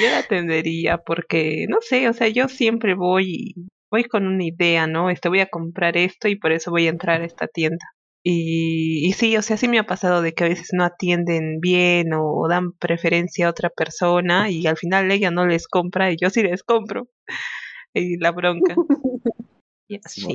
Yo 0.00 0.10
la 0.10 0.18
atendería 0.18 0.98
porque, 0.98 1.66
no 1.68 1.78
sé, 1.80 2.08
o 2.08 2.12
sea, 2.12 2.28
yo 2.28 2.48
siempre 2.48 2.94
voy, 2.94 3.54
voy 3.90 4.04
con 4.04 4.26
una 4.26 4.44
idea, 4.44 4.86
¿no? 4.86 5.10
Este, 5.10 5.28
voy 5.28 5.40
a 5.40 5.46
comprar 5.46 5.96
esto 5.96 6.28
y 6.28 6.36
por 6.36 6.52
eso 6.52 6.70
voy 6.70 6.86
a 6.86 6.90
entrar 6.90 7.22
a 7.22 7.24
esta 7.24 7.48
tienda. 7.48 7.84
Y, 8.24 9.06
y 9.08 9.12
sí, 9.12 9.36
o 9.36 9.42
sea, 9.42 9.56
sí 9.56 9.68
me 9.68 9.78
ha 9.78 9.86
pasado 9.86 10.22
de 10.22 10.34
que 10.34 10.44
a 10.44 10.48
veces 10.48 10.68
no 10.72 10.84
atienden 10.84 11.60
bien 11.60 12.12
o, 12.12 12.24
o 12.32 12.48
dan 12.48 12.72
preferencia 12.72 13.46
a 13.46 13.50
otra 13.50 13.70
persona 13.70 14.50
y 14.50 14.66
al 14.66 14.76
final 14.76 15.10
ella 15.10 15.30
no 15.30 15.46
les 15.46 15.68
compra 15.68 16.10
y 16.12 16.16
yo 16.20 16.28
sí 16.30 16.42
les 16.42 16.62
compro. 16.62 17.08
Y 17.94 18.18
la 18.18 18.32
bronca. 18.32 18.74
Y 19.90 19.98
así. 20.04 20.26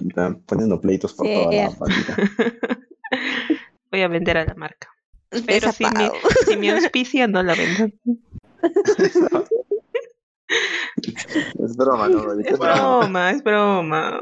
Poniendo 0.47 0.81
pleitos 0.81 1.13
por 1.13 1.27
Sí. 1.27 1.33
toda 1.35 1.51
la 1.51 1.69
pandita. 1.69 2.17
Voy 3.91 4.01
a 4.01 4.07
vender 4.07 4.37
a 4.39 4.45
la 4.45 4.55
marca. 4.55 4.89
Pero 5.45 5.71
si 5.71 5.83
me, 5.85 6.09
si 6.47 6.57
me 6.57 6.71
auspicia, 6.71 7.27
no 7.27 7.43
la 7.43 7.53
vendo. 7.53 7.93
Es 11.63 11.75
broma, 11.77 12.07
¿no? 12.09 12.33
Es 12.39 12.57
broma, 12.59 13.31
es 13.31 13.43
broma. 13.43 14.21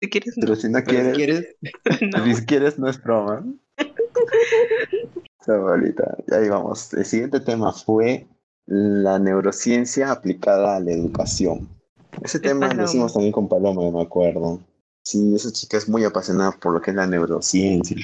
Si 0.00 0.08
quieres, 0.08 0.34
Pero 0.40 0.56
si 0.56 0.68
no 0.68 0.78
Pero 0.84 1.10
si 1.10 1.12
quieres, 1.12 1.56
quieres, 1.60 2.00
no. 2.16 2.34
si 2.36 2.46
quieres 2.46 2.78
no 2.78 2.88
es 2.88 3.02
broma. 3.02 3.44
Chavalita, 5.44 6.16
ya 6.26 6.36
ahí 6.36 6.48
vamos. 6.48 6.92
El 6.94 7.04
siguiente 7.04 7.40
tema 7.40 7.72
fue 7.72 8.26
la 8.66 9.18
neurociencia 9.18 10.10
aplicada 10.10 10.76
a 10.76 10.80
la 10.80 10.92
educación. 10.92 11.68
Ese 12.22 12.40
tema 12.40 12.72
lo 12.72 12.84
hicimos 12.84 13.12
también 13.12 13.32
con 13.32 13.48
Paloma, 13.48 13.90
me 13.90 14.02
acuerdo. 14.02 14.60
Sí, 15.04 15.34
esa 15.34 15.50
chica 15.50 15.76
es 15.78 15.88
muy 15.88 16.04
apasionada 16.04 16.52
por 16.52 16.74
lo 16.74 16.80
que 16.80 16.90
es 16.90 16.96
la 16.96 17.06
neurociencia. 17.06 17.96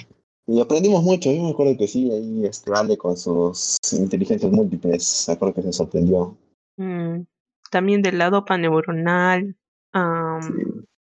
Y 0.47 0.61
aprendimos 0.61 1.03
mucho, 1.03 1.31
yo 1.33 1.43
me 1.43 1.51
acuerdo 1.51 1.77
que 1.77 1.89
sí, 1.89 2.11
ahí 2.11 2.47
este 2.47 2.71
Ale 2.75 2.97
con 2.97 3.17
sus 3.17 3.77
inteligencias 3.93 4.51
múltiples, 4.51 5.25
me 5.29 5.35
acuerdo 5.35 5.55
que 5.55 5.63
se 5.63 5.73
sorprendió. 5.73 6.37
Mm, 6.77 7.23
También 7.71 8.01
del 8.03 8.19
lado 8.19 8.45
paneuronal. 8.45 9.57
Sí, 9.93 10.53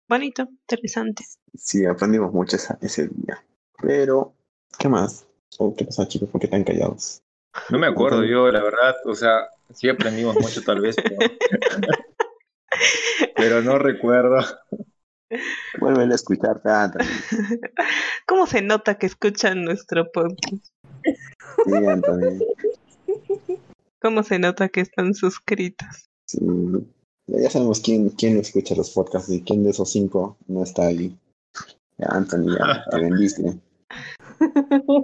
bonito, 0.08 0.44
interesante. 0.44 1.24
sí, 1.56 1.86
aprendimos 1.86 2.32
mucho 2.34 2.56
esa- 2.56 2.78
ese 2.82 3.08
día. 3.08 3.44
Pero, 3.82 4.34
¿qué 4.80 4.90
más? 4.90 5.26
Oh, 5.60 5.76
¿Qué 5.76 5.86
pasa, 5.86 6.08
chicos? 6.08 6.30
¿Por 6.30 6.42
qué 6.42 6.48
están 6.48 6.64
callados? 6.64 7.22
no 7.70 7.80
me 7.80 7.88
acuerdo 7.88 8.24
yo, 8.24 8.52
la 8.52 8.62
verdad, 8.62 8.96
o 9.06 9.16
sea, 9.16 9.48
sí 9.74 9.90
aprendimos 9.90 10.36
mucho 10.40 10.62
tal 10.62 10.82
vez, 10.82 10.96
pero, 10.96 11.18
pero 13.36 13.62
no 13.62 13.78
recuerdo. 13.80 14.38
Vuelven 15.80 16.12
a 16.12 16.16
escucharte, 16.16 16.70
Anthony. 16.70 17.04
¿Cómo 18.26 18.48
se 18.48 18.62
nota 18.62 18.98
que 18.98 19.08
escuchan 19.08 19.64
nuestro 19.64 20.10
podcast? 20.12 20.66
Sí, 21.66 21.74
Anthony. 21.86 22.40
¿Cómo 24.02 24.24
se 24.24 24.40
nota 24.40 24.70
que 24.70 24.82
están 24.82 25.14
suscritos? 25.16 26.10
Sí. 26.26 26.40
Ya 27.28 27.42
ya 27.42 27.50
sabemos 27.50 27.82
quién, 27.82 28.10
quién 28.10 28.38
escucha 28.38 28.76
los 28.76 28.92
podcasts 28.92 29.30
y 29.30 29.42
quién 29.42 29.64
de 29.64 29.72
esos 29.72 29.92
cinco 29.92 30.38
no 30.48 30.64
está 30.64 30.88
ahí. 30.88 31.16
Ya, 31.98 32.08
Anthony, 32.10 32.56
ya 32.58 32.86
te 32.92 33.02
vendiste. 33.02 33.58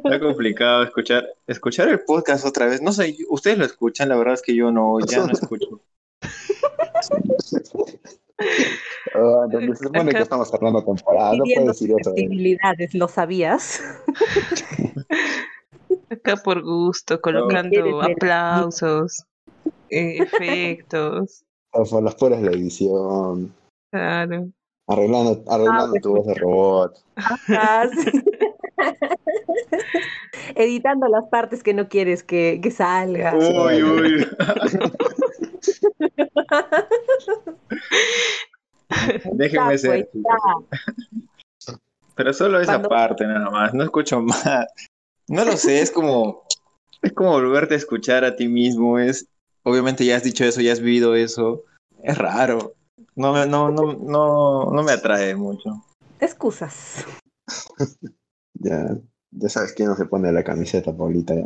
Está 0.04 0.20
complicado 0.20 0.84
escuchar, 0.84 1.26
escuchar 1.48 1.90
el 1.90 2.02
podcast 2.02 2.46
otra 2.46 2.68
vez. 2.68 2.82
No 2.82 2.94
sé, 2.94 3.16
ustedes 3.30 3.58
lo 3.58 3.66
escuchan, 3.66 4.10
la 4.10 4.16
verdad 4.16 4.36
es 4.36 4.42
que 4.42 4.56
yo 4.56 4.72
no, 4.72 5.00
ya 5.06 5.26
no 5.26 5.34
escucho. 5.34 5.82
Oh, 9.16 9.44
Anthony, 9.44 9.76
se 9.76 9.84
supone 9.84 10.12
que 10.12 10.24
estamos 10.24 10.50
cerrando 10.50 10.84
temporada, 10.84 11.38
no 11.38 11.44
puedes 11.44 11.68
decir 11.68 11.92
eso. 11.92 11.98
¿eh? 11.98 12.04
susceptibilidades, 12.04 12.96
¿lo 12.96 13.08
sabías? 13.08 13.80
Acá 16.10 16.38
por 16.38 16.64
gusto, 16.64 17.22
colocando 17.22 18.02
aplausos, 18.02 19.24
eh, 19.90 20.18
efectos. 20.18 21.46
O 21.74 21.84
por 21.86 22.04
las 22.04 22.16
puras 22.16 22.42
de 22.42 22.50
la 22.50 22.56
edición, 22.56 23.54
Claro. 23.92 24.48
arreglando, 24.88 25.44
arreglando 25.52 25.90
pues, 25.92 26.02
tu 26.04 26.16
voz 26.16 26.28
de 26.28 26.34
robot. 26.36 26.98
Ah, 27.50 27.86
sí. 27.92 28.24
Editando 30.56 31.08
las 31.08 31.26
partes 31.30 31.64
que 31.64 31.74
no 31.74 31.88
quieres 31.90 32.24
que, 32.24 32.60
que 32.62 32.70
salga. 32.72 33.34
Uy, 33.36 33.82
uy. 33.84 34.28
Déjenme 39.34 39.78
ser. 39.78 40.10
pues. 40.12 40.24
Pero 42.16 42.34
solo 42.34 42.60
esa 42.60 42.74
Cuando- 42.74 42.90
parte 42.90 43.26
nada 43.26 43.50
más, 43.50 43.74
no 43.74 43.84
escucho 43.84 44.22
más. 44.22 44.68
No 45.28 45.44
lo 45.46 45.58
sé, 45.58 45.82
es 45.82 45.90
como, 45.90 46.44
es 47.02 47.12
como 47.14 47.32
volverte 47.32 47.74
a 47.74 47.78
escuchar 47.78 48.24
a 48.26 48.36
ti 48.36 48.48
mismo, 48.48 49.00
es, 49.00 49.28
obviamente 49.64 50.06
ya 50.06 50.18
has 50.18 50.24
dicho 50.24 50.44
eso, 50.46 50.62
ya 50.62 50.74
has 50.74 50.80
vivido 50.80 51.16
eso, 51.16 51.64
es 52.02 52.18
raro, 52.18 52.76
no 53.16 53.34
me, 53.34 53.46
no, 53.46 53.72
no, 53.72 53.94
no, 53.94 54.72
no 54.72 54.84
me 54.84 54.92
atrae 54.92 55.36
mucho. 55.36 55.84
Excusas. 56.20 57.06
Ya, 58.56 58.96
ya 59.32 59.50
sabes 59.50 59.74
quién 59.74 59.90
no 59.90 59.96
se 59.96 60.06
pone 60.06 60.32
la 60.32 60.44
camiseta, 60.44 60.96
Paulita. 60.96 61.34
Ya. 61.36 61.46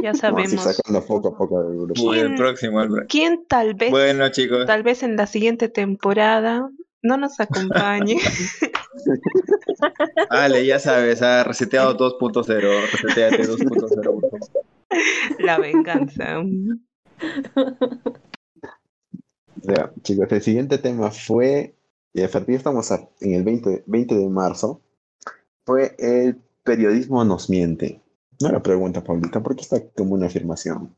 Ya 0.00 0.14
sabemos. 0.14 0.62
sacando 0.62 1.04
poco 1.04 1.28
a 1.28 1.36
poco 1.36 1.62
del 1.62 1.76
grupo. 1.76 2.02
Uy, 2.02 2.18
el 2.18 2.26
¿Quién? 2.26 2.36
próximo, 2.36 2.82
el 2.82 3.06
¿Quién 3.08 3.44
tal 3.48 3.74
vez, 3.74 3.90
Bueno, 3.90 4.28
chicos, 4.30 4.66
tal 4.66 4.82
vez 4.82 5.02
en 5.02 5.16
la 5.16 5.26
siguiente 5.26 5.68
temporada 5.68 6.68
no 7.02 7.16
nos 7.16 7.40
acompañe? 7.40 8.18
Ale, 10.30 10.66
ya 10.66 10.78
sabes, 10.78 11.22
ha 11.22 11.44
reseteado 11.44 11.96
2.0, 11.96 12.46
reseteate 12.92 13.48
2.0. 13.48 14.04
por 14.04 14.30
favor. 14.30 14.42
La 15.38 15.58
venganza. 15.58 16.42
Ya, 19.62 19.90
chicos, 20.02 20.30
el 20.30 20.42
siguiente 20.42 20.78
tema 20.78 21.10
fue, 21.10 21.74
y 22.12 22.22
a 22.22 22.28
partir 22.28 22.54
estamos 22.56 22.92
a- 22.92 23.08
en 23.20 23.34
el 23.34 23.42
20, 23.42 23.82
20 23.86 24.14
de 24.14 24.28
marzo, 24.28 24.80
fue 25.64 25.96
el 25.98 26.36
periodismo 26.62 27.24
nos 27.24 27.50
miente. 27.50 28.00
No 28.40 28.48
era 28.48 28.62
pregunta, 28.62 29.02
Paulita, 29.02 29.42
porque 29.42 29.62
está 29.62 29.82
como 29.96 30.14
una 30.14 30.26
afirmación. 30.26 30.94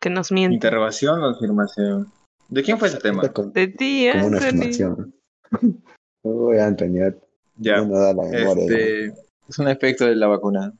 Que 0.00 0.08
nos 0.08 0.30
miente. 0.32 0.54
Interrogación 0.54 1.20
o 1.22 1.28
afirmación. 1.30 2.10
¿De 2.48 2.62
quién 2.62 2.78
fue 2.78 2.88
ese 2.88 2.98
tema? 2.98 3.22
De 3.52 3.66
ti, 3.68 4.08
como 4.12 4.26
una 4.28 4.38
afirmación. 4.38 5.14
Uy, 6.22 6.58
Anthony, 6.58 7.12
ya 7.56 7.82
no 7.84 7.98
da 7.98 8.14
la 8.14 8.22
memoria. 8.22 8.66
ya. 8.66 8.76
este, 8.76 9.06
es 9.48 9.58
un 9.58 9.68
efecto 9.68 10.06
de 10.06 10.16
la 10.16 10.28
vacuna. 10.28 10.72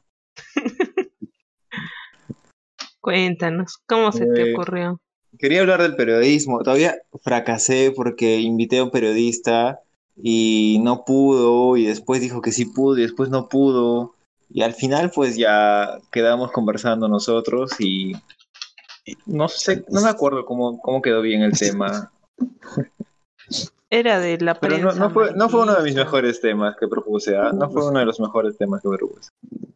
Cuéntanos, 3.05 3.77
¿cómo 3.87 4.13
se 4.13 4.25
te 4.25 4.51
Eh, 4.51 4.55
ocurrió? 4.55 4.99
Quería 5.39 5.61
hablar 5.61 5.83
del 5.83 5.95
periodismo. 5.95 6.61
Todavía 6.61 6.95
fracasé 7.23 7.93
porque 7.95 8.41
invité 8.41 8.79
a 8.79 8.85
un 8.85 8.91
periodista 8.91 9.81
y 10.17 10.81
no 10.83 11.05
pudo, 11.05 11.77
y 11.77 11.85
después 11.85 12.23
dijo 12.23 12.41
que 12.41 12.51
sí 12.51 12.65
pudo, 12.65 12.97
y 12.97 13.03
después 13.03 13.29
no 13.29 13.51
pudo. 13.51 14.15
Y 14.49 14.63
al 14.63 14.73
final, 14.73 15.11
pues 15.15 15.37
ya 15.37 15.99
quedamos 16.13 16.51
conversando 16.51 17.07
nosotros 17.07 17.73
y, 17.79 18.13
y 19.05 19.17
no 19.27 19.49
sé, 19.49 19.85
no 19.91 20.01
me 20.01 20.09
acuerdo 20.09 20.47
cómo, 20.47 20.81
cómo 20.81 21.03
quedó 21.03 21.21
bien 21.21 21.43
el 21.43 21.53
tema. 21.59 22.11
Era 23.91 24.19
de 24.21 24.39
la 24.39 24.55
Pero 24.55 24.79
no, 24.79 24.81
prensa 24.85 24.99
no 25.01 25.11
fue, 25.11 25.35
no 25.35 25.49
fue 25.51 25.61
uno 25.61 25.75
de 25.75 25.83
mis 25.83 25.95
mejores 25.95 26.41
temas 26.41 26.75
que 26.81 26.89
propuse, 26.89 27.37
¿ah? 27.37 27.53
No 27.53 27.69
fue 27.71 27.87
uno 27.87 27.99
de 27.99 28.07
los 28.07 28.19
mejores 28.19 28.57
temas 28.57 28.81
que 28.81 28.89
propuse. 28.89 29.29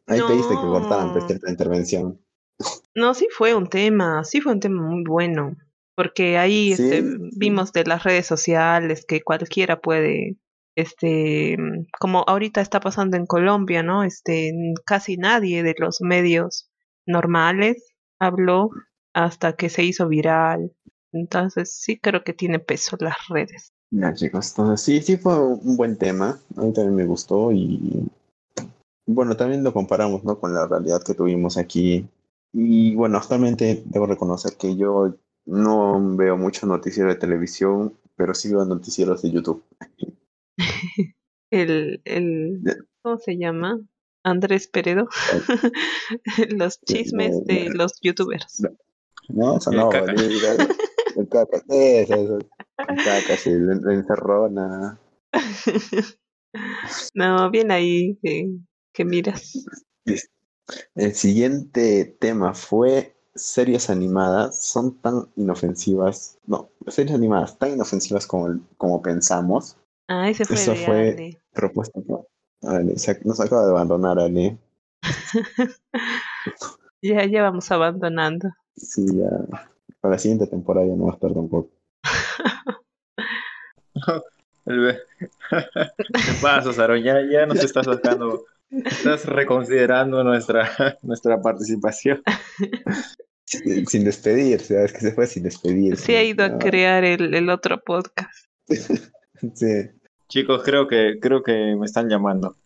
Ahí 0.06 0.20
pediste 0.26 0.54
que 0.54 0.62
No. 0.62 0.72
cortaran 0.72 1.12
pues, 1.12 1.24
cierta 1.26 1.50
intervención. 1.50 2.18
No, 2.94 3.14
sí 3.14 3.28
fue 3.30 3.54
un 3.54 3.68
tema, 3.68 4.24
sí 4.24 4.40
fue 4.40 4.52
un 4.52 4.60
tema 4.60 4.82
muy 4.82 5.04
bueno, 5.04 5.56
porque 5.94 6.38
ahí 6.38 6.74
Sí, 6.74 6.82
este, 6.82 7.02
sí. 7.02 7.16
vimos 7.36 7.72
de 7.72 7.84
las 7.84 8.04
redes 8.04 8.26
sociales 8.26 9.04
que 9.06 9.22
cualquiera 9.22 9.80
puede, 9.80 10.36
este, 10.76 11.56
como 12.00 12.24
ahorita 12.26 12.60
está 12.60 12.80
pasando 12.80 13.16
en 13.16 13.26
Colombia, 13.26 13.82
¿no? 13.82 14.02
Este, 14.02 14.52
casi 14.84 15.16
nadie 15.16 15.62
de 15.62 15.74
los 15.78 16.00
medios 16.00 16.68
normales 17.06 17.94
habló 18.18 18.70
hasta 19.14 19.54
que 19.54 19.68
se 19.68 19.84
hizo 19.84 20.08
viral. 20.08 20.72
Entonces 21.12 21.74
sí 21.80 21.98
creo 21.98 22.22
que 22.22 22.34
tiene 22.34 22.58
peso 22.58 22.96
las 23.00 23.16
redes. 23.28 23.72
Ya, 23.90 24.12
chicos, 24.12 24.50
entonces 24.50 24.84
sí, 24.84 25.00
sí 25.00 25.16
fue 25.16 25.40
un 25.40 25.76
buen 25.76 25.96
tema. 25.96 26.38
A 26.56 26.62
mí 26.62 26.72
también 26.72 26.94
me 26.94 27.06
gustó 27.06 27.52
y 27.52 28.06
bueno, 29.06 29.36
también 29.36 29.64
lo 29.64 29.72
comparamos, 29.72 30.22
¿no? 30.24 30.38
Con 30.38 30.52
la 30.52 30.66
realidad 30.66 31.02
que 31.02 31.14
tuvimos 31.14 31.56
aquí. 31.56 32.06
Y 32.52 32.94
bueno, 32.94 33.18
actualmente 33.18 33.82
debo 33.86 34.06
reconocer 34.06 34.56
que 34.56 34.76
yo 34.76 35.14
no 35.46 36.16
veo 36.16 36.36
mucho 36.36 36.66
noticiero 36.66 37.08
de 37.08 37.16
televisión, 37.16 37.98
pero 38.16 38.34
sí 38.34 38.50
veo 38.50 38.64
noticieros 38.64 39.22
de 39.22 39.30
YouTube. 39.30 39.64
El, 41.50 42.02
el. 42.04 42.60
¿cómo 43.00 43.16
se 43.16 43.38
llama? 43.38 43.80
Andrés 44.22 44.68
Peredo. 44.68 45.08
los 46.50 46.78
chismes 46.82 47.42
de 47.46 47.70
los 47.70 47.98
youtubers. 48.02 48.62
No, 49.30 49.56
eso 49.56 49.70
El 49.70 49.78
no, 49.78 49.88
caca. 49.88 50.12
bolita. 50.12 50.68
El 51.16 51.28
caca, 51.28 51.62
eso, 51.70 52.14
eso. 52.14 52.38
El 52.86 52.96
caca, 53.02 53.36
sí, 53.38 53.50
la, 53.54 53.76
la 53.80 53.94
encerrona. 53.94 55.00
no, 57.14 57.50
bien 57.50 57.70
ahí 57.70 58.18
que, 58.22 58.50
que 58.92 59.04
miras. 59.06 59.66
El 60.94 61.14
siguiente 61.14 62.04
tema 62.20 62.54
fue 62.54 63.14
series 63.34 63.90
animadas. 63.90 64.58
Son 64.62 64.94
tan 64.98 65.28
inofensivas. 65.36 66.38
No, 66.46 66.68
series 66.88 67.14
animadas 67.14 67.58
tan 67.58 67.72
inofensivas 67.72 68.26
como, 68.26 68.60
como 68.76 69.00
pensamos. 69.02 69.76
Ah, 70.08 70.28
ese 70.28 70.44
fue 70.44 70.56
Eso 70.56 70.72
de 70.72 70.76
fue- 70.84 71.10
Ale. 71.12 71.40
Propuesta. 71.52 72.00
Ale, 72.62 72.98
se 72.98 73.20
nos 73.24 73.40
acaba 73.40 73.64
de 73.64 73.70
abandonar, 73.70 74.18
Ale. 74.18 74.58
Ya, 77.00 77.24
ya 77.26 77.42
vamos 77.42 77.70
abandonando. 77.70 78.48
Sí, 78.76 79.06
ya. 79.16 79.30
Para 80.00 80.14
la 80.14 80.18
siguiente 80.18 80.48
temporada 80.48 80.84
ya 80.86 80.96
no 80.96 81.04
va 81.04 81.12
a 81.12 81.14
estar 81.14 81.32
tampoco. 81.32 81.70
El 84.66 84.98
¿Qué 85.48 85.50
pasa, 86.42 86.72
Saron? 86.72 87.00
Ya, 87.02 87.20
ya 87.30 87.46
nos 87.46 87.62
estás 87.62 87.86
sacando, 87.86 88.44
estás 88.70 89.24
reconsiderando 89.26 90.22
nuestra, 90.24 90.68
nuestra 91.02 91.40
participación. 91.40 92.22
Sin, 93.44 93.86
sin 93.86 94.04
despedirse, 94.04 94.84
es 94.84 94.92
que 94.92 95.00
se 95.00 95.12
fue 95.12 95.26
sin 95.26 95.42
despedirse. 95.44 96.04
Sí 96.04 96.14
ha 96.14 96.22
ido 96.22 96.44
a 96.44 96.58
crear 96.58 97.02
el, 97.02 97.34
el 97.34 97.48
otro 97.48 97.82
podcast. 97.82 98.46
Sí. 99.54 99.88
Chicos, 100.28 100.62
creo 100.64 100.88
que, 100.88 101.20
creo 101.22 101.44
que 101.44 101.76
me 101.78 101.86
están 101.86 102.08
llamando. 102.08 102.56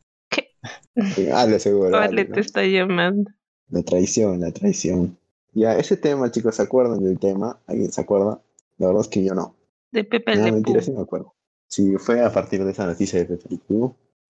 Ale, 1.33 1.61
seguro. 1.61 1.91
Vale, 1.91 2.25
te 2.25 2.41
está 2.41 2.65
llamando. 2.65 3.31
La 3.69 3.83
traición, 3.83 4.41
la 4.41 4.51
traición. 4.53 5.19
Ya, 5.53 5.77
ese 5.77 5.99
tema, 5.99 6.31
chicos, 6.31 6.57
¿se 6.57 6.63
acuerdan 6.63 7.05
del 7.05 7.19
tema? 7.19 7.61
¿Alguien 7.67 7.93
se 7.93 8.01
acuerda? 8.01 8.41
La 8.79 8.87
verdad 8.87 9.03
es 9.03 9.09
que 9.09 9.23
yo 9.23 9.35
no. 9.35 9.55
De 9.91 10.03
Pepe 10.03 10.35
No, 10.35 10.47
Le 10.47 10.53
mentira, 10.53 10.81
sí 10.81 10.93
me 10.93 11.03
acuerdo. 11.03 11.35
Sí, 11.69 11.95
fue 11.99 12.23
a 12.25 12.33
partir 12.33 12.65
de 12.65 12.71
esa 12.73 12.87
noticia 12.87 13.19
de 13.19 13.27
Pepe 13.27 13.49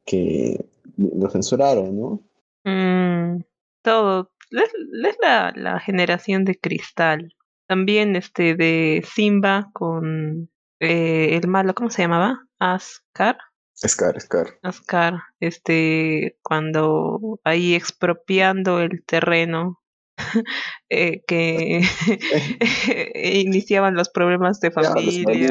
que 0.04 0.64
lo 0.96 1.30
censuraron, 1.30 1.98
¿no? 1.98 2.22
Mm, 2.64 3.42
todo. 3.82 4.30
Es, 4.50 4.70
es 5.06 5.16
la, 5.20 5.52
la 5.54 5.80
generación 5.80 6.44
de 6.44 6.58
cristal. 6.58 7.34
También 7.66 8.16
este 8.16 8.54
de 8.54 9.04
Simba 9.06 9.70
con 9.72 10.50
eh, 10.80 11.36
el 11.36 11.48
malo, 11.48 11.74
¿cómo 11.74 11.90
se 11.90 12.02
llamaba? 12.02 12.44
Ascar. 12.58 13.38
Scar, 13.86 14.20
Scar. 14.20 14.58
Ascar, 14.62 15.14
este, 15.40 16.38
cuando 16.42 17.40
ahí 17.44 17.74
expropiando 17.74 18.80
el 18.80 19.04
terreno 19.04 19.80
eh, 20.88 21.22
que 21.26 21.82
iniciaban 23.14 23.94
los 23.94 24.10
problemas 24.10 24.60
de 24.60 24.70
familia 24.72 25.50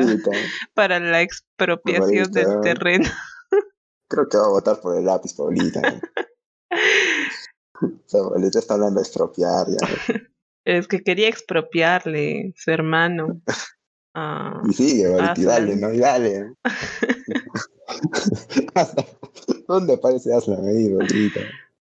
para 0.74 1.00
la 1.00 1.22
expropiación 1.22 2.32
del 2.32 2.62
terreno. 2.62 3.10
Creo 4.12 4.28
que 4.28 4.38
va 4.38 4.44
a 4.44 4.50
votar 4.50 4.82
por 4.82 4.98
el 4.98 5.06
lápiz, 5.06 5.34
Paulita. 5.34 5.82
O 7.84 7.90
sea, 8.06 8.22
Paulita 8.22 8.60
está 8.60 8.76
hablando 8.76 9.00
de 9.00 9.06
expropiar, 9.08 9.66
ya. 9.68 9.78
Es 10.66 10.88
que 10.88 11.02
quería 11.02 11.28
expropiarle 11.28 12.54
su 12.56 12.70
hermano. 12.72 13.42
Y 14.70 14.74
sigue, 14.74 15.06
Paulita, 15.10 15.24
y 15.24 15.46
Aslan. 15.46 15.46
dale, 15.48 15.76
¿no? 15.78 15.94
Y 15.94 16.00
dale. 16.00 16.54
¿Dónde 19.68 19.94
aparece 19.94 20.34
Aslan 20.34 20.68
ahí, 20.68 20.90
Paulita? 20.90 21.40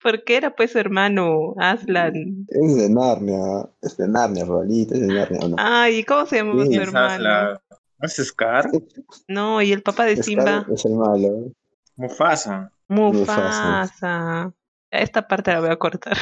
porque 0.02 0.36
era 0.36 0.54
pues 0.56 0.72
su 0.72 0.78
hermano 0.78 1.54
Aslan. 1.58 2.46
Es 2.48 2.76
de 2.76 2.88
Narnia. 2.90 3.68
Es 3.82 3.96
de 3.96 4.08
Narnia, 4.08 4.46
Paulita. 4.46 4.94
Es 4.94 5.00
de 5.02 5.06
Narnia, 5.08 5.40
¿o 5.42 5.48
no? 5.48 5.56
Ay, 5.58 6.02
¿cómo 6.04 6.26
se 6.26 6.36
llamaba 6.36 6.64
Sí, 6.64 6.74
su 6.74 6.80
hermano? 6.80 7.60
¿No 7.98 8.06
es 8.06 8.16
Scar? 8.16 8.70
No, 9.28 9.62
y 9.62 9.72
el 9.72 9.82
papá 9.82 10.04
de 10.06 10.16
Scar 10.16 10.24
Simba, 10.24 10.66
es 10.72 10.84
el 10.84 10.94
malo. 10.94 11.52
Mufasa. 11.96 12.70
Mufasa. 12.88 13.80
Mufasa. 13.80 14.52
Esta 14.90 15.26
parte 15.26 15.52
la 15.52 15.60
voy 15.60 15.70
a 15.70 15.76
cortar. 15.76 16.16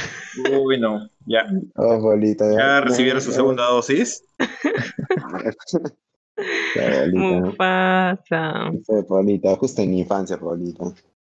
Uy, 0.50 0.80
no. 0.80 1.08
Ya. 1.26 1.46
Oh, 1.76 2.00
Paulita. 2.00 2.50
¿Ya 2.52 2.80
recibieron 2.80 3.20
su 3.20 3.30
no, 3.30 3.36
segunda 3.36 3.64
dosis? 3.66 4.24
Mufasa. 7.12 8.72
Fue 8.84 9.06
Paulita, 9.06 9.54
justo 9.56 9.82
en 9.82 9.90
mi 9.90 10.00
infancia, 10.00 10.38
Paulita. 10.38 10.84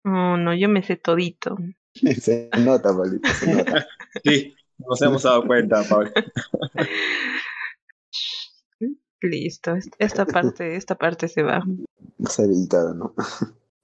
Oh, 0.04 0.36
no, 0.36 0.54
yo 0.54 0.68
me 0.68 0.82
sé 0.82 0.96
todito. 0.96 1.56
Se 2.20 2.50
nota, 2.58 2.94
Paulita, 2.94 3.32
se 3.34 3.54
nota. 3.54 3.86
Sí, 4.24 4.54
nos 4.78 5.00
hemos 5.02 5.22
dado 5.22 5.46
cuenta, 5.46 5.82
Pablo. 5.88 6.10
Listo, 9.22 9.76
est- 9.76 9.94
esta 9.98 10.24
parte, 10.24 10.76
esta 10.76 10.96
parte 10.96 11.28
se 11.28 11.42
va. 11.42 11.62
Se 12.28 12.42
ha 12.42 12.44
editado, 12.46 12.94
¿no? 12.94 13.14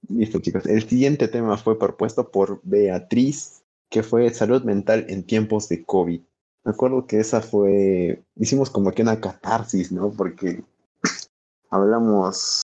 Listo, 0.09 0.39
chicos. 0.39 0.65
El 0.65 0.87
siguiente 0.87 1.27
tema 1.27 1.57
fue 1.57 1.77
propuesto 1.77 2.29
por 2.31 2.61
Beatriz, 2.63 3.63
que 3.89 4.03
fue 4.03 4.29
salud 4.33 4.63
mental 4.63 5.05
en 5.09 5.25
tiempos 5.25 5.69
de 5.69 5.83
COVID. 5.83 6.21
Me 6.63 6.71
acuerdo 6.71 7.07
que 7.07 7.19
esa 7.19 7.41
fue, 7.41 8.23
hicimos 8.35 8.69
como 8.69 8.91
que 8.91 9.01
una 9.01 9.19
catarsis, 9.21 9.91
¿no? 9.91 10.11
Porque 10.11 10.63
hablamos, 11.69 12.61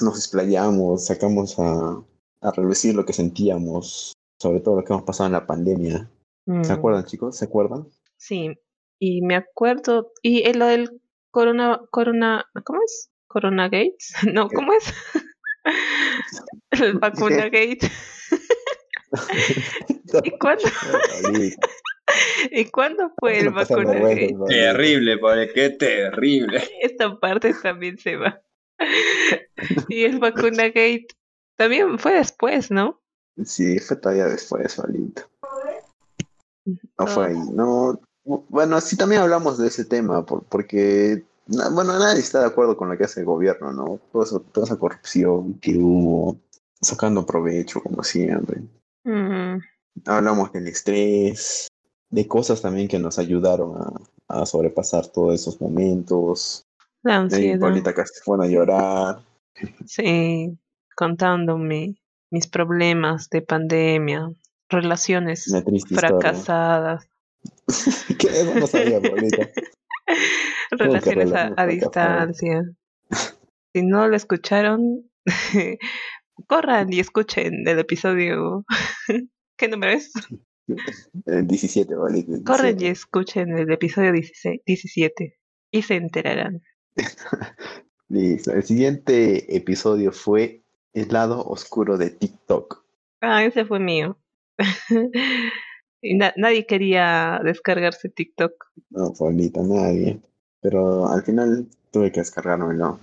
nos 0.00 0.16
explayamos, 0.18 1.06
sacamos 1.06 1.58
a, 1.58 2.02
a 2.42 2.50
relucir 2.52 2.94
lo 2.94 3.04
que 3.04 3.12
sentíamos, 3.12 4.12
sobre 4.38 4.60
todo 4.60 4.76
lo 4.76 4.84
que 4.84 4.92
hemos 4.92 5.04
pasado 5.04 5.26
en 5.26 5.32
la 5.32 5.46
pandemia. 5.46 6.10
¿Se 6.46 6.52
Mm, 6.52 6.70
acuerdan, 6.70 7.04
chicos? 7.04 7.36
¿Se 7.36 7.44
acuerdan? 7.46 7.88
Sí, 8.16 8.56
y 9.00 9.22
me 9.22 9.34
acuerdo, 9.36 10.12
y 10.22 10.48
eh, 10.48 10.54
lo 10.54 10.66
del 10.66 11.00
corona, 11.30 11.80
corona, 11.90 12.46
¿cómo 12.64 12.80
es? 12.84 13.10
Corona 13.26 13.64
Gates, 13.64 14.12
no, 14.32 14.48
¿cómo 14.48 14.72
es? 14.72 14.92
El 16.70 16.98
vacuna 16.98 17.44
gate. 17.44 17.90
¿Y 20.24 20.30
cuándo, 20.38 20.64
¿Y 22.50 22.64
cuándo 22.66 23.12
fue 23.18 23.38
el 23.38 23.50
vacuna 23.50 23.92
gate? 23.94 24.36
Terrible, 24.48 25.18
padre, 25.18 25.52
qué 25.52 25.70
terrible. 25.70 26.62
Esta 26.80 27.18
parte 27.18 27.54
también 27.54 27.98
se 27.98 28.16
va. 28.16 28.40
Y 29.88 30.04
el 30.04 30.18
vacuna 30.18 30.64
gate 30.64 31.06
también 31.56 31.98
fue 31.98 32.14
después, 32.14 32.70
¿no? 32.70 33.00
Sí, 33.44 33.78
fue 33.78 33.96
todavía 33.96 34.26
después, 34.26 34.76
Valito. 34.76 35.22
No 36.98 37.06
fue 37.06 37.26
ahí, 37.28 37.38
no. 37.52 38.00
Bueno, 38.24 38.80
sí 38.80 38.96
también 38.96 39.22
hablamos 39.22 39.56
de 39.58 39.68
ese 39.68 39.84
tema, 39.84 40.24
por- 40.26 40.44
porque, 40.44 41.24
na- 41.46 41.68
bueno, 41.70 41.98
nadie 41.98 42.20
está 42.20 42.40
de 42.40 42.46
acuerdo 42.46 42.76
con 42.76 42.88
lo 42.88 42.96
que 42.96 43.04
hace 43.04 43.20
el 43.20 43.26
gobierno, 43.26 43.72
¿no? 43.72 44.00
Todo 44.12 44.22
eso- 44.22 44.40
toda 44.40 44.66
esa 44.66 44.76
corrupción 44.78 45.54
que 45.60 45.76
hubo, 45.76 46.38
sacando 46.80 47.24
provecho, 47.24 47.82
como 47.82 48.02
siempre. 48.02 48.62
Hablamos 50.04 50.52
del 50.52 50.66
estrés, 50.68 51.68
de 52.10 52.26
cosas 52.28 52.60
también 52.60 52.88
que 52.88 52.98
nos 52.98 53.18
ayudaron 53.18 53.76
a, 54.28 54.40
a 54.42 54.46
sobrepasar 54.46 55.06
todos 55.08 55.34
esos 55.34 55.60
momentos. 55.60 56.64
la 57.02 57.16
ansiedad. 57.18 57.60
Paulita 57.60 57.94
fueron 58.24 58.46
a 58.46 58.48
llorar. 58.48 59.20
Sí, 59.86 60.58
contándome 60.96 61.96
mis 62.30 62.46
problemas 62.48 63.30
de 63.30 63.42
pandemia, 63.42 64.30
relaciones 64.68 65.46
historia. 65.46 66.08
fracasadas, 66.08 67.08
¿Qué? 68.18 68.28
No 68.58 68.66
sabía, 68.66 69.00
Paulita. 69.00 69.48
relaciones 70.70 71.32
a, 71.34 71.66
distancia. 71.66 72.62
Si 73.74 73.82
no 73.82 74.08
lo 74.08 74.16
escucharon, 74.16 75.10
corran 76.46 76.90
y 76.90 77.00
escuchen 77.00 77.68
el 77.68 77.78
episodio. 77.78 78.64
¿Qué 79.58 79.68
número 79.68 79.92
es? 79.92 80.12
El 81.26 81.46
17, 81.46 81.94
Paulita. 81.94 82.36
el 82.36 82.42
Corren 82.42 82.76
y 82.76 82.88
17. 82.88 82.90
escuchen 82.90 83.58
el 83.58 83.70
episodio 83.70 84.12
16 84.12 84.62
17 84.64 85.38
y 85.70 85.82
se 85.82 85.96
enterarán. 85.96 86.62
Listo. 88.08 88.52
El 88.52 88.62
siguiente 88.62 89.54
episodio 89.54 90.10
fue 90.10 90.62
El 90.94 91.08
lado 91.08 91.44
oscuro 91.44 91.98
de 91.98 92.08
TikTok. 92.08 92.82
Ah, 93.20 93.44
ese 93.44 93.66
fue 93.66 93.78
mío. 93.78 94.18
Y 96.10 96.14
na- 96.14 96.32
nadie 96.36 96.66
quería 96.66 97.40
descargarse 97.44 98.08
TikTok. 98.08 98.52
No, 98.90 99.12
Paulita, 99.12 99.60
nadie. 99.62 100.20
Pero 100.60 101.06
al 101.08 101.22
final 101.22 101.66
tuve 101.90 102.10
que 102.12 102.20
descargármelo. 102.20 102.98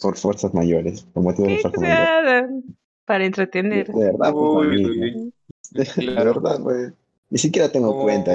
Por 0.00 0.16
fuerzas 0.16 0.52
mayores. 0.52 1.02
Por 1.02 1.22
motivos 1.22 1.48
de 1.48 1.56
¿Qué 1.56 1.62
fuerza 1.62 1.80
mayor. 1.80 1.96
hagan? 2.08 2.64
Para 3.04 3.24
entretener. 3.24 3.86
de 3.88 4.04
verdad, 4.04 4.32
pues, 4.32 4.68
Uy, 4.68 4.86
uy, 4.86 5.00
uy. 5.00 5.32
De 5.70 5.84
Claro. 5.86 6.34
verdad, 6.34 6.60
pues. 6.62 6.92
Ni 7.30 7.38
siquiera 7.38 7.70
tengo 7.72 7.88
Como- 7.92 8.02
cuenta 8.02 8.32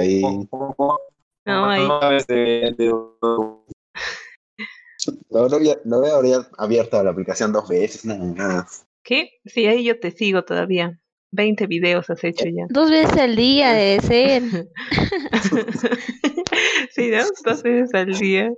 como- 0.50 0.98
No, 1.46 1.64
ahí. 1.70 1.86
Lo, 5.30 5.48
lo, 5.48 5.56
había- 5.56 5.78
lo 5.84 6.04
abrir- 6.04 6.46
abierto 6.58 7.02
la 7.02 7.10
aplicación 7.10 7.52
dos 7.52 7.68
veces, 7.68 8.04
nada 8.04 8.24
más. 8.24 8.86
¿Qué? 9.04 9.30
Sí, 9.46 9.66
ahí 9.66 9.84
yo 9.84 9.98
te 10.00 10.10
sigo 10.10 10.44
todavía. 10.44 11.00
20 11.30 11.66
videos 11.66 12.08
has 12.10 12.24
hecho 12.24 12.46
ya. 12.46 12.66
Dos 12.70 12.90
veces 12.90 13.16
al 13.18 13.36
día 13.36 13.72
debe 13.72 14.00
ser. 14.00 14.42
sí, 16.90 17.10
¿no? 17.10 17.24
Dos 17.44 17.62
veces 17.62 17.94
al 17.94 18.12
día. 18.18 18.52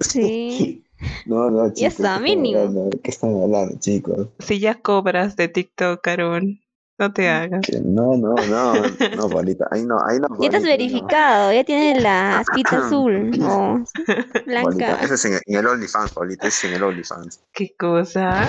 Sí. 0.00 0.82
No, 1.26 1.50
no, 1.50 1.66
chicos. 1.66 1.80
Ya 1.80 1.88
está, 1.88 2.02
¿qué 2.02 2.08
están 2.08 2.22
mínimo. 2.22 2.58
hablando? 2.58 2.90
¿Qué 3.02 3.10
están 3.10 3.42
hablando, 3.42 3.78
chicos? 3.78 4.28
Si 4.38 4.58
ya 4.58 4.76
cobras 4.76 5.36
de 5.36 5.48
TikTok, 5.48 6.06
Aaron, 6.08 6.60
no 6.98 7.12
te 7.12 7.28
hagas. 7.28 7.60
Que 7.66 7.80
no, 7.80 8.16
no, 8.16 8.34
no, 8.34 8.74
no, 9.14 9.28
Paulita. 9.28 9.68
Ahí 9.70 9.84
no, 9.84 9.98
ahí 10.06 10.18
no. 10.18 10.28
Ya 10.40 10.46
estás 10.46 10.60
Paulita, 10.60 10.60
no. 10.60 10.66
verificado, 10.66 11.52
ya 11.52 11.64
tienes 11.64 12.02
la 12.02 12.40
espita 12.40 12.78
azul 12.86 13.30
o 13.42 13.84
Paulita, 14.06 14.40
blanca. 14.46 15.00
eso 15.02 15.14
es 15.14 15.24
en, 15.26 15.34
en 15.44 15.58
el 15.58 15.66
OnlyFans, 15.66 16.12
Paulita, 16.12 16.48
eso 16.48 16.66
es 16.66 16.72
en 16.72 16.76
el 16.76 16.82
OnlyFans. 16.82 17.40
¿Qué 17.52 17.74
cosa? 17.76 18.48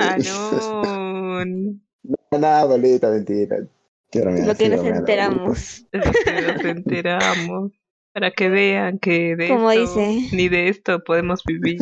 Aaron. 0.00 1.83
Nada, 2.30 2.68
Paulita, 2.68 3.10
mentira. 3.10 3.66
Bromea, 4.12 4.46
Lo 4.46 4.54
que 4.54 4.68
nos 4.68 4.84
enteramos. 4.84 5.86
Lo 5.92 6.02
que 6.02 6.42
nos 6.42 6.64
enteramos. 6.64 7.72
Para 8.12 8.30
que 8.30 8.48
vean 8.48 8.98
que 8.98 9.34
de 9.34 9.48
Como 9.48 9.70
esto, 9.72 9.98
dice. 9.98 10.36
ni 10.36 10.48
de 10.48 10.68
esto 10.68 11.02
podemos 11.02 11.42
vivir. 11.44 11.78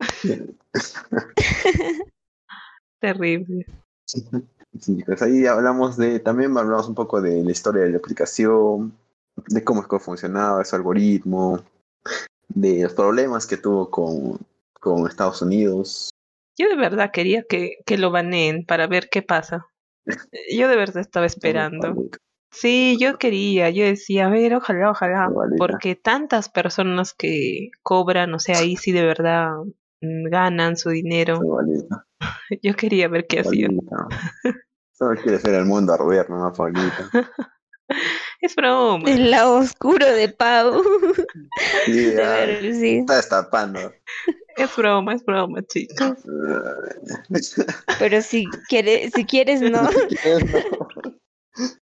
Terrible. 3.00 3.66
Sí, 4.06 5.02
pues 5.04 5.22
ahí 5.22 5.46
hablamos 5.46 5.96
de, 5.96 6.18
también 6.20 6.56
hablamos 6.56 6.88
un 6.88 6.94
poco 6.94 7.20
de 7.20 7.44
la 7.44 7.50
historia 7.50 7.82
de 7.82 7.90
la 7.90 7.98
aplicación, 7.98 8.92
de 9.48 9.62
cómo 9.64 9.82
es 9.82 9.88
que 9.88 9.98
funcionaba 9.98 10.62
ese 10.62 10.76
algoritmo, 10.76 11.62
de 12.48 12.82
los 12.82 12.94
problemas 12.94 13.46
que 13.46 13.56
tuvo 13.56 13.90
con, 13.90 14.38
con 14.80 15.06
Estados 15.06 15.42
Unidos. 15.42 16.09
Yo 16.60 16.68
de 16.68 16.76
verdad 16.76 17.10
quería 17.10 17.42
que, 17.48 17.78
que 17.86 17.96
lo 17.96 18.10
baneen 18.10 18.66
para 18.66 18.86
ver 18.86 19.08
qué 19.10 19.22
pasa. 19.22 19.66
Yo 20.54 20.68
de 20.68 20.76
verdad 20.76 20.98
estaba 20.98 21.24
esperando. 21.26 21.94
Sí, 22.52 22.98
yo 23.00 23.16
quería, 23.16 23.70
yo 23.70 23.84
decía, 23.84 24.26
a 24.26 24.28
ver, 24.28 24.54
ojalá, 24.54 24.90
ojalá, 24.90 25.30
porque 25.56 25.94
tantas 25.94 26.50
personas 26.50 27.14
que 27.14 27.70
cobran, 27.82 28.34
o 28.34 28.38
sea, 28.38 28.58
ahí 28.58 28.76
sí 28.76 28.92
de 28.92 29.04
verdad 29.06 29.52
mm, 30.02 30.28
ganan 30.28 30.76
su 30.76 30.90
dinero. 30.90 31.40
Yo 32.62 32.74
quería 32.74 33.08
ver 33.08 33.26
qué 33.26 33.40
hacían. 33.40 33.78
Solo 34.92 35.18
quieres 35.22 35.42
ver 35.42 35.54
el 35.54 35.64
mundo 35.64 35.94
arder, 35.94 36.28
¿no, 36.28 36.52
Paulita? 36.52 37.08
Es 38.40 38.54
broma. 38.54 39.10
El 39.10 39.32
lado 39.32 39.56
oscuro 39.56 40.06
de 40.06 40.28
Pau. 40.28 40.82
Sí, 41.86 42.04
De 42.04 42.14
ver, 42.14 42.74
sí. 42.74 42.98
está 42.98 43.16
destapando. 43.16 43.92
Es 44.60 44.76
broma, 44.76 45.14
es 45.14 45.24
broma, 45.24 45.62
chicos. 45.62 46.18
Pero 47.98 48.20
si 48.20 48.44
quieres, 48.68 49.12
si 49.14 49.24
quieres 49.24 49.62
no. 49.62 49.88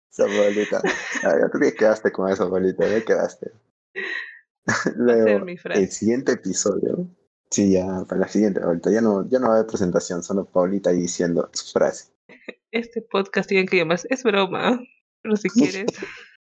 Esa 0.10 0.26
bolita. 0.26 0.82
Ah, 1.24 1.36
ya 1.42 1.50
tú 1.52 1.60
te 1.60 1.74
quedaste 1.74 2.12
con 2.12 2.32
eso, 2.32 2.50
bolita, 2.50 2.88
ya 2.88 3.04
quedaste. 3.04 3.52
Luego, 4.96 5.46
el 5.74 5.92
siguiente 5.92 6.32
episodio. 6.34 7.08
Sí, 7.50 7.74
ya, 7.74 8.06
para 8.08 8.22
la 8.22 8.28
siguiente, 8.30 8.62
ahorita 8.64 8.92
ya 8.92 9.02
no, 9.02 9.30
ya 9.30 9.40
no 9.40 9.48
va 9.48 9.56
a 9.56 9.58
haber 9.58 9.68
presentación, 9.68 10.24
solo 10.24 10.46
Paulita 10.46 10.90
ahí 10.90 11.02
diciendo 11.02 11.50
su 11.52 11.72
frase. 11.72 12.14
Este 12.72 13.02
podcast 13.02 13.50
tiene 13.50 13.68
que 13.68 13.78
llamarse 13.78 14.08
Es 14.10 14.24
broma. 14.24 14.82
Pero 15.22 15.36
si 15.36 15.50
quieres, 15.50 15.86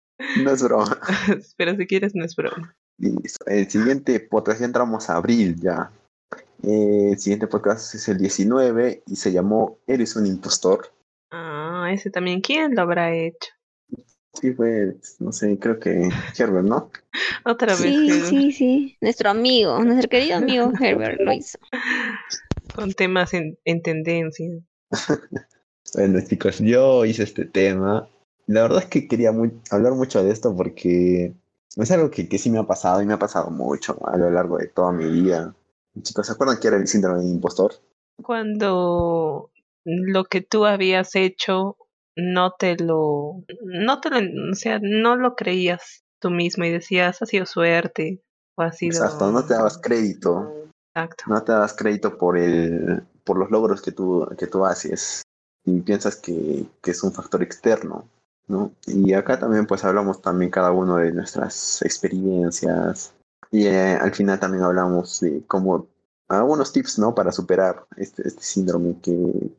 No 0.44 0.52
es 0.52 0.64
broma. 0.64 1.00
pero 1.58 1.76
si 1.76 1.86
quieres, 1.86 2.16
no 2.16 2.24
es 2.24 2.36
broma. 2.36 2.76
Listo. 2.98 3.46
El 3.46 3.70
siguiente 3.70 4.20
podcast, 4.22 4.62
ya 4.62 4.66
entramos 4.66 5.10
a 5.10 5.18
abril 5.18 5.60
ya. 5.60 5.92
Eh, 6.64 7.10
el 7.12 7.20
siguiente 7.20 7.48
podcast 7.48 7.96
es 7.96 8.08
el 8.08 8.18
19 8.18 9.04
y 9.08 9.16
se 9.16 9.32
llamó 9.32 9.80
Eres 9.88 10.16
un 10.16 10.26
impostor. 10.26 10.92
Ah, 11.32 11.90
ese 11.92 12.10
también, 12.10 12.42
¿quién 12.42 12.76
lo 12.76 12.82
habrá 12.82 13.14
hecho? 13.16 13.50
Sí, 14.34 14.52
pues, 14.52 15.18
no 15.20 15.32
sé, 15.32 15.60
creo 15.60 15.80
que 15.80 16.10
Herbert, 16.38 16.66
¿no? 16.66 16.92
Otra 17.46 17.76
vez. 17.76 17.80
Sí, 17.80 18.22
sí, 18.22 18.52
sí. 18.52 18.98
Nuestro 19.02 19.30
amigo, 19.30 19.84
nuestro 19.84 20.10
querido 20.10 20.38
amigo 20.38 20.72
Herbert 20.82 21.20
lo 21.20 21.34
hizo. 21.34 21.60
Con 22.74 22.94
temas 22.94 23.34
en, 23.34 23.58
en 23.66 23.82
tendencia. 23.82 24.50
Bueno, 25.96 26.20
chicos, 26.22 26.58
yo 26.58 27.06
hice 27.06 27.22
este 27.22 27.46
tema. 27.46 28.08
La 28.48 28.64
verdad 28.64 28.80
es 28.80 28.86
que 28.86 29.08
quería 29.08 29.32
hablar 29.70 29.94
mucho 29.94 30.24
de 30.24 30.32
esto 30.32 30.56
porque 30.56 31.34
es 31.76 31.92
algo 31.92 32.10
que, 32.10 32.28
que 32.28 32.40
sí 32.40 32.50
me 32.50 32.58
ha 32.58 32.64
pasado 32.64 33.02
y 33.02 33.06
me 33.06 33.14
ha 33.14 33.20
pasado 33.20 33.52
mucho 33.52 34.00
a 34.08 34.18
lo 34.18 34.32
largo 34.32 34.58
de 34.58 34.70
toda 34.70 34.92
mi 34.92 35.06
vida. 35.06 35.54
Chicos, 36.02 36.28
¿se 36.28 36.34
acuerdan 36.34 36.60
que 36.60 36.68
era 36.68 36.78
el 36.78 36.88
síndrome 36.88 37.22
de 37.22 37.30
impostor? 37.30 37.74
Cuando 38.22 39.52
lo 39.86 40.24
que 40.26 40.41
tú 40.41 40.66
habías 40.66 41.16
hecho 41.16 41.78
no 42.16 42.54
te 42.58 42.78
lo, 42.78 43.44
no 43.64 44.02
te 44.02 44.10
lo, 44.10 44.52
o 44.52 44.56
sea, 44.56 44.80
no 44.82 45.16
lo 45.16 45.36
creías 45.36 46.04
tú 46.20 46.30
mismo 46.30 46.64
y 46.66 46.72
decías, 46.72 47.22
ha 47.22 47.26
sido 47.26 47.46
suerte, 47.46 48.22
o 48.56 48.62
ha 48.62 48.72
sido 48.72 49.04
Exacto, 49.04 49.32
no 49.32 49.46
te 49.46 49.54
dabas 49.54 49.78
crédito. 49.78 50.70
Exacto. 50.96 51.26
No 51.28 51.44
te 51.44 51.52
das 51.52 51.74
crédito 51.74 52.18
por 52.18 52.38
el 52.38 53.04
por 53.24 53.38
los 53.38 53.50
logros 53.50 53.82
que 53.82 53.91
tú, 53.91 54.28
que 54.38 54.48
tú 54.48 54.66
haces 54.66 55.24
y 55.66 55.80
piensas 55.82 56.18
que, 56.18 56.66
que 56.82 56.91
es 56.91 57.04
un 57.04 57.14
factor 57.14 57.41
externo, 57.41 58.10
¿no? 58.48 58.74
Y 58.86 59.14
acá 59.14 59.39
también 59.39 59.66
pues 59.66 59.84
hablamos 59.86 60.22
también 60.22 60.52
cada 60.52 60.72
uno 60.72 60.98
de 60.98 61.14
nuestras 61.14 61.82
experiencias 61.84 63.14
y 63.54 63.68
eh, 63.68 63.93
al 64.01 64.12
final 64.16 64.39
también 64.39 64.64
hablamos 64.64 65.20
de 65.20 65.43
cómo 65.45 65.88
algunos 66.28 66.74
tips, 66.74 66.97
¿no? 66.97 67.14
Para 67.14 67.32
superar 67.32 67.86
este, 67.97 68.28
este 68.28 68.41
síndrome 68.41 68.99
que, 68.99 69.51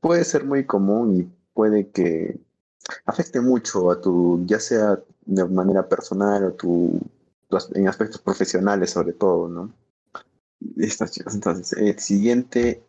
puede 0.00 0.22
ser 0.22 0.44
muy 0.44 0.66
común 0.66 1.16
y 1.18 1.28
puede 1.54 1.88
que 1.88 2.38
afecte 3.06 3.40
mucho 3.40 3.90
a 3.90 4.02
tu, 4.02 4.44
ya 4.44 4.60
sea 4.60 5.00
de 5.24 5.46
manera 5.46 5.88
personal 5.88 6.44
o 6.44 6.52
tu, 6.52 7.00
en 7.74 7.88
aspectos 7.88 8.20
profesionales 8.20 8.90
sobre 8.90 9.14
todo, 9.14 9.48
¿no? 9.48 9.72
Entonces, 10.76 11.72
el 11.72 11.98
siguiente 11.98 12.82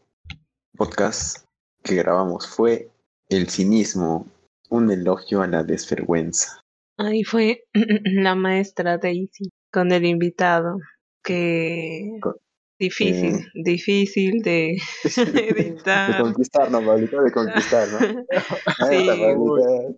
podcast 0.76 1.46
que 1.84 1.96
grabamos 1.96 2.46
fue 2.46 2.92
El 3.30 3.48
cinismo, 3.50 4.28
un 4.70 4.92
elogio 4.92 5.42
a 5.42 5.48
la 5.48 5.64
desvergüenza. 5.64 6.66
Ahí 6.98 7.24
fue 7.24 7.64
la 8.04 8.36
maestra 8.36 8.98
Daisy 8.98 9.50
con 9.72 9.92
el 9.92 10.06
invitado, 10.06 10.78
que 11.24 12.18
Con- 12.22 12.36
difícil, 12.80 13.36
eh. 13.36 13.46
difícil 13.56 14.42
de 14.42 14.78
De 15.34 15.50
editar. 15.50 16.22
conquistar, 16.22 16.72
¿no, 16.72 16.82
Pablito? 16.86 17.22
De 17.22 17.32
conquistar, 17.32 17.88
¿no? 17.90 17.98
Ahí 18.88 19.08
está, 19.08 19.16
Sí. 19.16 19.96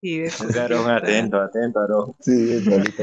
Sí, 0.00 0.18
de 0.18 0.30
conquistar. 0.30 0.72
atento, 0.72 1.40
atento, 1.40 1.78
Aro. 1.80 2.16
Sí, 2.20 2.60
Pablito. 2.68 3.02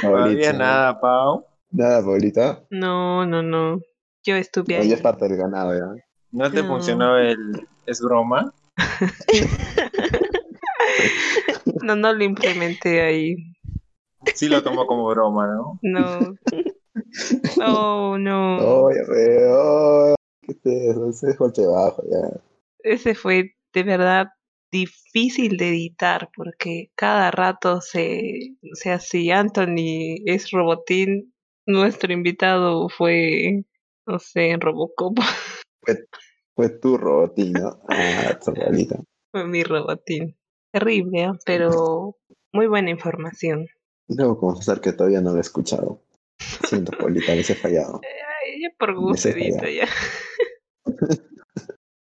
Todavía 0.00 0.52
nada, 0.52 1.00
Pau. 1.00 1.44
Nada, 1.70 2.04
Pablito. 2.04 2.66
No, 2.70 3.26
no, 3.26 3.42
no. 3.42 3.80
Yo 4.22 4.36
estuve 4.36 4.76
ahí. 4.76 4.92
es 4.92 5.00
parte 5.02 5.26
del 5.28 5.36
ganado, 5.36 5.74
¿ya? 5.76 6.02
¿No 6.30 6.50
te 6.50 6.62
No. 6.62 6.68
funcionó 6.68 7.18
el 7.18 7.36
es 7.86 8.00
broma? 8.00 8.54
No, 11.82 11.96
no 11.96 12.12
lo 12.12 12.24
implementé 12.24 13.02
ahí. 13.02 13.36
Sí 14.34 14.48
lo 14.48 14.62
tomo 14.62 14.86
como 14.86 15.06
broma, 15.08 15.46
¿no? 15.46 15.78
No. 15.82 16.34
Oh, 17.60 18.16
no. 18.18 18.88
¿Qué 20.42 20.52
es 20.52 20.92
eso? 20.92 21.08
Ese 21.08 21.30
es 21.30 21.38
golpe 21.38 21.66
bajo, 21.66 22.02
ya. 22.08 22.40
Ese 22.84 23.14
fue 23.14 23.56
de 23.72 23.82
verdad 23.82 24.28
difícil 24.70 25.56
de 25.56 25.68
editar 25.70 26.30
porque 26.36 26.90
cada 26.94 27.30
rato 27.30 27.80
se, 27.80 28.56
o 28.62 28.74
sea, 28.74 28.98
si 29.00 29.30
Anthony 29.30 30.22
es 30.26 30.50
Robotín, 30.50 31.32
nuestro 31.66 32.12
invitado 32.12 32.88
fue, 32.88 33.64
no 34.06 34.18
sé, 34.18 34.56
Robocop, 34.60 35.18
Fue 36.54 36.68
tu 36.68 36.96
robotín, 36.96 37.52
¿no? 37.54 37.80
Ah, 37.88 38.38
fue 39.32 39.44
mi 39.46 39.64
Robotín. 39.64 40.36
Terrible, 40.72 41.22
¿eh? 41.22 41.32
pero 41.44 42.16
muy 42.52 42.66
buena 42.66 42.90
información. 42.90 43.66
Debo 44.08 44.38
confesar 44.38 44.80
que 44.80 44.92
todavía 44.92 45.20
no 45.20 45.32
lo 45.32 45.38
he 45.38 45.40
escuchado. 45.40 46.00
Siento, 46.68 46.92
Pablito, 46.98 47.32
a 47.32 47.34
veces 47.34 47.56
he 47.56 47.60
fallado. 47.60 48.00
Ay, 48.02 48.62
ya 48.62 48.70
por 48.78 48.94
gusto 48.94 49.30
ya. 49.30 49.88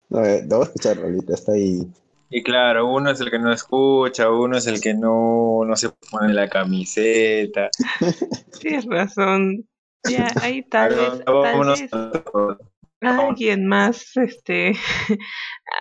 No, 0.07 0.23
eh, 0.23 0.43
debo 0.45 0.63
escuchar, 0.63 0.97
Pablito, 0.97 1.33
está 1.33 1.53
ahí. 1.53 1.81
Y 2.29 2.43
claro, 2.43 2.87
uno 2.87 3.11
es 3.11 3.19
el 3.21 3.31
que 3.31 3.39
no 3.39 3.51
escucha, 3.51 4.29
uno 4.29 4.57
es 4.57 4.67
el 4.67 4.79
que 4.79 4.93
no, 4.93 5.63
no 5.65 5.75
se 5.75 5.89
pone 6.11 6.33
la 6.33 6.47
camiseta. 6.47 7.69
Tienes 8.61 8.85
razón. 8.85 9.67
Ya, 10.07 10.27
ahí 10.41 10.61
tal 10.63 10.95
vez, 10.95 11.25
tal 11.25 12.57
alguien 13.01 13.65
más, 13.65 14.15
este, 14.17 14.73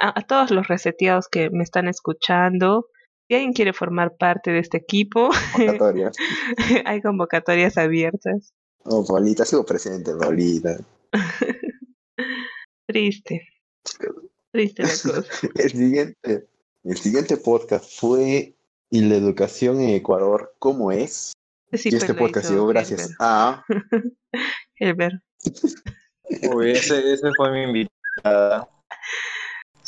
a, 0.02 0.18
a 0.18 0.22
todos 0.22 0.50
los 0.50 0.66
reseteados 0.68 1.28
que 1.28 1.50
me 1.50 1.62
están 1.62 1.88
escuchando, 1.88 2.86
si 3.28 3.34
alguien 3.34 3.52
quiere 3.52 3.72
formar 3.72 4.16
parte 4.16 4.50
de 4.50 4.58
este 4.58 4.78
equipo, 4.78 5.30
Convocatoria. 5.54 6.12
hay 6.84 7.00
convocatorias 7.00 7.78
abiertas. 7.78 8.52
Oh, 8.84 9.04
Pablito, 9.06 9.44
sigo 9.44 9.64
presente, 9.64 10.14
Pablito. 10.14 10.70
Triste, 12.86 13.48
triste 14.52 14.82
la 14.82 14.88
cosa. 14.88 15.24
El 15.54 15.70
siguiente, 15.70 16.46
el 16.84 16.96
siguiente 16.98 17.38
podcast 17.38 17.98
fue 17.98 18.54
¿Y 18.90 19.00
la 19.00 19.16
educación 19.16 19.80
en 19.80 19.90
Ecuador 19.90 20.54
cómo 20.60 20.92
es? 20.92 21.32
Sí, 21.72 21.88
y 21.90 21.96
este 21.96 22.14
podcast 22.14 22.48
llegó 22.48 22.68
gracias 22.68 23.00
Hilbert. 23.00 23.20
a 23.20 23.64
Hilbert. 24.78 25.22
Uy, 26.54 26.70
ese, 26.70 27.12
ese 27.12 27.32
fue 27.36 27.50
mi 27.50 27.62
invitada. 27.62 28.68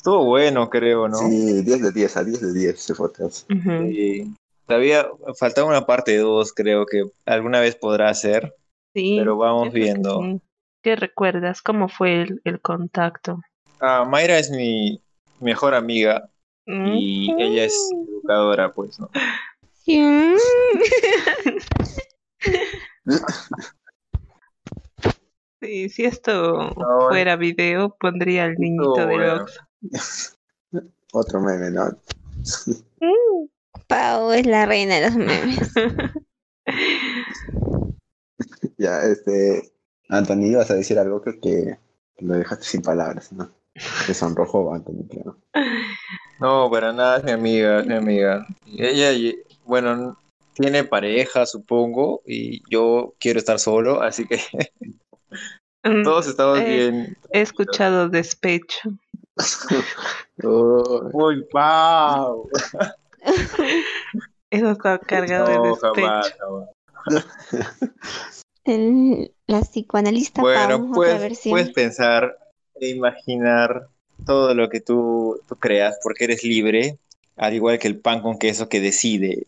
Estuvo 0.07 0.25
bueno, 0.25 0.71
creo, 0.71 1.09
¿no? 1.09 1.17
Sí, 1.17 1.63
10 1.65 1.83
de 1.83 1.91
10, 1.91 2.17
a 2.17 2.23
10 2.23 2.41
de 2.41 2.53
10 2.53 2.75
ese 2.77 2.95
podcast. 2.95 3.51
Ujú. 3.51 3.89
Sí. 3.89 4.33
Todavía 4.65 5.09
faltaba 5.37 5.67
una 5.67 5.85
parte 5.85 6.17
2, 6.19 6.53
creo 6.53 6.87
que 6.87 7.03
alguna 7.25 7.59
vez 7.59 7.75
podrá 7.75 8.15
ser, 8.15 8.55
Sí, 8.95 9.17
pero 9.19 9.37
vamos 9.37 9.73
que 9.73 9.81
viendo. 9.81 10.21
sí. 10.23 10.41
¿Qué 10.85 10.95
recuerdas? 10.95 11.61
¿Cómo 11.61 11.89
fue 11.89 12.23
el, 12.23 12.41
el 12.45 12.61
contacto? 12.61 13.41
Ah, 13.81 14.05
Mayra 14.09 14.39
es 14.39 14.49
mi 14.53 15.03
mejor 15.41 15.75
amiga 15.75 16.31
y 16.69 17.33
Mm. 17.33 17.41
ella 17.41 17.65
es 17.65 17.91
educadora, 18.09 18.73
pues, 18.73 19.01
¿no? 19.01 19.11
Sí, 25.61 25.89
si 25.89 26.05
esto 26.05 26.71
No, 26.77 27.09
fuera 27.09 27.37
video, 27.37 27.97
pondría 27.99 28.45
al 28.45 28.57
niñito 28.57 29.07
del 29.07 29.07
bueno. 29.07 29.43
Oxxo. 29.43 29.61
Otro 31.13 31.41
meme, 31.41 31.71
¿no? 31.71 31.89
Pau 33.89 34.33
es 34.33 34.47
la 34.47 34.67
reina 34.67 34.97
de 34.97 35.01
los 35.03 35.17
memes. 35.17 35.73
Ya, 38.79 39.01
este. 39.03 39.73
Anthony, 40.11 40.49
ibas 40.51 40.71
a 40.71 40.75
decir 40.75 40.99
algo 40.99 41.23
creo 41.23 41.41
que 41.41 41.79
lo 42.19 42.35
dejaste 42.35 42.65
sin 42.67 42.83
palabras, 42.83 43.33
¿no? 43.33 43.51
Te 44.07 44.13
sonrojó, 44.13 44.75
Anthony, 44.75 45.07
claro. 45.09 45.39
No, 46.39 46.71
para 46.71 46.93
nada, 46.93 47.17
es 47.19 47.25
mi 47.25 47.31
amiga, 47.31 47.81
es 47.81 47.87
mi 47.87 47.95
amiga. 47.95 48.47
Ella, 48.67 49.35
bueno, 49.65 50.19
tiene 50.53 50.85
pareja, 50.85 51.47
supongo, 51.47 52.23
y 52.27 52.63
yo 52.71 53.15
quiero 53.19 53.39
estar 53.39 53.59
solo, 53.59 54.03
así 54.03 54.27
que 54.27 54.39
Mm, 54.81 54.93
todos 56.05 56.29
estamos 56.29 56.61
Eh, 56.61 56.65
bien. 56.91 57.17
He 57.33 57.41
escuchado 57.41 58.09
despecho. 58.09 58.91
Oh, 60.43 61.09
Uy, 61.13 61.47
wow. 61.53 62.49
Eso 64.51 64.71
está 64.71 64.99
cargado 64.99 65.63
de 65.63 65.69
despecho. 65.69 65.95
jamás, 65.95 66.35
jamás. 66.39 67.27
El- 68.65 69.33
la 69.47 69.61
psicoanalista 69.61 70.43
Bueno, 70.43 70.79
Pau, 70.79 70.85
otra 70.87 70.95
puedes, 70.95 71.21
versión. 71.21 71.53
puedes 71.53 71.71
pensar 71.71 72.37
e 72.81 72.89
imaginar 72.89 73.89
todo 74.25 74.55
lo 74.55 74.69
que 74.69 74.81
tú, 74.81 75.41
tú 75.47 75.57
creas, 75.57 75.99
porque 76.03 76.25
eres 76.25 76.43
libre, 76.43 76.99
al 77.37 77.55
igual 77.55 77.79
que 77.79 77.89
el 77.89 78.01
pan 78.01 78.23
con 78.23 78.39
queso 78.39 78.69
que 78.69 78.81
decide. 78.81 79.45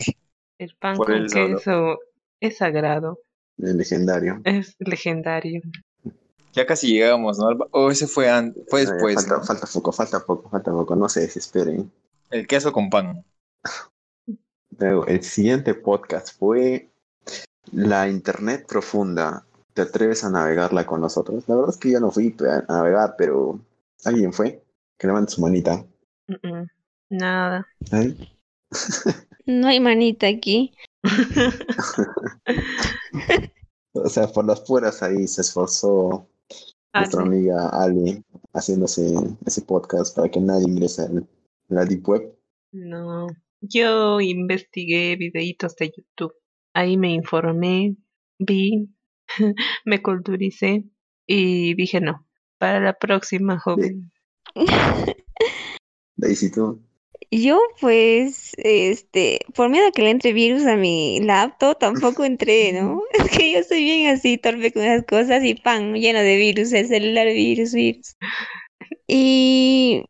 El 0.58 0.74
pan 0.76 0.96
con 0.96 1.26
queso 1.26 1.98
es 2.40 2.58
sagrado, 2.58 3.18
el 3.58 3.76
legendario. 3.76 4.40
es 4.44 4.76
legendario. 4.78 5.62
Ya 6.52 6.66
casi 6.66 6.92
llegamos, 6.92 7.38
¿no? 7.38 7.48
O 7.72 7.90
ese 7.90 8.06
fue, 8.06 8.28
an- 8.30 8.54
fue 8.68 8.82
Eh, 8.82 8.86
después, 8.86 9.14
falta, 9.16 9.36
¿no? 9.38 9.44
falta 9.44 9.66
poco, 9.72 9.92
falta 9.92 10.20
poco, 10.24 10.48
falta 10.50 10.70
poco. 10.72 10.96
No 10.96 11.08
se 11.08 11.20
desesperen. 11.20 11.90
El 12.30 12.46
queso 12.46 12.72
con 12.72 12.90
pan. 12.90 13.24
Luego, 14.78 15.06
el 15.06 15.22
siguiente 15.22 15.74
podcast 15.74 16.36
fue 16.38 16.90
La 17.72 18.08
Internet 18.08 18.66
Profunda. 18.68 19.44
¿Te 19.74 19.82
atreves 19.82 20.24
a 20.24 20.30
navegarla 20.30 20.86
con 20.86 21.00
nosotros? 21.00 21.44
La 21.48 21.54
verdad 21.54 21.70
es 21.70 21.76
que 21.76 21.90
yo 21.92 22.00
no 22.00 22.10
fui 22.10 22.34
a 22.40 22.64
navegar, 22.72 23.14
pero 23.16 23.60
alguien 24.04 24.32
fue. 24.32 24.62
Que 24.98 25.06
levante 25.06 25.32
su 25.32 25.40
manita. 25.40 25.84
Mm, 26.26 26.34
mm, 26.48 26.66
Nada. 27.10 27.66
No 29.46 29.68
hay 29.68 29.80
manita 29.80 30.26
aquí. 30.26 30.74
O 33.92 34.08
sea, 34.08 34.28
por 34.28 34.44
las 34.46 34.60
puras 34.60 35.02
ahí 35.02 35.26
se 35.26 35.40
esforzó 35.40 36.28
nuestra 36.94 37.22
Ale, 37.22 37.36
amiga 37.36 37.68
Ali 37.68 38.24
haciéndose 38.52 39.14
ese 39.44 39.62
podcast 39.62 40.14
para 40.14 40.30
que 40.30 40.40
nadie 40.40 40.68
ingrese 40.68 41.02
a 41.02 41.08
la 41.68 41.84
Deep 41.84 42.08
Web. 42.08 42.38
No. 42.72 43.26
Yo 43.60 44.20
investigué 44.20 45.16
videitos 45.16 45.74
de 45.76 45.92
YouTube. 45.96 46.34
Ahí 46.74 46.96
me 46.96 47.12
informé, 47.12 47.96
vi, 48.38 48.88
me 49.84 50.02
culturicé 50.02 50.84
y 51.26 51.74
dije 51.74 52.00
no. 52.00 52.26
Para 52.58 52.80
la 52.80 52.92
próxima, 52.94 53.58
joven. 53.58 54.12
Daisy, 56.16 56.50
tú. 56.50 56.82
Yo 57.30 57.60
pues, 57.80 58.52
este, 58.58 59.40
por 59.54 59.68
miedo 59.68 59.88
a 59.88 59.92
que 59.92 60.02
le 60.02 60.10
entre 60.10 60.32
virus 60.32 60.64
a 60.66 60.76
mi 60.76 61.20
laptop, 61.20 61.78
tampoco 61.78 62.24
entré, 62.24 62.72
¿no? 62.72 63.02
Es 63.12 63.36
que 63.36 63.52
yo 63.52 63.62
soy 63.62 63.84
bien 63.84 64.10
así, 64.14 64.38
torpe 64.38 64.72
con 64.72 64.82
esas 64.82 65.04
cosas 65.04 65.44
y 65.44 65.54
pan, 65.54 65.94
lleno 65.94 66.20
de 66.20 66.36
virus, 66.36 66.72
el 66.72 66.88
celular 66.88 67.26
virus, 67.26 67.72
virus. 67.74 68.16
Y 69.06 70.04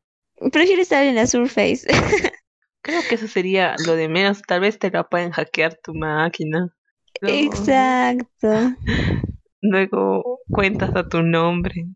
prefiero 0.53 0.83
estar 0.83 1.05
en 1.05 1.17
la 1.17 1.27
Surface. 1.27 1.87
Creo 2.83 3.01
que 3.09 3.17
eso 3.17 3.27
sería 3.29 3.75
lo 3.87 3.97
de 3.97 4.09
menos. 4.09 4.43
Tal 4.43 4.61
vez 4.61 4.79
te 4.79 4.91
la 4.91 5.05
pueden 5.09 5.31
hackear 5.33 5.75
tu 5.83 5.95
máquina. 5.95 6.73
Luego- 7.21 7.53
Exacto. 7.55 8.77
Luego 9.61 10.39
cuentas 10.51 10.95
a 10.95 11.09
tu 11.09 11.23
nombre. 11.23 11.87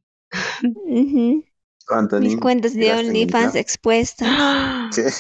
¿Cuánto 1.87 2.19
Mis 2.21 2.35
ni- 2.35 2.41
cuentas 2.41 2.75
de 2.75 2.93
OnlyFans 2.93 3.55
expuestas. 3.55 4.29
¿Qué? 4.95 5.11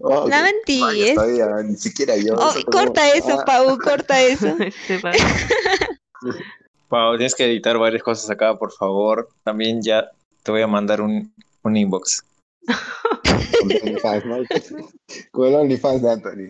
Oh, 0.00 0.28
No 0.28 0.36
mentiras. 0.42 1.14
todavía, 1.16 1.46
ni 1.64 1.76
siquiera 1.76 2.16
yo. 2.16 2.34
Oh, 2.36 2.50
eso 2.50 2.62
como- 2.66 2.84
corta 2.84 3.12
eso, 3.12 3.40
Ah, 3.40 3.44
Pau, 3.44 3.78
corta 3.78 4.20
eso. 4.22 4.46
Este 4.60 5.00
Pau, 6.88 7.16
tienes 7.16 7.34
que 7.34 7.44
editar 7.44 7.76
varias 7.78 8.02
cosas 8.02 8.30
acá, 8.30 8.56
por 8.58 8.72
favor. 8.72 9.28
También 9.44 9.82
ya 9.82 10.08
te 10.42 10.50
voy 10.52 10.62
a 10.62 10.66
mandar 10.66 11.00
un, 11.00 11.32
un 11.62 11.76
inbox. 11.76 12.24
con 13.60 13.72
OnlyFans, 13.72 14.24
¿no? 14.24 14.88
Con 15.32 15.48
el 15.48 15.54
OnlyFans 15.56 16.02
de 16.02 16.10
Anthony. 16.10 16.48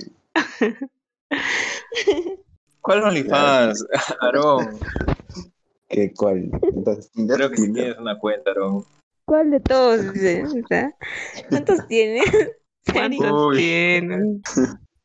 ¿Cuál 2.81 3.03
OnlyFans? 3.03 3.85
Aarón, 4.21 4.79
¿Qué, 5.89 6.13
¿Cuál? 6.15 6.51
Entonces, 6.63 7.11
creo 7.15 7.51
que 7.51 7.57
sí 7.57 7.73
tienes 7.73 7.99
una 7.99 8.19
cuenta, 8.19 8.51
Aarón. 8.51 8.85
¿Cuál 9.29 9.51
de 9.51 9.61
todos? 9.61 10.11
dice? 10.15 10.43
¿Cuántos 11.51 11.87
tiene? 11.87 12.23
¿Cuántos 12.93 13.47
Uy. 13.49 13.57
tienen? 13.59 14.43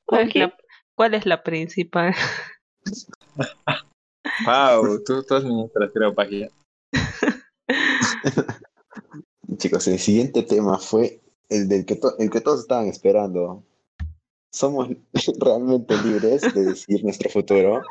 ¿Cuál 0.06 0.30
es, 0.30 0.36
la, 0.36 0.58
cuál 0.96 1.14
es 1.14 1.26
la 1.26 1.44
principal? 1.44 2.16
Pau, 4.46 5.04
tú, 5.04 5.24
tú 5.24 5.36
administras 5.36 5.92
la 5.94 6.14
página. 6.14 6.48
Chicos, 9.58 9.88
el 9.88 10.00
siguiente 10.00 10.44
tema 10.44 10.80
fue 10.80 11.20
el 11.50 11.68
del 11.68 11.86
que, 11.86 11.98
to- 11.98 12.18
el 12.18 12.30
que 12.30 12.40
todos 12.40 12.62
estaban 12.62 12.88
esperando. 12.88 13.62
¿Somos 14.54 14.88
realmente 15.42 15.98
libres 16.02 16.42
de 16.54 16.64
decidir 16.64 17.04
nuestro 17.04 17.30
futuro? 17.30 17.82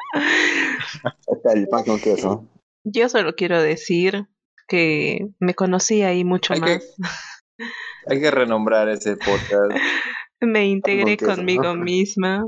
Acá 1.04 1.52
el 1.52 1.68
pan 1.68 1.84
con 1.84 2.00
queso. 2.00 2.48
Yo 2.84 3.10
solo 3.10 3.34
quiero 3.34 3.60
decir 3.62 4.26
que 4.68 5.28
me 5.38 5.54
conocí 5.54 6.02
ahí 6.02 6.24
mucho 6.24 6.54
Hay 6.54 6.60
que- 6.60 6.66
más. 6.66 6.96
Hay 8.08 8.20
que 8.20 8.30
renombrar 8.30 8.88
ese 8.88 9.16
podcast. 9.16 9.72
Me 10.40 10.66
integré 10.66 11.16
conmigo 11.16 11.74
misma. 11.76 12.44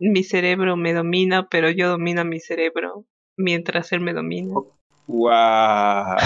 Mi 0.00 0.24
cerebro 0.24 0.76
me 0.76 0.92
domina, 0.92 1.48
pero 1.48 1.70
yo 1.70 1.88
domino 1.90 2.22
a 2.22 2.24
mi 2.24 2.40
cerebro 2.40 3.04
mientras 3.36 3.92
él 3.92 4.00
me 4.00 4.12
domina. 4.12 4.54
Oh. 4.56 4.74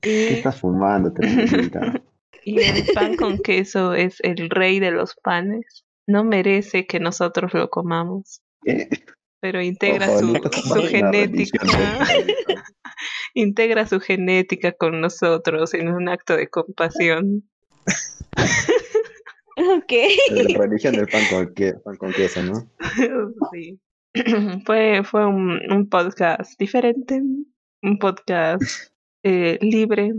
¿Qué 0.00 0.30
Y, 0.30 0.34
estás 0.34 0.60
fumando, 0.60 1.12
y 2.44 2.60
el 2.60 2.84
pan 2.94 3.16
con 3.16 3.38
queso 3.38 3.94
es 3.94 4.18
el 4.20 4.50
rey 4.50 4.80
de 4.80 4.90
los 4.90 5.14
panes. 5.14 5.84
No 6.06 6.24
merece 6.24 6.86
que 6.86 7.00
nosotros 7.00 7.54
lo 7.54 7.70
comamos, 7.70 8.42
¿Qué? 8.62 8.88
Pero 9.44 9.60
integra 9.60 10.08
Ojo, 10.08 10.20
su, 10.20 10.50
su 10.74 10.82
genética. 10.88 11.58
integra 13.34 13.86
su 13.86 14.00
genética 14.00 14.72
con 14.72 15.02
nosotros 15.02 15.74
en 15.74 15.88
un 15.88 16.08
acto 16.08 16.34
de 16.34 16.48
compasión. 16.48 17.46
Ok. 19.58 19.92
La 20.30 20.58
religión 20.64 20.94
del 20.94 21.08
pan 21.08 21.24
con, 21.28 21.52
que- 21.52 21.74
pan 21.74 21.96
con 21.98 22.14
queso, 22.14 22.42
¿no? 22.42 22.70
sí. 23.52 23.78
fue 24.64 25.02
fue 25.04 25.26
un, 25.26 25.60
un 25.70 25.90
podcast 25.90 26.58
diferente, 26.58 27.20
un 27.82 27.98
podcast 27.98 28.62
eh, 29.24 29.58
libre 29.60 30.14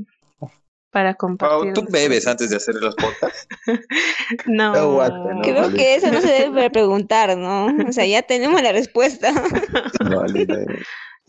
para 0.95 1.13
Pau, 1.13 1.27
compartir. 1.27 1.73
¿tú 1.73 1.85
bebes 1.91 2.25
antes 2.25 2.49
de 2.49 2.55
hacer 2.55 2.75
los 2.75 2.95
podcasts? 2.95 3.49
No. 4.47 4.71
Creo 4.71 5.63
vale. 5.63 5.73
que 5.75 5.95
eso 5.95 6.09
no 6.09 6.21
se 6.21 6.31
debe 6.31 6.69
preguntar, 6.71 7.37
¿no? 7.37 7.65
O 7.65 7.91
sea, 7.91 8.05
ya 8.05 8.21
tenemos 8.21 8.61
la 8.61 8.71
respuesta. 8.71 9.33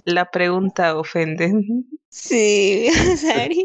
La 0.04 0.30
pregunta 0.30 0.96
ofende. 0.96 1.52
Sí, 2.08 2.88
Sari. 3.16 3.64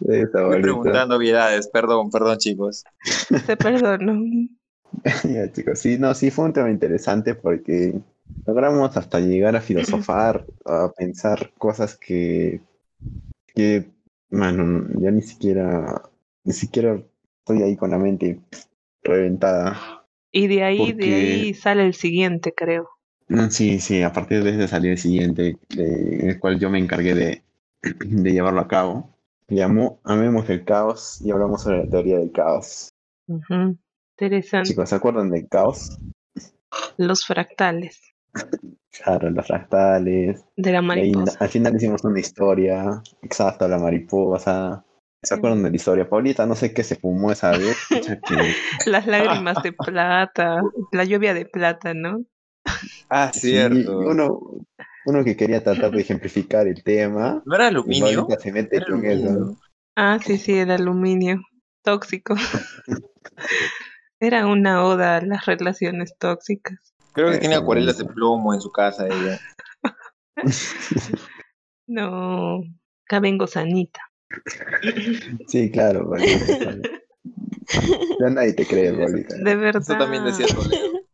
Estoy 0.00 0.60
preguntando 0.60 1.16
obviedades, 1.16 1.68
perdón, 1.68 2.10
perdón, 2.10 2.38
chicos. 2.38 2.82
Te 3.46 3.56
perdono. 3.56 4.24
Ya, 5.22 5.52
chicos, 5.52 5.78
sí, 5.78 5.98
no, 5.98 6.14
sí 6.14 6.32
fue 6.32 6.46
un 6.46 6.52
tema 6.52 6.68
interesante 6.68 7.36
porque 7.36 8.00
logramos 8.44 8.96
hasta 8.96 9.20
llegar 9.20 9.54
a 9.54 9.60
filosofar, 9.60 10.44
a 10.64 10.90
pensar 10.96 11.52
cosas 11.58 11.96
que, 11.96 12.60
que, 13.56 13.90
mano, 14.30 14.86
ya 15.00 15.10
ni 15.10 15.22
siquiera, 15.22 16.02
ni 16.44 16.52
siquiera 16.52 17.02
estoy 17.38 17.62
ahí 17.62 17.76
con 17.76 17.90
la 17.90 17.98
mente 17.98 18.40
reventada. 19.02 20.04
Y 20.30 20.46
de 20.46 20.62
ahí, 20.62 20.92
de 20.92 21.14
ahí 21.14 21.54
sale 21.54 21.86
el 21.86 21.94
siguiente, 21.94 22.52
creo. 22.54 22.90
Mm, 23.28 23.48
Sí, 23.48 23.80
sí, 23.80 24.02
a 24.02 24.12
partir 24.12 24.44
de 24.44 24.50
ese 24.50 24.68
salió 24.68 24.92
el 24.92 24.98
siguiente, 24.98 25.56
en 25.70 26.30
el 26.30 26.38
cual 26.38 26.60
yo 26.60 26.70
me 26.70 26.78
encargué 26.78 27.14
de, 27.14 27.42
de 27.82 28.32
llevarlo 28.32 28.60
a 28.60 28.68
cabo. 28.68 29.10
Llamó 29.48 30.00
Amemos 30.04 30.48
el 30.50 30.64
caos 30.64 31.20
y 31.22 31.30
hablamos 31.30 31.62
sobre 31.62 31.84
la 31.84 31.90
teoría 31.90 32.18
del 32.18 32.32
caos. 32.32 32.90
Interesante. 34.18 34.68
Chicos, 34.70 34.88
¿se 34.90 34.94
acuerdan 34.96 35.30
del 35.30 35.48
caos? 35.48 35.96
Los 36.98 37.24
fractales 37.24 38.05
Claro, 38.90 39.30
los 39.30 39.46
fractales, 39.46 40.44
de 40.56 40.72
la 40.72 40.78
ahí, 40.78 40.84
mariposa. 40.84 41.36
al 41.38 41.48
final 41.48 41.76
hicimos 41.76 42.04
una 42.04 42.18
historia, 42.18 43.02
exacto, 43.22 43.68
la 43.68 43.78
mariposa. 43.78 44.84
¿Se 45.22 45.34
acuerdan 45.34 45.62
de 45.62 45.70
la 45.70 45.76
historia? 45.76 46.08
Paulita, 46.08 46.46
no 46.46 46.54
sé 46.54 46.72
qué 46.72 46.84
se 46.84 46.96
fumó 46.96 47.32
esa 47.32 47.50
vez. 47.50 47.76
Las 48.86 49.06
lágrimas 49.06 49.62
de 49.62 49.72
plata, 49.72 50.62
la 50.92 51.04
lluvia 51.04 51.34
de 51.34 51.46
plata, 51.46 51.94
¿no? 51.94 52.24
Ah, 53.08 53.30
sí, 53.32 53.50
cierto. 53.50 53.98
uno, 53.98 54.40
uno 55.04 55.24
que 55.24 55.36
quería 55.36 55.62
tratar 55.62 55.90
de 55.90 56.00
ejemplificar 56.00 56.66
el 56.66 56.82
tema. 56.82 57.42
¿No 57.44 57.54
era 57.54 57.68
aluminio? 57.68 58.26
Paulita 58.26 58.40
se 58.40 58.52
mete 58.52 58.76
Era 58.76 58.86
con 58.86 59.04
eso. 59.04 59.56
Ah, 59.94 60.18
sí, 60.24 60.38
sí, 60.38 60.58
el 60.58 60.70
aluminio 60.70 61.40
tóxico. 61.82 62.34
Era 64.20 64.46
una 64.46 64.84
oda 64.84 65.18
a 65.18 65.20
las 65.20 65.46
relaciones 65.46 66.16
tóxicas. 66.18 66.95
Creo 67.16 67.28
que 67.28 67.36
Eso, 67.36 67.40
tiene 67.40 67.54
acuarelas 67.54 67.96
de 67.96 68.04
plomo 68.04 68.52
en 68.52 68.60
su 68.60 68.70
casa 68.70 69.06
ella. 69.06 69.40
No, 71.88 72.64
acá 73.04 73.20
vengo 73.20 73.46
sanita. 73.46 74.00
Sí, 75.46 75.70
claro, 75.70 76.10
Paulita. 76.10 76.90
Ya 78.18 78.28
nadie 78.28 78.54
te 78.54 78.66
cree, 78.66 78.92
Paulita. 78.92 79.36
De 79.36 79.54
verdad. 79.54 79.82
Eso 79.82 79.96
también 79.96 80.24
decía 80.24 80.46
Toledo. 80.48 81.06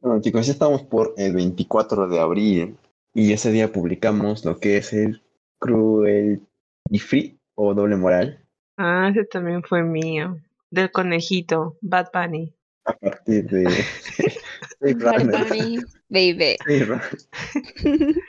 Bueno, 0.00 0.22
chicos, 0.22 0.46
ya 0.46 0.52
estamos 0.52 0.82
por 0.84 1.12
el 1.18 1.34
24 1.34 2.08
de 2.08 2.18
abril 2.18 2.78
y 3.12 3.34
ese 3.34 3.52
día 3.52 3.70
publicamos 3.70 4.42
lo 4.46 4.58
que 4.58 4.78
es 4.78 4.94
el 4.94 5.22
Cruel 5.58 6.40
y 6.88 6.98
Free 6.98 7.38
o 7.54 7.74
Doble 7.74 7.96
Moral. 7.96 8.42
Ah, 8.78 9.10
ese 9.10 9.26
también 9.26 9.62
fue 9.62 9.82
mío. 9.82 10.38
Del 10.70 10.90
conejito, 10.90 11.76
Bad 11.82 12.08
Bunny. 12.12 12.54
A 12.84 12.92
partir 12.92 13.44
de. 13.46 13.64
Runner. 14.80 15.46
Baby. 16.08 16.56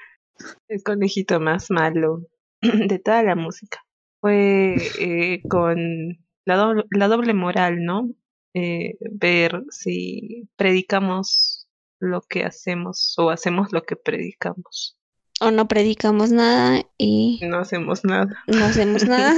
El 0.68 0.84
conejito 0.84 1.40
más 1.40 1.70
malo 1.70 2.22
de 2.62 3.00
toda 3.00 3.24
la 3.24 3.36
música. 3.36 3.80
Fue 4.22 4.76
eh, 5.00 5.42
con 5.50 6.18
la 6.46 6.56
doble, 6.56 6.86
la 6.92 7.08
doble 7.08 7.34
moral, 7.34 7.84
¿no? 7.84 8.10
Eh, 8.54 8.98
ver 9.12 9.64
si 9.70 10.48
predicamos 10.56 11.68
lo 12.00 12.22
que 12.22 12.44
hacemos 12.44 13.14
o 13.18 13.30
hacemos 13.30 13.72
lo 13.72 13.84
que 13.84 13.96
predicamos. 13.96 14.98
O 15.42 15.52
no 15.52 15.68
predicamos 15.68 16.32
nada 16.32 16.82
y 16.98 17.42
No 17.44 17.60
hacemos 17.60 18.06
nada. 18.06 18.42
no 18.48 18.64
hacemos 18.64 19.06
nada. 19.06 19.36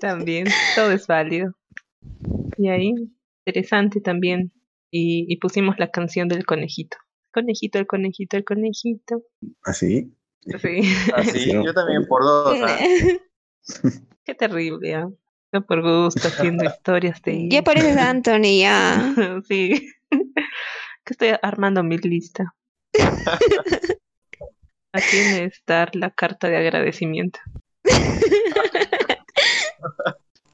También, 0.00 0.46
todo 0.74 0.90
es 0.92 1.06
válido. 1.06 1.54
Y 2.56 2.68
ahí, 2.70 2.94
interesante 3.44 4.00
también. 4.00 4.52
Y, 4.92 5.26
y 5.28 5.36
pusimos 5.36 5.78
la 5.78 5.90
canción 5.90 6.28
del 6.28 6.44
conejito. 6.44 6.96
Conejito, 7.32 7.78
el 7.78 7.86
conejito, 7.86 8.36
el 8.36 8.44
conejito. 8.44 9.22
Así. 9.62 10.12
Sí, 10.60 10.82
Así, 11.14 11.38
Sí, 11.38 11.52
¿no? 11.54 11.64
yo 11.64 11.74
también 11.74 12.06
por 12.06 12.22
dos. 12.22 12.58
¿ah? 12.62 12.78
qué 14.24 14.34
terrible, 14.34 14.94
¿ah? 14.94 15.08
Yo 15.52 15.66
por 15.66 15.82
gusto 15.82 16.28
haciendo 16.28 16.64
historias 16.70 17.20
de... 17.22 17.48
Ya 17.48 17.62
pareces 17.62 17.96
Anthony, 17.96 18.60
ya. 18.60 19.14
sí. 19.48 19.92
que 20.10 21.12
estoy 21.12 21.32
armando 21.42 21.82
mi 21.82 21.98
lista. 21.98 22.54
a 24.92 25.00
quién 25.10 25.44
es 25.44 25.62
dar 25.66 25.94
la 25.94 26.10
carta 26.10 26.48
de 26.48 26.56
agradecimiento. 26.56 27.38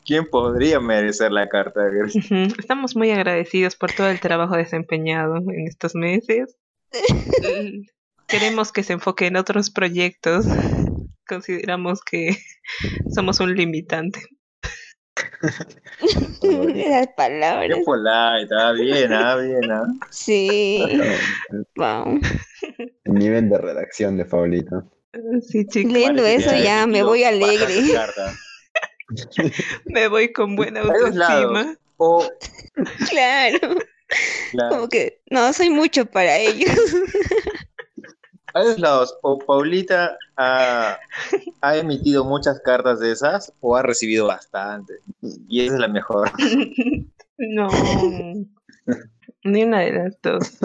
¿Quién 0.07 0.27
podría 0.31 0.79
merecer 0.79 1.33
la 1.33 1.49
carta 1.49 1.83
de? 1.83 2.05
Ujú, 2.05 2.55
Estamos 2.61 2.95
muy 2.95 3.11
agradecidos 3.11 3.75
por 3.75 3.93
todo 3.93 4.09
el 4.09 4.21
trabajo 4.21 4.57
desempeñado 4.57 5.37
en 5.39 5.67
estos 5.67 5.97
meses. 5.97 6.57
Queremos 8.29 8.73
que 8.73 8.85
se 8.85 8.93
enfoque 8.93 9.27
en 9.27 9.37
otros 9.37 9.71
proyectos. 9.71 10.47
Consideramos 11.29 12.03
que 12.03 12.37
somos 13.09 13.41
un 13.41 13.55
limitante. 13.55 14.21
Las 15.43 15.67
Qué 16.41 17.13
palabras. 17.17 17.79
polite, 17.85 18.55
ah, 18.57 18.73
bien, 18.73 19.13
ah, 19.13 19.37
bien, 19.37 19.71
ah. 19.73 19.87
Sí. 20.11 21.01
Wow. 21.77 22.21
El 23.05 23.15
nivel 23.15 23.49
de 23.49 23.59
redacción 23.59 24.17
de 24.17 24.25
Paulita. 24.25 24.85
Sí, 25.43 25.67
chicos, 25.67 25.93
Leyendo 25.93 26.25
eso 26.27 26.55
ya 26.57 26.87
me 26.87 27.03
voy 27.03 27.25
alegre. 27.25 27.83
me 29.87 30.09
voy 30.09 30.33
con 30.33 30.57
buena 30.57 30.81
autoestima. 30.81 31.77
O, 31.99 32.29
Claro. 33.09 33.59
claro, 34.51 34.71
Como 34.71 34.89
que 34.89 35.21
no 35.31 35.53
soy 35.53 35.71
mucho 35.71 36.07
para 36.07 36.37
ellos. 36.37 36.71
hay 38.55 38.65
dos 38.67 38.79
lados. 38.79 39.19
O 39.23 39.39
Paulita 39.39 40.17
ha, 40.37 40.99
ha 41.61 41.77
emitido 41.77 42.25
muchas 42.25 42.61
cartas 42.61 43.01
de 43.01 43.13
esas 43.13 43.53
o 43.61 43.77
ha 43.77 43.83
recibido 43.83 44.27
bastante. 44.27 44.95
Y 45.49 45.65
esa 45.65 45.75
es 45.75 45.81
la 45.81 45.89
mejor. 45.89 46.31
No, 47.39 47.69
ni 49.45 49.65
una 49.65 49.81
de 49.81 49.93
las 49.93 50.17
dos. 50.23 50.59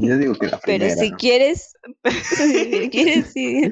Yo 0.00 0.18
digo 0.18 0.34
que 0.34 0.46
la 0.48 0.58
Pero 0.58 0.86
primera. 0.86 0.96
si 0.96 1.12
quieres, 1.12 1.76
si 2.04 2.90
quieres, 2.90 3.26
sí. 3.32 3.70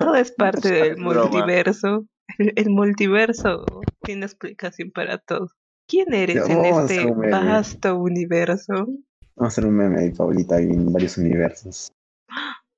Todo 0.00 0.14
es 0.14 0.32
parte 0.32 0.70
del 0.72 0.96
multiverso. 0.96 2.06
El, 2.38 2.52
el 2.56 2.70
multiverso 2.70 3.66
tiene 4.02 4.24
explicación 4.24 4.90
para 4.92 5.18
todo. 5.18 5.48
¿Quién 5.86 6.14
eres 6.14 6.48
en 6.48 6.64
este 6.64 7.04
un 7.04 7.30
vasto 7.30 7.96
universo? 7.96 8.74
Vamos 9.36 9.36
a 9.36 9.46
hacer 9.46 9.66
un 9.66 9.76
meme 9.76 10.00
de 10.00 10.12
Paulita 10.12 10.58
en 10.58 10.90
varios 10.90 11.18
universos. 11.18 11.92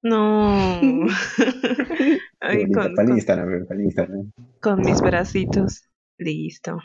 No. 0.02 0.80
Ay, 2.40 2.66
Paulita, 2.66 3.04
con, 3.04 3.12
Instagram, 3.12 3.66
Instagram. 3.80 4.32
con 4.60 4.80
mis 4.80 5.00
bracitos. 5.00 5.88
Listo. 6.18 6.78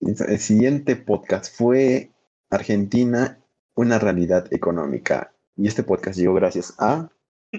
El 0.00 0.38
siguiente 0.38 0.96
podcast 0.96 1.54
fue 1.54 2.12
Argentina, 2.48 3.38
una 3.74 3.98
realidad 3.98 4.46
económica. 4.52 5.34
Y 5.56 5.68
este 5.68 5.82
podcast 5.82 6.18
llegó 6.18 6.32
gracias 6.34 6.74
a... 6.78 7.10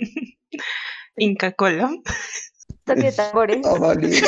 Inca 1.17 1.51
Cola. 1.53 1.89
Toque 2.85 3.01
de 3.03 3.11
tambores. 3.11 3.61
Oh, 3.65 3.79
vale. 3.79 4.09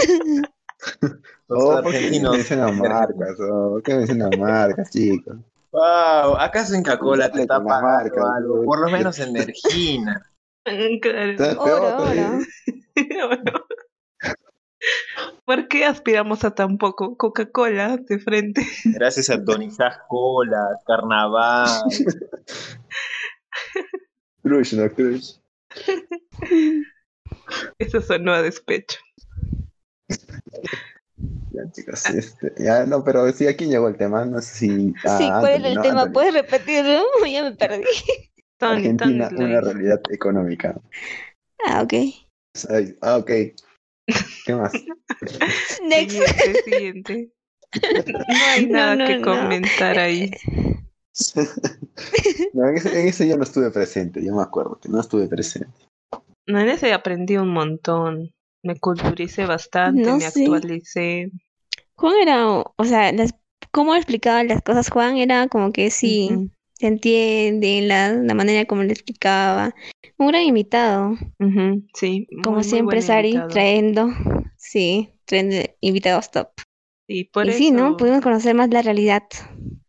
Los 1.48 1.64
Oh, 1.64 1.82
¿por 1.82 1.92
qué 1.92 1.98
argentinos. 1.98 2.32
mencionan 2.38 2.78
marcas? 2.78 3.40
Oh, 3.40 3.70
¿Por 3.72 3.84
qué 3.84 3.96
mencionan 3.96 4.40
marcas, 4.40 4.92
chicos? 4.92 5.38
Wow, 5.72 6.36
¿acaso 6.38 6.76
Inca 6.76 6.98
Cola 7.00 7.32
te 7.32 7.42
está 7.42 7.64
pagando 7.64 7.88
marca, 7.88 8.22
algo? 8.38 8.64
Por 8.64 8.80
lo 8.80 8.90
menos 8.90 9.20
Energina. 9.20 10.22
Claro. 11.02 11.62
Oro, 11.62 11.98
oro. 11.98 12.40
¿Por 15.46 15.68
qué 15.68 15.86
aspiramos 15.86 16.44
a 16.44 16.56
tan 16.56 16.80
poco? 16.80 17.16
Coca-Cola 17.18 17.98
de 17.98 18.18
frente. 18.18 18.66
Gracias 18.86 19.30
a 19.30 19.38
Donizás 19.38 20.00
Cola, 20.08 20.80
Carnaval. 20.88 21.70
Crush, 24.42 24.74
no 24.74 24.90
crush. 24.92 25.36
Eso 27.80 28.02
sonó 28.02 28.34
a 28.34 28.42
despecho. 28.42 29.00
Ya, 31.52 31.72
chicos, 31.72 32.06
este, 32.08 32.54
ya, 32.58 32.86
no, 32.86 33.04
pero 33.04 33.32
sí, 33.32 33.48
aquí 33.48 33.66
llegó 33.66 33.88
el 33.88 33.98
tema, 33.98 34.26
no 34.26 34.42
sé 34.42 34.56
si... 34.56 34.94
ah, 35.06 35.18
Sí, 35.18 35.24
¿cuál 35.40 35.54
era 35.54 35.70
el 35.70 35.76
¿no? 35.76 35.82
tema? 35.82 36.02
Anthony. 36.02 36.14
¿Puedes 36.14 36.34
repetirlo? 36.34 37.04
Ya 37.32 37.44
me 37.44 37.52
perdí. 37.56 37.86
Tony, 38.58 38.76
Argentina, 38.78 39.30
Tony, 39.30 39.44
una 39.46 39.62
realidad 39.62 40.02
económica. 40.10 40.80
Ah, 41.66 41.82
ok. 41.82 41.94
Ay, 42.70 42.96
ah, 43.02 43.18
ok. 43.18 43.32
¿Qué 44.46 44.56
más? 44.56 44.74
Next. 45.84 46.12
Siguiente, 46.12 46.64
siguiente. 46.64 47.32
No 47.82 48.46
hay 48.54 48.66
nada 48.68 48.96
no, 48.96 49.06
que 49.06 49.18
no. 49.18 49.26
comentar 49.26 49.98
ahí. 50.00 50.32
No, 52.54 52.68
en, 52.70 52.78
ese, 52.78 53.02
en 53.02 53.08
ese 53.08 53.28
yo 53.28 53.38
no 53.38 53.44
estuve 53.44 53.72
presente, 53.72 54.24
yo 54.24 54.36
me 54.36 54.44
acuerdo 54.44 54.80
que 54.80 54.90
no 54.90 55.00
estuve 55.00 55.28
presente. 55.28 55.70
No, 56.48 56.60
en 56.60 56.70
ese 56.70 56.94
aprendí 56.94 57.38
un 57.38 57.50
montón. 57.50 58.34
Me 58.64 58.80
culturicé 58.80 59.46
bastante, 59.46 60.02
No 60.04 60.16
me 60.16 60.22
sé. 60.22 60.44
actualicé. 60.44 61.32
Juan 61.96 62.16
era, 62.22 62.48
o 62.48 62.84
sea, 62.84 63.12
las, 63.12 63.36
cómo 63.72 63.96
explicaba 63.96 64.44
las 64.44 64.62
cosas 64.62 64.90
Juan 64.90 65.18
era 65.18 65.48
como 65.48 65.72
que 65.72 65.90
sí, 65.92 66.30
se 66.74 66.88
entiende 66.88 67.82
la, 67.84 68.12
la 68.12 68.34
manera 68.34 68.66
como 68.66 68.84
le 68.84 68.92
explicaba. 68.92 69.74
Un 70.18 70.28
gran 70.28 70.44
invitado, 70.44 71.16
sí, 71.94 72.28
muy, 72.32 72.44
como 72.44 72.56
muy 72.58 72.64
siempre 72.64 73.02
Sari, 73.02 73.30
invitado. 73.30 73.50
trayendo, 73.50 74.10
sí, 74.58 75.10
trayendo 75.26 75.70
invitados 75.82 76.32
top. 76.32 76.50
Y 77.08 77.26
por 77.26 77.46
y 77.46 77.50
eso, 77.50 77.58
sí, 77.58 77.72
¿no? 77.72 77.98
Pudimos 77.98 78.22
conocer 78.22 78.56
más 78.56 78.70
la 78.70 78.82
realidad 78.82 79.24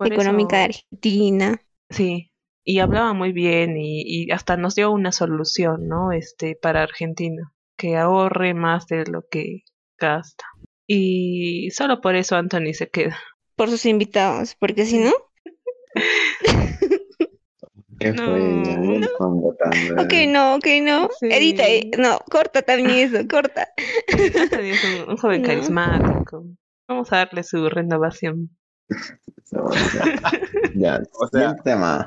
económica 0.04 0.58
de 0.58 0.64
Argentina. 0.64 1.62
Sí, 1.90 2.30
y 2.68 2.80
hablaba 2.80 3.14
muy 3.14 3.32
bien 3.32 3.76
y, 3.78 4.02
y 4.04 4.30
hasta 4.32 4.56
nos 4.58 4.74
dio 4.74 4.90
una 4.90 5.12
solución, 5.12 5.86
¿no? 5.88 6.10
Este, 6.12 6.56
para 6.60 6.82
Argentina, 6.82 7.52
que 7.78 7.96
ahorre 7.96 8.52
más 8.54 8.86
de 8.88 9.06
lo 9.06 9.22
que 9.30 9.62
gasta. 9.98 10.44
Y 10.86 11.70
solo 11.70 12.00
por 12.00 12.16
eso 12.16 12.36
Anthony 12.36 12.74
se 12.74 12.88
queda. 12.90 13.16
por 13.54 13.70
sus 13.70 13.86
invitados, 13.86 14.56
porque 14.58 14.84
si 14.84 14.98
no, 14.98 15.12
¿Qué 17.98 18.12
No, 18.12 19.30
botando. 19.30 20.02
ok, 20.02 20.12
no, 20.28 20.56
ok, 20.56 20.66
no, 20.82 21.08
Sí. 21.18 21.28
edita, 21.30 21.66
eh, 21.66 21.90
no, 21.96 22.18
corta 22.30 22.62
también 22.62 22.90
eso, 23.14 23.26
corta. 23.28 23.68
Anthony 24.38 24.72
es 24.72 24.84
un, 24.84 25.10
un 25.10 25.16
joven 25.16 25.40
No. 25.42 25.48
carismático. 25.48 26.44
Vamos 26.88 27.12
a 27.12 27.16
darle 27.18 27.42
su 27.42 27.68
renovación. 27.68 28.50
Ya, 30.74 31.00
O 31.18 31.26
sea- 31.28 31.40
siguiente 31.40 31.62
tema. 31.64 32.06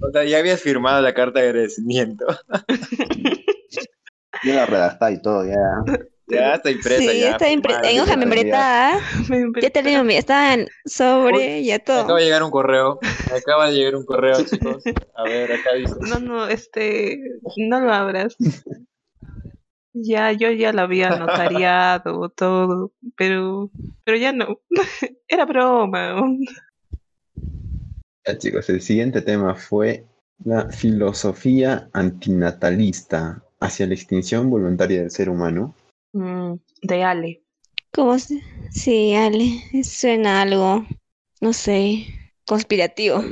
O 0.00 0.10
sea, 0.12 0.24
ya 0.24 0.38
habías 0.38 0.60
firmado 0.60 1.00
la 1.00 1.14
carta 1.14 1.40
de 1.40 1.46
agradecimiento. 1.48 2.26
Yo 4.44 4.54
la 4.54 4.66
redacté 4.66 5.12
y 5.12 5.22
todo, 5.22 5.44
ya. 5.46 5.56
Ya 6.28 6.54
está 6.54 6.70
impresa. 6.70 6.98
Sí, 7.12 7.20
ya, 7.20 7.30
está 7.32 7.48
impre- 7.48 7.62
firmada, 7.74 7.88
en 7.90 7.96
ya 7.96 8.02
hoja 8.02 8.10
está. 8.12 8.16
membretada, 8.16 9.00
ya 9.62 9.70
te 9.70 9.82
digo, 9.82 10.02
está 10.08 10.54
en 10.54 10.68
sobre, 10.84 11.62
ya 11.64 11.74
Me 11.76 11.82
acaba 11.82 12.06
todo. 12.06 12.16
de 12.16 12.24
llegar 12.24 12.42
un 12.42 12.50
correo. 12.50 12.98
Acaba 13.36 13.68
de 13.70 13.76
llegar 13.76 13.96
un 13.96 14.04
correo, 14.04 14.42
chicos. 14.44 14.82
A 15.14 15.22
ver, 15.24 15.52
acá 15.52 15.74
dice. 15.74 15.94
No, 16.00 16.18
no, 16.20 16.48
este, 16.48 17.20
no 17.56 17.80
lo 17.80 17.92
abras. 17.92 18.36
Ya, 19.94 20.32
yo 20.32 20.50
ya 20.50 20.72
lo 20.72 20.82
había 20.82 21.10
notariado 21.10 22.30
todo, 22.30 22.92
pero, 23.16 23.70
pero 24.04 24.16
ya 24.16 24.32
no. 24.32 24.60
Era 25.28 25.44
broma. 25.44 26.16
Ya, 28.26 28.38
chicos, 28.38 28.70
el 28.70 28.80
siguiente 28.80 29.20
tema 29.20 29.54
fue 29.54 30.06
la 30.44 30.70
filosofía 30.70 31.90
antinatalista 31.92 33.42
hacia 33.60 33.86
la 33.86 33.94
extinción 33.94 34.48
voluntaria 34.48 35.00
del 35.00 35.10
ser 35.10 35.28
humano. 35.28 35.74
Mm, 36.12 36.54
de 36.82 37.04
Ale. 37.04 37.42
¿Cómo 37.92 38.18
se? 38.18 38.42
Sí, 38.70 39.14
Ale, 39.14 39.62
suena 39.84 40.42
algo, 40.42 40.86
no 41.40 41.52
sé, 41.52 42.06
conspirativo. 42.46 43.22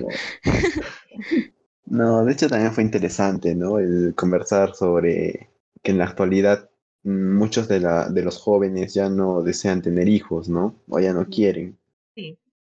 No, 1.86 2.24
de 2.24 2.32
hecho 2.32 2.48
también 2.48 2.72
fue 2.72 2.84
interesante, 2.84 3.54
¿no? 3.54 3.78
El 3.78 4.14
conversar 4.14 4.74
sobre 4.74 5.48
que 5.82 5.92
en 5.92 5.98
la 5.98 6.04
actualidad 6.04 6.70
mm, 7.02 7.36
muchos 7.36 7.68
de, 7.68 7.80
la, 7.80 8.08
de 8.08 8.22
los 8.22 8.38
jóvenes 8.38 8.94
ya 8.94 9.08
no 9.08 9.42
desean 9.42 9.82
tener 9.82 10.08
hijos, 10.08 10.48
¿no? 10.48 10.82
O 10.88 11.00
ya 11.00 11.12
no 11.12 11.26
quieren. 11.26 11.78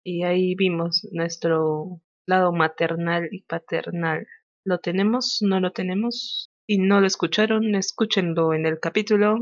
Y 0.03 0.23
ahí 0.23 0.55
vimos 0.55 1.07
nuestro 1.11 2.01
lado 2.25 2.51
maternal 2.51 3.29
y 3.31 3.43
paternal. 3.43 4.27
¿Lo 4.63 4.79
tenemos? 4.79 5.39
¿No 5.41 5.59
lo 5.59 5.71
tenemos? 5.71 6.49
Si 6.67 6.77
no 6.77 7.01
lo 7.01 7.07
escucharon, 7.07 7.75
escúchenlo 7.75 8.53
en 8.53 8.65
el 8.65 8.79
capítulo. 8.79 9.37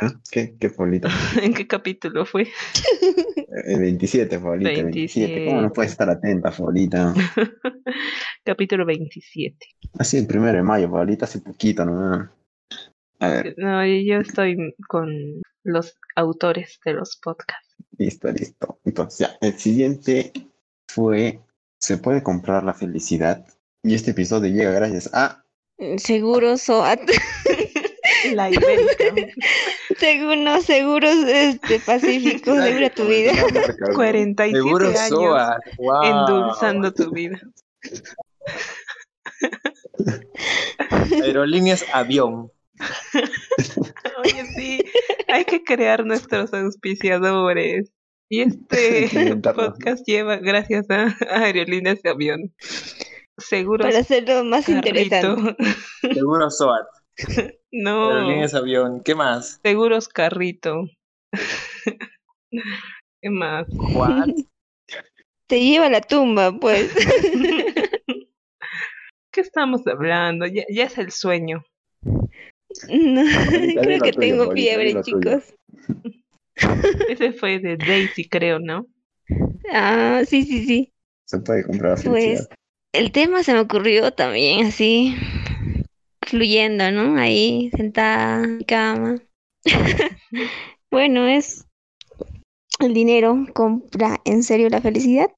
¿Ah? 0.00 0.12
¿Qué? 0.30 0.56
¿Qué, 0.58 0.70
Paulita? 0.70 1.08
¿En 1.42 1.52
qué 1.52 1.66
capítulo 1.66 2.24
fue? 2.24 2.46
El 3.64 3.80
27, 3.80 4.38
Paulita, 4.38 4.70
el 4.70 4.84
27. 4.84 5.46
¿Cómo 5.46 5.62
no 5.62 5.72
puedes 5.72 5.90
estar 5.90 6.08
atenta, 6.08 6.50
Paulita? 6.52 7.12
capítulo 8.44 8.86
27. 8.86 9.56
Así 9.98 10.16
el 10.16 10.26
primero 10.26 10.58
de 10.58 10.62
mayo, 10.62 10.90
Paulita, 10.90 11.24
hace 11.24 11.40
poquito, 11.40 11.84
¿no? 11.84 12.30
A 13.20 13.28
ver, 13.28 13.54
No, 13.58 13.84
yo 13.84 14.20
estoy 14.20 14.74
con 14.88 15.42
los 15.64 15.96
autores 16.16 16.78
de 16.84 16.94
los 16.94 17.16
podcasts. 17.16 17.76
listo, 17.98 18.30
listo. 18.30 18.78
Entonces, 18.84 19.18
ya, 19.28 19.36
el 19.40 19.58
siguiente 19.58 20.32
fue, 20.88 21.40
¿se 21.78 21.98
puede 21.98 22.22
comprar 22.22 22.62
la 22.64 22.74
felicidad? 22.74 23.44
Y 23.82 23.94
este 23.94 24.12
episodio 24.12 24.50
llega 24.52 24.70
gracias 24.72 25.10
a 25.12 25.44
Seguro 25.96 26.56
SOAT. 26.56 27.00
La 28.32 28.50
ibérica. 28.50 29.04
Seguro, 29.98 30.60
seguros 30.62 31.14
este, 31.28 31.78
Pacífico, 31.86 32.54
segura 32.60 32.90
tu 32.90 33.04
vida. 33.06 33.32
47 33.94 34.56
Seguro 34.58 34.86
años 34.88 35.08
SOA. 35.08 35.60
Wow. 35.78 36.02
endulzando 36.04 36.92
tu 36.92 37.10
vida. 37.12 37.40
Aerolíneas 41.22 41.84
avión. 41.92 42.50
Oye, 44.24 44.46
sí, 44.56 44.84
hay 45.28 45.44
que 45.44 45.62
crear 45.62 46.04
nuestros 46.04 46.52
auspiciadores. 46.52 47.92
Y 48.30 48.42
este 48.42 49.08
podcast 49.42 50.04
lleva 50.06 50.36
gracias 50.36 50.90
a, 50.90 51.16
Aerolíneas 51.30 52.02
de 52.02 52.10
Avión. 52.10 52.54
Seguros 53.38 53.86
Para 53.86 54.00
hacerlo 54.00 54.44
más 54.44 54.66
Carrito. 54.66 54.88
interesante. 54.88 55.56
Seguro 56.14 56.50
SOAT. 56.50 56.86
No, 57.72 58.10
Aerolíneas 58.10 58.54
avión. 58.54 59.02
¿Qué 59.02 59.14
más? 59.14 59.60
seguros 59.62 60.08
Carrito. 60.08 60.84
¿Qué 62.50 63.30
más? 63.30 63.66
What? 63.70 64.28
Te 65.48 65.60
lleva 65.60 65.86
a 65.86 65.90
la 65.90 66.00
tumba, 66.00 66.52
pues. 66.52 66.94
¿Qué 69.32 69.40
estamos 69.40 69.86
hablando? 69.86 70.46
Ya, 70.46 70.64
ya 70.70 70.84
es 70.84 70.98
el 70.98 71.10
sueño. 71.10 71.64
No, 72.88 73.22
creo 73.82 74.02
que 74.02 74.12
tuyo, 74.12 74.20
tengo 74.20 74.52
fiebre, 74.52 75.00
chicos. 75.02 75.54
Ese 77.08 77.32
fue 77.32 77.58
de 77.58 77.76
Daisy, 77.76 78.28
creo, 78.28 78.58
¿no? 78.58 78.86
Ah, 79.72 80.22
sí, 80.26 80.44
sí, 80.44 80.66
sí. 80.66 80.92
Se 81.24 81.38
puede 81.40 81.64
comprar 81.64 81.98
Pues 82.02 82.48
el 82.92 83.12
tema 83.12 83.42
se 83.42 83.52
me 83.52 83.60
ocurrió 83.60 84.12
también 84.12 84.66
así, 84.66 85.14
fluyendo, 86.22 86.90
¿no? 86.90 87.18
Ahí, 87.18 87.70
sentada 87.76 88.44
en 88.44 88.58
mi 88.58 88.64
cama. 88.64 89.22
Bueno, 90.90 91.26
es 91.26 91.66
el 92.80 92.94
dinero 92.94 93.44
compra 93.52 94.16
en 94.24 94.42
serio 94.42 94.70
la 94.70 94.80
felicidad 94.80 95.30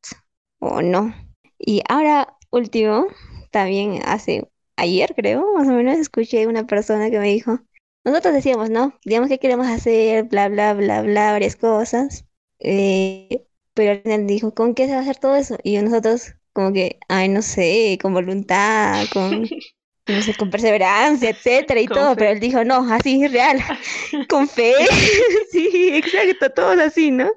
o 0.60 0.80
no. 0.80 1.12
Y 1.58 1.82
ahora 1.88 2.36
último, 2.50 3.06
también 3.50 4.00
hace 4.04 4.48
ayer 4.80 5.14
creo, 5.16 5.54
más 5.54 5.68
o 5.68 5.72
menos 5.72 5.98
escuché 5.98 6.46
una 6.46 6.66
persona 6.66 7.10
que 7.10 7.18
me 7.18 7.28
dijo, 7.28 7.60
nosotros 8.04 8.34
decíamos, 8.34 8.70
¿no? 8.70 8.98
Digamos 9.04 9.28
que 9.28 9.38
queremos 9.38 9.66
hacer, 9.68 10.24
bla, 10.24 10.48
bla, 10.48 10.74
bla, 10.74 11.02
bla, 11.02 11.32
varias 11.32 11.56
cosas. 11.56 12.26
eh, 12.60 13.46
pero 13.74 13.92
al 13.92 14.02
final 14.02 14.26
dijo, 14.26 14.54
¿con 14.54 14.74
qué 14.74 14.86
se 14.86 14.92
va 14.92 14.98
a 14.98 15.02
hacer 15.02 15.16
todo 15.18 15.36
eso? 15.36 15.56
Y 15.62 15.78
nosotros 15.78 16.34
como 16.52 16.72
que, 16.72 16.98
ay, 17.08 17.28
no 17.28 17.42
sé, 17.42 17.98
con 18.02 18.12
voluntad, 18.14 19.08
con, 19.08 19.54
no 20.08 20.22
sé, 20.22 20.34
con 20.36 20.50
perseverancia, 20.50 21.30
etcétera 21.30 21.80
y 21.80 21.88
Con 21.88 21.90
todo, 21.90 22.16
fe. 22.16 22.18
pero 22.18 22.32
él 22.32 22.40
dijo, 22.40 22.64
no, 22.64 22.92
así 22.92 23.24
es 23.24 23.32
real, 23.32 23.60
con 24.28 24.48
fe, 24.48 24.74
sí, 25.52 25.90
exacto, 25.94 26.50
todos 26.52 26.78
así, 26.80 27.10
¿no? 27.12 27.30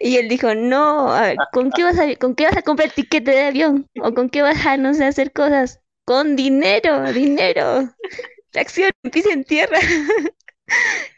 Y 0.00 0.18
él 0.18 0.28
dijo, 0.28 0.54
no, 0.56 1.12
a 1.14 1.22
ver, 1.22 1.48
¿con 1.50 1.72
qué 1.72 1.84
vas 1.84 1.98
a, 2.00 2.16
con 2.16 2.34
qué 2.36 2.46
vas 2.46 2.58
a 2.58 2.62
comprar 2.62 2.88
el 2.88 2.94
tiquete 2.94 3.32
de 3.32 3.44
avión? 3.44 3.88
¿O 4.02 4.14
con 4.14 4.30
qué 4.30 4.42
vas 4.42 4.66
a, 4.66 4.78
no 4.78 4.94
sé, 4.94 5.06
hacer 5.06 5.32
cosas? 5.32 5.81
Con 6.04 6.36
dinero, 6.36 7.12
dinero, 7.12 7.94
tracción, 8.50 8.90
piso 9.12 9.30
en 9.30 9.44
tierra. 9.44 9.78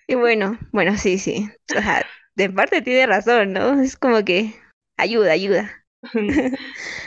Y 0.06 0.16
bueno, 0.16 0.58
bueno, 0.72 0.98
sí, 0.98 1.16
sí, 1.16 1.48
o 1.70 1.80
sea, 1.80 2.04
de 2.34 2.50
parte 2.50 2.82
tiene 2.82 3.06
razón, 3.06 3.52
¿no? 3.52 3.80
Es 3.80 3.96
como 3.96 4.22
que 4.24 4.54
ayuda, 4.96 5.32
ayuda. 5.32 5.70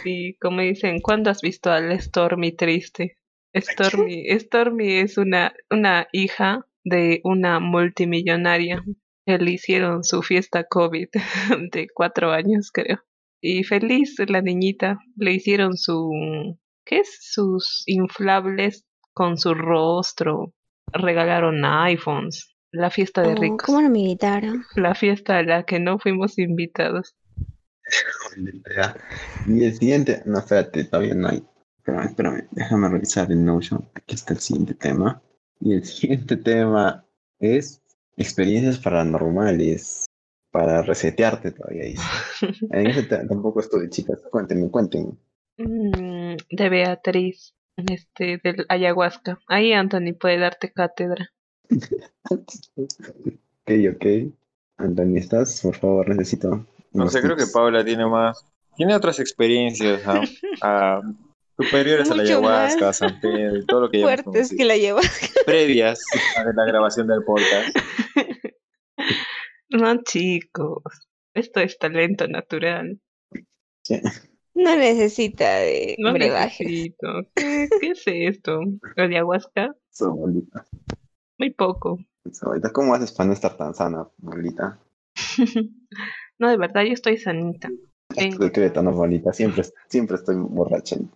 Y 0.05 0.35
como 0.37 0.61
dicen, 0.61 0.99
¿cuándo 1.01 1.29
has 1.29 1.41
visto 1.41 1.71
al 1.71 1.99
Stormy 1.99 2.53
triste? 2.53 3.17
Stormy, 3.55 4.27
Stormy 4.39 4.99
es 4.99 5.17
una, 5.17 5.53
una 5.69 6.07
hija 6.11 6.65
de 6.83 7.21
una 7.23 7.59
multimillonaria. 7.59 8.83
que 9.25 9.37
Le 9.37 9.51
hicieron 9.51 10.03
su 10.03 10.21
fiesta 10.21 10.63
COVID 10.63 11.09
de 11.71 11.87
cuatro 11.93 12.31
años, 12.31 12.71
creo. 12.71 13.03
Y 13.41 13.63
feliz 13.63 14.15
la 14.27 14.41
niñita. 14.41 14.99
Le 15.15 15.33
hicieron 15.33 15.77
su, 15.77 16.57
¿qué 16.87 16.99
es? 16.99 17.17
Sus 17.21 17.83
inflables 17.85 18.85
con 19.13 19.37
su 19.37 19.53
rostro. 19.53 20.53
Regalaron 20.93 21.65
iPhones. 21.65 22.55
La 22.71 22.89
fiesta 22.89 23.21
de 23.21 23.33
Oh, 23.33 23.35
ricos. 23.35 23.65
¿cómo 23.65 23.81
no 23.81 23.89
me 23.89 23.99
invitaron? 23.99 24.63
La 24.75 24.93
fiesta 24.95 25.37
a 25.37 25.43
la 25.43 25.63
que 25.63 25.79
no 25.79 25.99
fuimos 25.99 26.37
invitados. 26.37 27.15
Y 29.47 29.63
el 29.63 29.73
siguiente, 29.73 30.21
no, 30.25 30.39
espérate, 30.39 30.83
todavía 30.85 31.15
no 31.15 31.29
hay. 31.29 31.43
Espérame, 31.77 32.05
espérame, 32.07 32.47
déjame 32.51 32.89
revisar 32.89 33.31
el 33.31 33.43
Notion. 33.43 33.87
Aquí 33.95 34.15
está 34.15 34.33
el 34.33 34.39
siguiente 34.39 34.73
tema. 34.73 35.21
Y 35.59 35.73
el 35.73 35.85
siguiente 35.85 36.37
tema 36.37 37.05
es 37.39 37.81
experiencias 38.17 38.77
paranormales 38.79 40.05
para 40.51 40.81
resetearte 40.81 41.51
todavía. 41.51 41.95
En 42.71 42.87
ese 42.87 43.03
tampoco 43.03 43.61
estoy, 43.61 43.89
chicas. 43.89 44.21
Cuéntenme, 44.29 44.69
cuéntenme. 44.69 45.13
Mm, 45.57 46.06
de 46.49 46.69
Beatriz, 46.69 47.53
este, 47.75 48.39
del 48.43 48.65
ayahuasca. 48.69 49.39
Ahí 49.47 49.73
Anthony 49.73 50.13
puede 50.19 50.39
darte 50.39 50.71
cátedra. 50.71 51.31
Ok, 52.29 53.71
ok. 53.95 54.05
Antonio, 54.77 55.19
¿estás? 55.19 55.61
Por 55.61 55.75
favor, 55.75 56.09
necesito. 56.09 56.65
No 56.93 57.09
sé, 57.09 57.21
creo 57.21 57.35
que. 57.35 57.47
Paula 57.47 57.83
tiene 57.83 58.05
más. 58.05 58.45
Tiene 58.75 58.95
otras 58.95 59.19
experiencias 59.19 60.01
ah, 60.61 61.01
superiores 61.57 62.09
a 62.11 62.15
la 62.15 62.23
Mucho 62.23 62.37
ayahuasca, 62.37 62.85
más. 62.85 62.97
San 62.97 63.19
Pedro 63.19 63.57
y 63.57 63.65
todo 63.65 63.81
lo 63.81 63.89
que 63.89 64.01
hemos 64.01 64.21
Fuertes 64.21 64.55
que 64.55 64.65
la 64.65 64.77
lleva. 64.77 65.01
Previas 65.45 65.99
a 66.37 66.43
la 66.43 66.65
grabación 66.65 67.07
del 67.07 67.23
podcast. 67.23 67.75
No, 69.69 70.01
chicos, 70.01 70.81
esto 71.33 71.59
es 71.59 71.77
talento 71.77 72.25
natural. 72.27 73.01
No 74.59 74.75
necesita 74.75 75.57
de 75.59 75.95
No 75.99 76.13
brebajes. 76.13 76.67
necesito. 76.67 77.07
¿Qué, 77.35 77.67
qué 77.79 77.89
es 77.91 78.01
esto? 78.05 78.61
¿Ayahuasca? 78.95 79.75
Eso, 79.91 80.13
bolita. 80.15 80.65
Muy 81.37 81.51
poco. 81.51 81.99
¿Cómo 82.73 82.95
haces 82.95 83.11
para 83.11 83.27
no 83.27 83.33
estar 83.33 83.55
tan 83.55 83.75
sana, 83.75 84.07
bolita? 84.17 84.79
no, 86.39 86.49
de 86.49 86.57
verdad, 86.57 86.83
yo 86.83 86.93
estoy 86.93 87.17
sanita. 87.17 87.69
Es 88.15 88.35
tu 88.35 88.43
secreto, 88.45 88.81
no, 88.81 88.91
bolita. 88.93 89.31
Siempre, 89.31 89.63
siempre 89.87 90.15
estoy 90.17 90.37
borracha. 90.37 90.95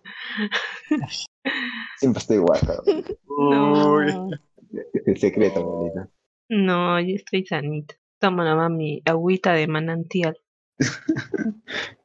Siempre 1.98 2.20
estoy 2.20 2.38
guapa. 2.38 2.80
bolita. 2.84 3.12
No, 3.26 4.02
Es 4.02 5.06
el 5.06 5.16
secreto, 5.18 5.64
bolita. 5.64 6.08
no, 6.48 7.00
yo 7.00 7.16
estoy 7.16 7.44
sanita. 7.44 7.96
Toma 8.20 8.44
nomás 8.44 8.70
mi 8.70 9.02
agüita 9.04 9.52
de 9.54 9.66
manantial. 9.66 10.38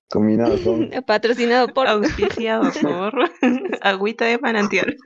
Combinado 0.10 0.56
con 0.64 0.90
Patrocinado 1.06 1.68
por. 1.70 1.88
Auspiciado 1.88 2.64
por 2.82 3.14
agüita 3.82 4.26
de 4.26 4.38
manantial. 4.40 4.96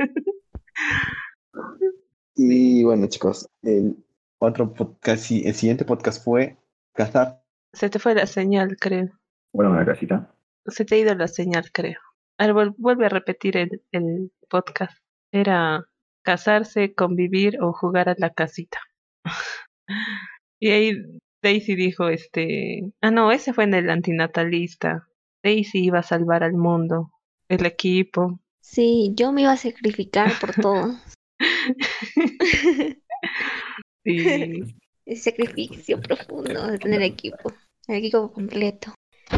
Y 2.36 2.84
bueno, 2.84 3.08
chicos, 3.08 3.48
el 3.62 3.98
otro 4.40 4.74
podcast, 4.74 5.30
el 5.32 5.54
siguiente 5.54 5.86
podcast 5.86 6.24
fue 6.24 6.58
Cazar. 6.94 7.44
Se 7.74 7.90
te 7.90 8.00
fue 8.00 8.16
la 8.16 8.26
señal, 8.26 8.78
creo. 8.80 9.10
Bueno, 9.54 9.72
una 9.72 9.86
casita. 9.86 10.34
Se 10.66 10.86
te 10.86 10.96
ha 10.96 10.98
ido 11.00 11.14
la 11.16 11.28
señal, 11.28 11.72
creo. 11.72 12.00
A 12.38 12.48
ver, 12.48 12.56
vuel- 12.56 12.76
vuelve 12.78 13.06
a 13.06 13.10
repetir 13.10 13.58
el, 13.58 13.84
el 13.92 14.32
podcast. 14.50 14.98
Era 15.32 15.86
casarse, 16.24 16.94
convivir 16.96 17.62
o 17.62 17.74
jugar 17.74 18.10
a 18.10 18.16
la 18.18 18.32
casita. 18.32 18.80
y 20.60 20.70
ahí 20.72 20.98
Daisy 21.42 21.76
dijo, 21.76 22.10
este... 22.10 22.92
Ah, 23.02 23.12
no, 23.12 23.32
ese 23.32 23.54
fue 23.54 23.64
en 23.64 23.74
el 23.74 23.90
antinatalista. 23.90 25.08
Daisy 25.44 25.86
iba 25.86 26.00
a 26.00 26.04
salvar 26.04 26.44
al 26.44 26.54
mundo, 26.54 27.12
el 27.50 27.66
equipo. 27.66 28.40
Sí, 28.62 29.12
yo 29.16 29.32
me 29.32 29.42
iba 29.42 29.54
a 29.54 29.58
sacrificar 29.58 30.32
por 30.40 30.54
todo. 30.54 30.96
Y 34.04 34.62
Ese 35.06 35.32
sacrificio 35.32 36.02
profundo 36.02 36.66
de 36.68 36.80
tener 36.80 37.04
equipo. 37.04 37.54
El 37.88 37.98
equipo 37.98 38.32
completo. 38.32 38.96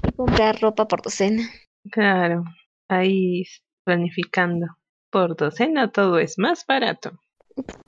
Y 0.08 0.12
comprar 0.14 0.60
ropa 0.62 0.88
por 0.88 1.02
docena. 1.02 1.50
claro, 1.92 2.46
ahí 2.88 3.44
planificando. 3.84 4.68
Por 5.12 5.36
docena 5.36 5.92
todo 5.92 6.18
es 6.18 6.38
más 6.38 6.66
barato. 6.66 7.20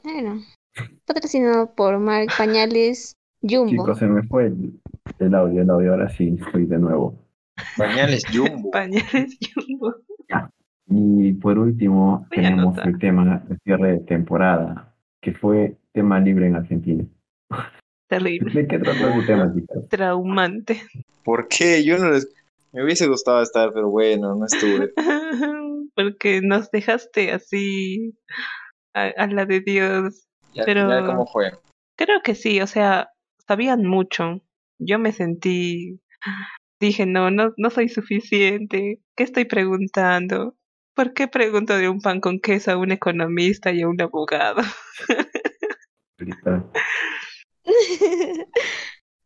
Bueno. 0.04 0.44
Patrocinado 1.06 1.74
por 1.74 1.98
Marc 2.00 2.36
Pañales 2.38 3.16
Jumbo. 3.48 3.70
Chicos, 3.70 4.00
se 4.00 4.08
me 4.08 4.24
fue 4.24 4.48
el, 4.48 4.80
el 5.20 5.36
audio, 5.36 5.62
el 5.62 5.70
audio. 5.70 5.92
Ahora 5.92 6.10
sí, 6.10 6.36
estoy 6.40 6.66
de 6.66 6.78
nuevo. 6.80 7.16
Pañales 7.78 8.24
Jumbo. 8.34 8.72
Pañales 8.72 9.38
Jumbo. 9.54 9.96
Y 10.88 11.34
por 11.34 11.58
último, 11.58 12.28
Voy 12.30 12.44
tenemos 12.44 12.78
el 12.80 13.00
tema 13.00 13.44
de 13.48 13.58
cierre 13.64 13.92
de 13.94 14.00
temporada, 14.02 14.94
que 15.22 15.34
fue 15.34 15.78
tema 15.94 16.20
libre 16.20 16.48
en 16.48 16.56
Argentina. 16.56 17.04
Terrible. 18.08 18.54
¿De 18.54 18.68
qué 18.68 18.78
trata 18.80 19.16
ese 19.18 19.26
tema, 19.26 19.52
chicos? 19.54 19.90
Traumante. 19.90 20.82
¿Por 21.24 21.48
qué? 21.48 21.84
Yo 21.84 21.98
no 21.98 22.12
les... 22.12 22.32
Me 22.72 22.84
hubiese 22.84 23.08
gustado 23.08 23.42
estar, 23.42 23.72
pero 23.74 23.90
bueno, 23.90 24.36
no 24.36 24.46
estuve. 24.46 24.92
Porque 25.96 26.42
nos 26.44 26.70
dejaste 26.72 27.32
así 27.32 28.14
a, 28.94 29.06
a 29.18 29.28
la 29.28 29.46
de 29.46 29.62
Dios. 29.62 30.28
Y 30.54 30.60
al 30.60 30.66
Pero- 30.66 30.82
final, 30.82 31.06
¿cómo 31.08 31.26
fue? 31.26 31.52
Creo 31.98 32.22
que 32.22 32.36
sí, 32.36 32.60
o 32.62 32.68
sea, 32.68 33.10
sabían 33.48 33.86
mucho. 33.86 34.42
Yo 34.78 35.00
me 35.00 35.12
sentí, 35.12 36.00
dije, 36.80 37.06
no, 37.06 37.32
no, 37.32 37.54
no 37.58 37.70
soy 37.70 37.90
suficiente. 37.90 39.00
¿Qué 39.16 39.24
estoy 39.24 39.46
preguntando? 39.46 40.56
¿Por 40.94 41.14
qué 41.14 41.28
pregunto 41.28 41.78
de 41.78 41.90
un 41.90 42.00
pan 42.02 42.22
con 42.22 42.40
queso 42.40 42.72
a 42.72 42.78
un 42.78 42.92
economista 42.92 43.72
y 43.72 43.82
a 43.82 43.88
un 43.88 44.00
abogado? 44.02 44.62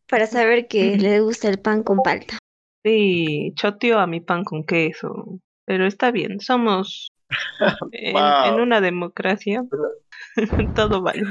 Para 0.08 0.26
saber 0.26 0.66
que 0.66 0.96
le 0.96 1.20
gusta 1.20 1.48
el 1.48 1.60
pan 1.60 1.82
con 1.82 1.98
palta. 2.02 2.38
Sí, 2.84 3.52
choteo 3.54 3.98
a 3.98 4.06
mi 4.06 4.20
pan 4.20 4.44
con 4.44 4.64
queso. 4.64 5.40
Pero 5.66 5.86
está 5.86 6.10
bien, 6.10 6.40
somos 6.40 7.12
en, 7.92 8.12
Wow. 8.14 8.44
en 8.46 8.60
una 8.60 8.80
democracia. 8.80 9.62
Todo 10.74 11.02
vale. 11.02 11.22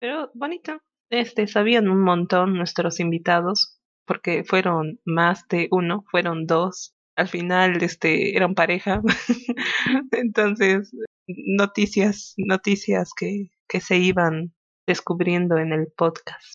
Pero 0.00 0.30
bonito. 0.34 0.80
Este, 1.10 1.46
sabían 1.46 1.88
un 1.88 2.00
montón 2.00 2.54
nuestros 2.54 3.00
invitados, 3.00 3.78
porque 4.06 4.44
fueron 4.44 5.00
más 5.04 5.46
de 5.48 5.68
uno, 5.70 6.04
fueron 6.10 6.46
dos. 6.46 6.94
Al 7.16 7.28
final, 7.28 7.82
este, 7.82 8.36
eran 8.36 8.54
pareja. 8.54 9.02
Entonces, 10.12 10.90
noticias, 11.26 12.34
noticias 12.36 13.10
que, 13.18 13.50
que 13.68 13.80
se 13.80 13.96
iban 13.96 14.52
descubriendo 14.86 15.58
en 15.58 15.72
el 15.72 15.88
podcast. 15.96 16.54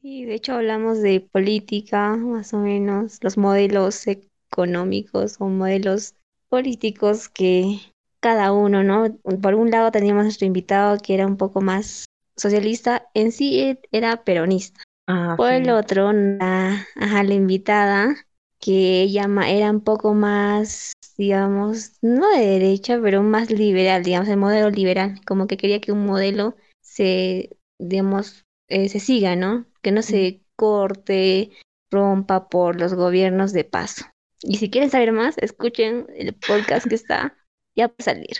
Sí, 0.00 0.24
de 0.24 0.34
hecho 0.34 0.54
hablamos 0.54 1.00
de 1.00 1.20
política, 1.20 2.14
más 2.16 2.52
o 2.52 2.58
menos, 2.58 3.18
los 3.22 3.38
modelos 3.38 4.06
económicos 4.06 5.36
o 5.38 5.46
modelos 5.46 6.14
políticos 6.48 7.28
que 7.28 7.80
cada 8.20 8.52
uno, 8.52 8.82
¿no? 8.82 9.18
Por 9.42 9.54
un 9.54 9.70
lado 9.70 9.90
teníamos 9.90 10.24
nuestro 10.24 10.46
invitado 10.46 10.98
que 10.98 11.14
era 11.14 11.26
un 11.26 11.36
poco 11.36 11.60
más 11.60 12.04
socialista, 12.36 13.08
en 13.14 13.32
sí 13.32 13.78
era 13.92 14.24
peronista. 14.24 14.80
Ah, 15.06 15.34
Por 15.36 15.52
el 15.52 15.70
otro, 15.70 16.12
la, 16.12 16.86
ajá, 16.96 17.22
la 17.22 17.34
invitada, 17.34 18.16
que 18.60 19.02
ella 19.02 19.26
era 19.46 19.70
un 19.70 19.82
poco 19.82 20.14
más, 20.14 20.92
digamos, 21.18 21.92
no 22.02 22.30
de 22.30 22.46
derecha, 22.46 22.98
pero 23.02 23.22
más 23.22 23.50
liberal, 23.50 24.02
digamos, 24.02 24.28
el 24.28 24.38
modelo 24.38 24.70
liberal, 24.70 25.20
como 25.26 25.46
que 25.46 25.56
quería 25.56 25.80
que 25.80 25.92
un 25.92 26.06
modelo 26.06 26.56
se, 26.80 27.56
digamos, 27.78 28.44
eh, 28.68 28.88
se 28.88 29.00
siga, 29.00 29.36
¿no? 29.36 29.66
Que 29.82 29.92
no 29.92 30.02
se 30.02 30.40
corte, 30.56 31.50
rompa 31.90 32.48
por 32.48 32.80
los 32.80 32.94
gobiernos 32.94 33.52
de 33.52 33.64
paso. 33.64 34.06
Y 34.40 34.56
si 34.56 34.70
quieren 34.70 34.90
saber 34.90 35.12
más, 35.12 35.36
escuchen 35.38 36.06
el 36.16 36.34
podcast 36.34 36.86
que 36.86 36.94
está 36.94 37.36
ya 37.76 37.88
por 37.88 38.02
salir. 38.02 38.38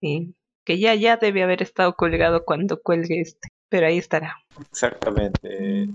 Sí, 0.00 0.34
que 0.64 0.78
ya, 0.78 0.94
ya 0.94 1.16
debe 1.16 1.42
haber 1.42 1.62
estado 1.62 1.94
colgado 1.94 2.44
cuando 2.44 2.80
cuelgue 2.82 3.20
este, 3.20 3.48
pero 3.68 3.86
ahí 3.86 3.98
estará. 3.98 4.34
Exactamente. 4.70 5.88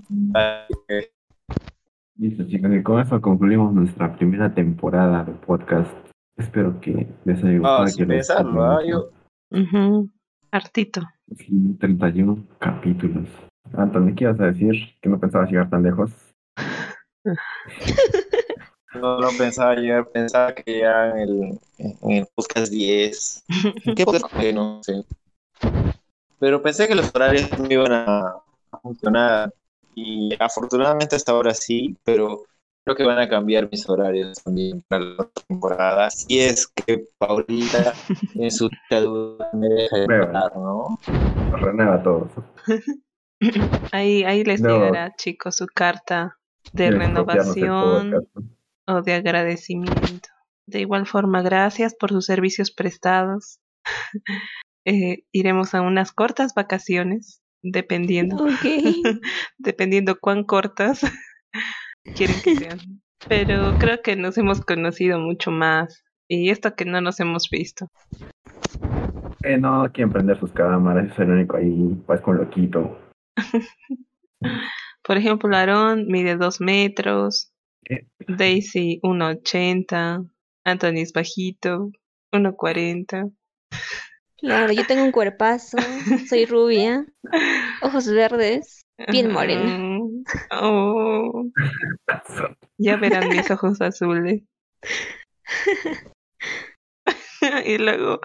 Listo, 2.18 2.44
chicos, 2.48 2.72
y 2.74 2.84
con 2.84 3.00
eso 3.00 3.22
concluimos 3.22 3.74
nuestra 3.74 4.16
primera 4.16 4.54
temporada 4.54 5.24
de 5.24 5.34
podcast. 5.34 5.92
Espero 6.38 6.80
que 6.82 7.08
les 7.26 7.44
haya 7.44 7.58
gustado. 7.60 7.84
Ah, 7.84 7.88
que 7.98 8.06
pensarlo, 8.06 8.86
yo- 8.86 9.10
Ujú, 9.52 10.10
Hartito. 10.52 11.02
Sí, 11.36 11.78
31 11.80 12.46
capítulos. 12.60 13.28
Anthony, 13.74 14.14
¿qué 14.16 14.24
ibas 14.26 14.40
a 14.40 14.46
decir? 14.46 14.76
Que 15.02 15.10
no 15.10 15.20
pensabas 15.20 15.50
llegar 15.50 15.70
tan 15.70 15.84
lejos. 15.84 16.12
No 18.96 19.20
lo 19.20 19.30
pensaba 19.38 19.76
llegar, 19.76 20.08
pensaba 20.10 20.54
que 20.54 20.80
ya 20.80 21.10
en 21.12 21.18
el, 21.20 21.60
en 21.78 22.12
el 22.12 22.28
podcast 22.34 22.72
10. 22.72 23.44
¿En 23.86 23.96
qué 23.96 24.06
podcast? 24.06 24.34
No 24.54 24.82
sé. 24.84 25.04
Pero 26.40 26.62
pensé 26.62 26.88
que 26.88 26.96
los 26.96 27.14
horarios 27.14 27.58
no 27.60 27.68
iban 27.70 27.92
a, 27.92 28.20
a 28.72 28.80
funcionar. 28.82 29.54
Y 29.96 30.36
afortunadamente 30.40 31.16
hasta 31.16 31.34
ahora 31.34 31.54
sí, 31.54 31.96
pero 32.04 32.46
creo 32.86 32.96
que 32.96 33.04
van 33.04 33.20
a 33.20 33.28
cambiar 33.30 33.70
mis 33.70 33.88
horarios 33.90 34.42
también 34.44 34.82
para 34.88 35.04
la 35.04 35.14
otra 35.24 35.44
temporada. 35.48 36.10
Si 36.10 36.40
es 36.40 36.68
que 36.68 37.06
Paulita 37.18 37.94
en 38.36 38.50
su 38.50 38.70
duda 38.90 39.50
me 39.54 39.68
deja 39.68 39.98
de 39.98 40.16
hablar, 40.16 40.56
¿no? 40.56 40.98
Renueva 41.62 41.96
a 41.96 42.04
todos. 42.04 42.30
Ahí, 43.94 44.24
ahí 44.26 44.44
les 44.44 44.60
No. 44.62 44.70
llegará, 44.70 45.16
chicos, 45.16 45.56
su 45.56 45.68
carta 45.68 46.38
de 46.74 46.92
renovación. 46.92 48.28
O 48.90 49.02
de 49.02 49.14
agradecimiento. 49.14 50.30
De 50.66 50.82
igual 50.82 51.06
forma, 51.06 51.42
gracias 51.42 51.96
por 51.96 52.10
sus 52.10 52.26
servicios 52.26 52.72
prestados. 52.72 53.60
Eh, 54.86 55.26
iremos 55.34 55.76
a 55.76 55.82
unas 55.82 56.14
cortas 56.14 56.54
vacaciones, 56.56 57.44
dependiendo, 57.62 58.48
dependiendo 59.60 60.18
cuán 60.20 60.46
cortas 60.46 61.02
quieren 62.16 62.42
que 62.42 62.56
sean. 62.56 62.80
Pero 63.28 63.78
creo 63.78 64.02
que 64.02 64.16
nos 64.16 64.38
hemos 64.38 64.62
conocido 64.62 65.20
mucho 65.20 65.52
más. 65.52 66.04
Y 66.28 66.50
esto 66.50 66.76
que 66.76 66.86
no 66.86 67.02
nos 67.02 67.20
hemos 67.20 67.50
visto. 67.52 67.88
Eh, 69.44 69.58
no 69.58 69.88
quieren 69.94 70.12
prender 70.12 70.40
sus 70.40 70.52
cámaras, 70.54 71.14
soy 71.16 71.26
el 71.26 71.32
único 71.32 71.58
ahí, 71.58 72.02
pues 72.08 72.22
con 72.22 72.38
loquito. 72.38 72.98
Por 75.04 75.18
ejemplo, 75.18 75.56
Aarón 75.56 76.08
mide 76.08 76.36
dos 76.36 76.62
metros. 76.62 77.52
Daisy 78.28 79.00
1,80, 79.02 80.30
Anthony 80.64 81.02
es 81.02 81.14
bajito, 81.14 81.92
1,40. 82.32 83.32
Claro, 84.38 84.72
yo 84.72 84.86
tengo 84.86 85.04
un 85.04 85.12
cuerpazo, 85.12 85.78
soy 86.30 86.46
rubia, 86.46 87.06
ojos 87.82 88.08
verdes, 88.08 88.86
piel 89.12 89.30
morena. 89.30 89.80
Oh, 90.52 91.46
ya 92.78 92.98
verán 92.98 93.30
mis 93.30 93.50
ojos 93.52 93.82
azules. 93.82 94.44
y 97.66 97.78
luego 97.78 98.20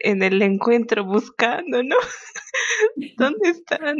en 0.00 0.22
el 0.22 0.40
encuentro 0.42 1.04
buscando, 1.04 1.82
¿no? 1.82 1.96
¿Dónde 3.16 3.50
están? 3.50 3.96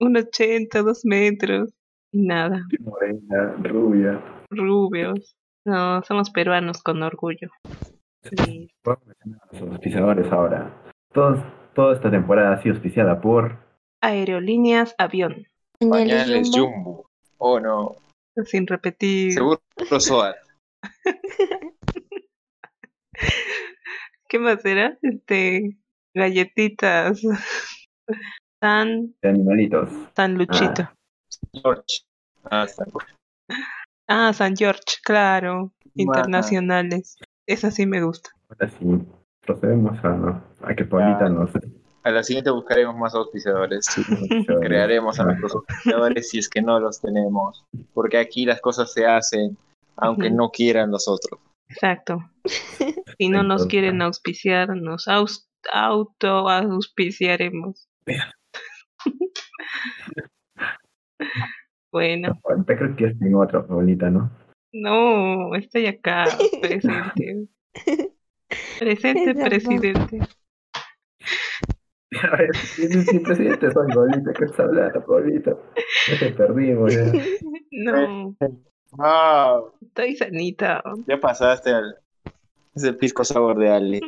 1,80, 0.00 0.82
2 0.82 1.00
metros. 1.04 1.70
Y 2.12 2.26
nada, 2.26 2.62
Morena, 2.80 3.56
rubia. 3.62 4.35
Rubios. 4.50 5.36
No, 5.64 6.02
somos 6.04 6.30
peruanos 6.30 6.82
con 6.82 7.02
orgullo. 7.02 7.50
Sí. 8.22 8.70
Los 9.52 9.62
auspiciadores 9.62 10.30
ahora. 10.32 10.72
Todos, 11.12 11.40
toda 11.74 11.94
esta 11.94 12.10
temporada 12.10 12.54
ha 12.54 12.62
sido 12.62 12.74
auspiciada 12.74 13.20
por 13.20 13.58
Aerolíneas 14.00 14.94
Avión. 14.98 15.46
Pañales 15.78 16.50
Jumbo. 16.52 17.10
Oh, 17.38 17.60
no. 17.60 17.96
Sin 18.44 18.66
repetir. 18.66 19.32
Seguro 19.32 19.60
Soar. 19.98 20.36
¿Qué 24.28 24.38
más 24.38 24.64
era? 24.64 24.98
Este, 25.02 25.76
galletitas. 26.14 27.22
Tan, 28.58 29.14
de 29.20 29.28
animalitos. 29.28 29.90
tan 30.14 30.34
luchito. 30.38 30.88
George. 31.52 32.04
Ah, 32.44 32.64
está. 32.64 32.84
Ah, 34.08 34.32
San 34.32 34.56
George, 34.56 34.82
claro. 35.04 35.72
Internacionales. 35.94 37.16
Esa 37.46 37.70
sí 37.70 37.86
me 37.86 38.02
gusta. 38.02 38.30
Ahora 38.48 38.68
sí, 38.68 38.84
procedemos 39.40 39.96
a, 40.04 40.42
a 40.62 40.74
que 40.74 40.84
Paulita 40.84 41.26
Ah. 41.26 41.30
nos 41.30 41.50
A 42.04 42.10
la 42.10 42.22
siguiente 42.22 42.50
buscaremos 42.50 42.94
más 42.96 43.14
auspiciadores. 43.14 43.86
Crearemos 44.60 45.18
a 45.18 45.24
nuestros 45.24 45.54
auspiciadores 45.56 46.28
si 46.30 46.38
es 46.38 46.48
que 46.48 46.60
no 46.62 46.78
los 46.78 47.00
tenemos. 47.00 47.64
Porque 47.94 48.18
aquí 48.18 48.44
las 48.44 48.60
cosas 48.60 48.92
se 48.92 49.06
hacen 49.06 49.56
aunque 49.96 50.30
no 50.30 50.50
quieran 50.50 50.90
los 50.90 51.08
otros. 51.08 51.40
Exacto. 51.68 52.18
Si 53.18 53.28
no 53.30 53.42
nos 53.42 53.66
quieren 53.66 54.02
auspiciar, 54.02 54.76
nos 54.76 55.08
aus- 55.08 55.48
auto-auspiciaremos. 55.72 57.88
bueno, 61.96 62.38
Ahorita 62.44 62.76
creo 62.76 62.94
que 62.96 63.04
ya 63.04 63.18
tengo 63.18 63.40
otra 63.40 63.66
Paulita, 63.66 64.10
¿no? 64.10 64.30
no, 64.72 65.54
estoy 65.54 65.86
acá, 65.86 66.24
presente. 66.60 67.48
Presente, 68.78 69.34
presidente. 69.34 70.18
A 72.22 72.36
ver, 72.36 72.54
sí, 72.56 73.18
presidente, 73.20 73.70
soy 73.72 73.88
Paulita, 73.92 74.32
¿qué 74.34 74.44
estás 74.44 74.60
hablando, 74.60 75.04
Paulita? 75.06 75.56
Ya 76.08 76.18
te 76.18 76.30
perdimos, 76.32 76.94
ya. 76.94 77.04
No, 77.72 78.36
Ah, 78.98 79.60
estoy 79.82 80.16
sanita. 80.16 80.82
ya 81.06 81.18
pasaste 81.20 81.70
al. 81.70 81.96
Es 82.74 82.84
el 82.84 82.96
pisco 82.96 83.24
sabor 83.24 83.58
de 83.58 83.68
Ali. 83.70 84.00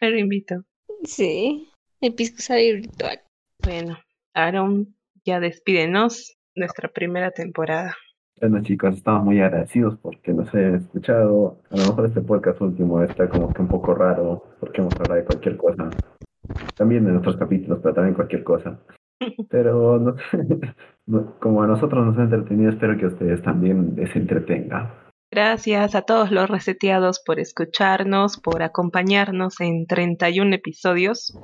Pero 0.00 0.18
invito. 0.18 0.64
Sí, 1.04 1.70
el 2.00 2.14
pisco 2.14 2.38
sabe 2.40 2.74
virtual. 2.74 3.20
Bueno, 3.62 3.98
Aaron, 4.34 4.94
ya 5.24 5.38
despídenos 5.40 6.36
nuestra 6.54 6.88
primera 6.88 7.30
temporada. 7.30 7.94
Bueno 8.40 8.62
chicos, 8.62 8.96
estamos 8.96 9.24
muy 9.24 9.40
agradecidos 9.40 9.96
porque 10.02 10.32
nos 10.32 10.52
hayan 10.54 10.76
escuchado. 10.76 11.60
A 11.70 11.76
lo 11.76 11.82
mejor 11.86 12.06
este 12.06 12.20
podcast 12.20 12.60
último 12.60 13.02
está 13.02 13.28
como 13.28 13.52
que 13.52 13.62
un 13.62 13.68
poco 13.68 13.94
raro 13.94 14.44
porque 14.60 14.80
hemos 14.80 14.94
hablado 14.96 15.14
de 15.14 15.24
cualquier 15.24 15.56
cosa. 15.56 15.90
También 16.76 17.06
en 17.08 17.16
otros 17.16 17.36
capítulos, 17.36 17.78
pero 17.82 17.94
también 17.94 18.14
cualquier 18.14 18.42
cosa. 18.44 18.78
Pero 19.48 19.98
no- 20.00 20.16
no- 21.06 21.38
como 21.38 21.62
a 21.62 21.66
nosotros 21.68 22.04
nos 22.04 22.18
ha 22.18 22.24
entretenido, 22.24 22.70
espero 22.70 22.98
que 22.98 23.04
a 23.04 23.08
ustedes 23.08 23.40
también 23.42 23.94
les 23.96 24.14
entretenga. 24.16 24.92
Gracias 25.30 25.94
a 25.94 26.02
todos 26.02 26.30
los 26.32 26.50
reseteados 26.50 27.22
por 27.24 27.38
escucharnos, 27.40 28.38
por 28.38 28.62
acompañarnos 28.62 29.60
en 29.60 29.86
31 29.86 30.54
episodios. 30.56 31.38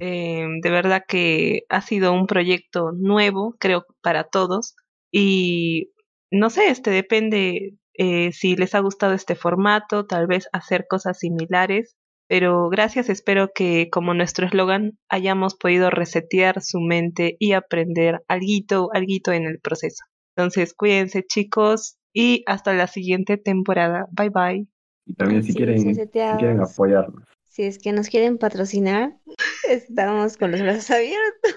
Eh, 0.00 0.46
de 0.62 0.70
verdad 0.70 1.02
que 1.06 1.62
ha 1.68 1.80
sido 1.80 2.12
un 2.12 2.26
proyecto 2.26 2.92
nuevo, 2.92 3.56
creo, 3.58 3.84
para 4.02 4.24
todos. 4.24 4.74
Y 5.10 5.90
no 6.30 6.50
sé, 6.50 6.68
este 6.68 6.90
depende 6.90 7.74
eh, 7.94 8.32
si 8.32 8.56
les 8.56 8.74
ha 8.74 8.80
gustado 8.80 9.12
este 9.14 9.34
formato, 9.34 10.06
tal 10.06 10.26
vez 10.26 10.48
hacer 10.52 10.86
cosas 10.88 11.18
similares. 11.18 11.96
Pero 12.28 12.68
gracias, 12.68 13.08
espero 13.08 13.50
que 13.54 13.88
como 13.90 14.12
nuestro 14.12 14.46
eslogan 14.46 14.98
hayamos 15.08 15.54
podido 15.56 15.88
resetear 15.90 16.60
su 16.60 16.78
mente 16.80 17.36
y 17.38 17.52
aprender 17.52 18.22
alguito, 18.28 18.90
alguito 18.92 19.32
en 19.32 19.46
el 19.46 19.60
proceso. 19.60 20.04
Entonces, 20.36 20.74
cuídense 20.74 21.24
chicos 21.24 21.96
y 22.12 22.44
hasta 22.46 22.74
la 22.74 22.86
siguiente 22.86 23.38
temporada. 23.38 24.06
Bye 24.12 24.30
bye. 24.30 24.66
Y 25.06 25.14
también 25.14 25.42
si 25.42 25.52
Sí, 25.52 25.56
quieren, 25.56 25.94
si 25.94 26.06
quieren 26.06 26.60
apoyarnos. 26.60 27.24
Si 27.48 27.64
es 27.64 27.78
que 27.78 27.92
nos 27.92 28.08
quieren 28.08 28.38
patrocinar, 28.38 29.16
estamos 29.68 30.36
con 30.36 30.52
los 30.52 30.60
brazos 30.60 30.90
abiertos. 30.90 31.54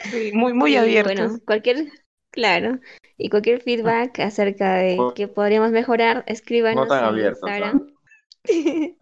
Sí, 0.00 0.30
muy, 0.34 0.52
muy 0.52 0.74
Y, 0.74 0.76
abiertos. 0.76 1.14
Bueno, 1.14 1.38
cualquier, 1.46 1.88
claro, 2.30 2.78
y 3.16 3.30
cualquier 3.30 3.62
feedback 3.62 4.20
acerca 4.20 4.74
de 4.74 4.98
qué 5.14 5.28
podríamos 5.28 5.70
mejorar, 5.70 6.24
escríbanos 6.26 6.88
no 6.88 6.94
tan 6.94 7.04
abiertos, 7.04 7.50
¿no? 7.60 7.86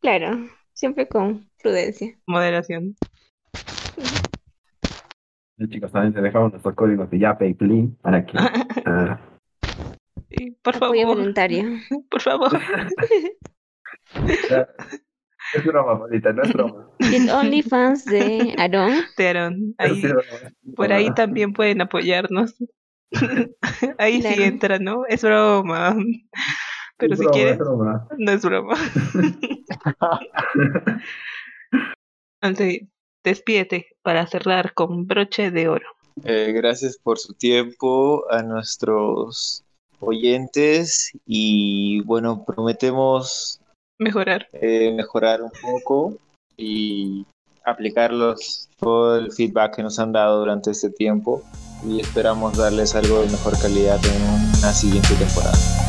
Claro, 0.00 0.48
siempre 0.72 1.06
con 1.06 1.48
prudencia. 1.62 2.18
Moderación. 2.26 2.96
Y, 5.58 5.68
chicos, 5.68 5.92
también 5.92 6.12
te 6.12 6.20
dejamos 6.20 6.50
nuestros 6.50 6.74
códigos 6.74 7.08
de 7.08 7.20
Yape 7.20 7.46
y 7.46 7.54
Plin 7.54 7.96
para 8.02 8.26
que 8.26 8.32
ah, 8.86 9.20
Sí, 10.28 10.56
por 10.62 10.74
Apoyo 10.76 11.02
favor, 11.02 11.18
voluntario. 11.18 11.64
por 12.10 12.20
favor. 12.20 12.58
Es 15.54 15.64
broma, 15.64 15.98
maldita, 15.98 16.32
no 16.32 16.42
es 16.42 16.48
broma. 16.52 16.88
Y 17.00 17.14
el 17.16 17.30
OnlyFans 17.30 18.04
de 18.06 18.54
Aarón. 18.58 19.02
Te 19.16 19.28
Aaron, 19.28 19.74
ahí, 19.78 20.02
por 20.76 20.92
ahí 20.92 21.12
también 21.14 21.52
pueden 21.52 21.80
apoyarnos. 21.80 22.54
ahí 23.98 24.22
sí 24.22 24.42
entra, 24.42 24.78
¿no? 24.78 25.04
Es 25.06 25.22
broma. 25.22 25.96
Pero 26.96 27.14
Es 27.14 27.18
si 27.18 27.24
broma, 27.24 27.34
quieres, 27.34 27.52
es 27.54 27.58
broma. 27.58 28.08
no 28.18 28.32
es 28.32 28.42
broma. 28.44 28.76
Antes, 32.40 32.80
despídete 33.24 33.86
para 34.02 34.26
cerrar 34.26 34.74
con 34.74 35.06
broche 35.06 35.50
de 35.50 35.68
oro. 35.68 35.86
Eh, 36.24 36.52
gracias 36.54 36.98
por 36.98 37.18
su 37.18 37.32
tiempo 37.34 38.24
a 38.30 38.42
nuestros 38.42 39.64
oyentes 40.00 41.12
y 41.24 42.02
bueno, 42.02 42.44
prometemos 42.44 43.60
Mejorar. 44.02 44.48
eh, 44.52 44.92
mejorar 44.92 45.42
un 45.42 45.52
poco 45.62 46.16
y 46.56 47.24
aplicarlos 47.64 48.68
todo 48.78 49.16
el 49.16 49.32
feedback 49.32 49.76
que 49.76 49.82
nos 49.82 49.98
han 49.98 50.12
dado 50.12 50.40
durante 50.40 50.70
este 50.72 50.90
tiempo 50.90 51.42
y 51.86 52.00
esperamos 52.00 52.56
darles 52.56 52.94
algo 52.94 53.20
de 53.22 53.28
mejor 53.28 53.58
calidad 53.60 54.00
en 54.04 54.22
una 54.58 54.72
siguiente 54.72 55.14
temporada. 55.14 55.81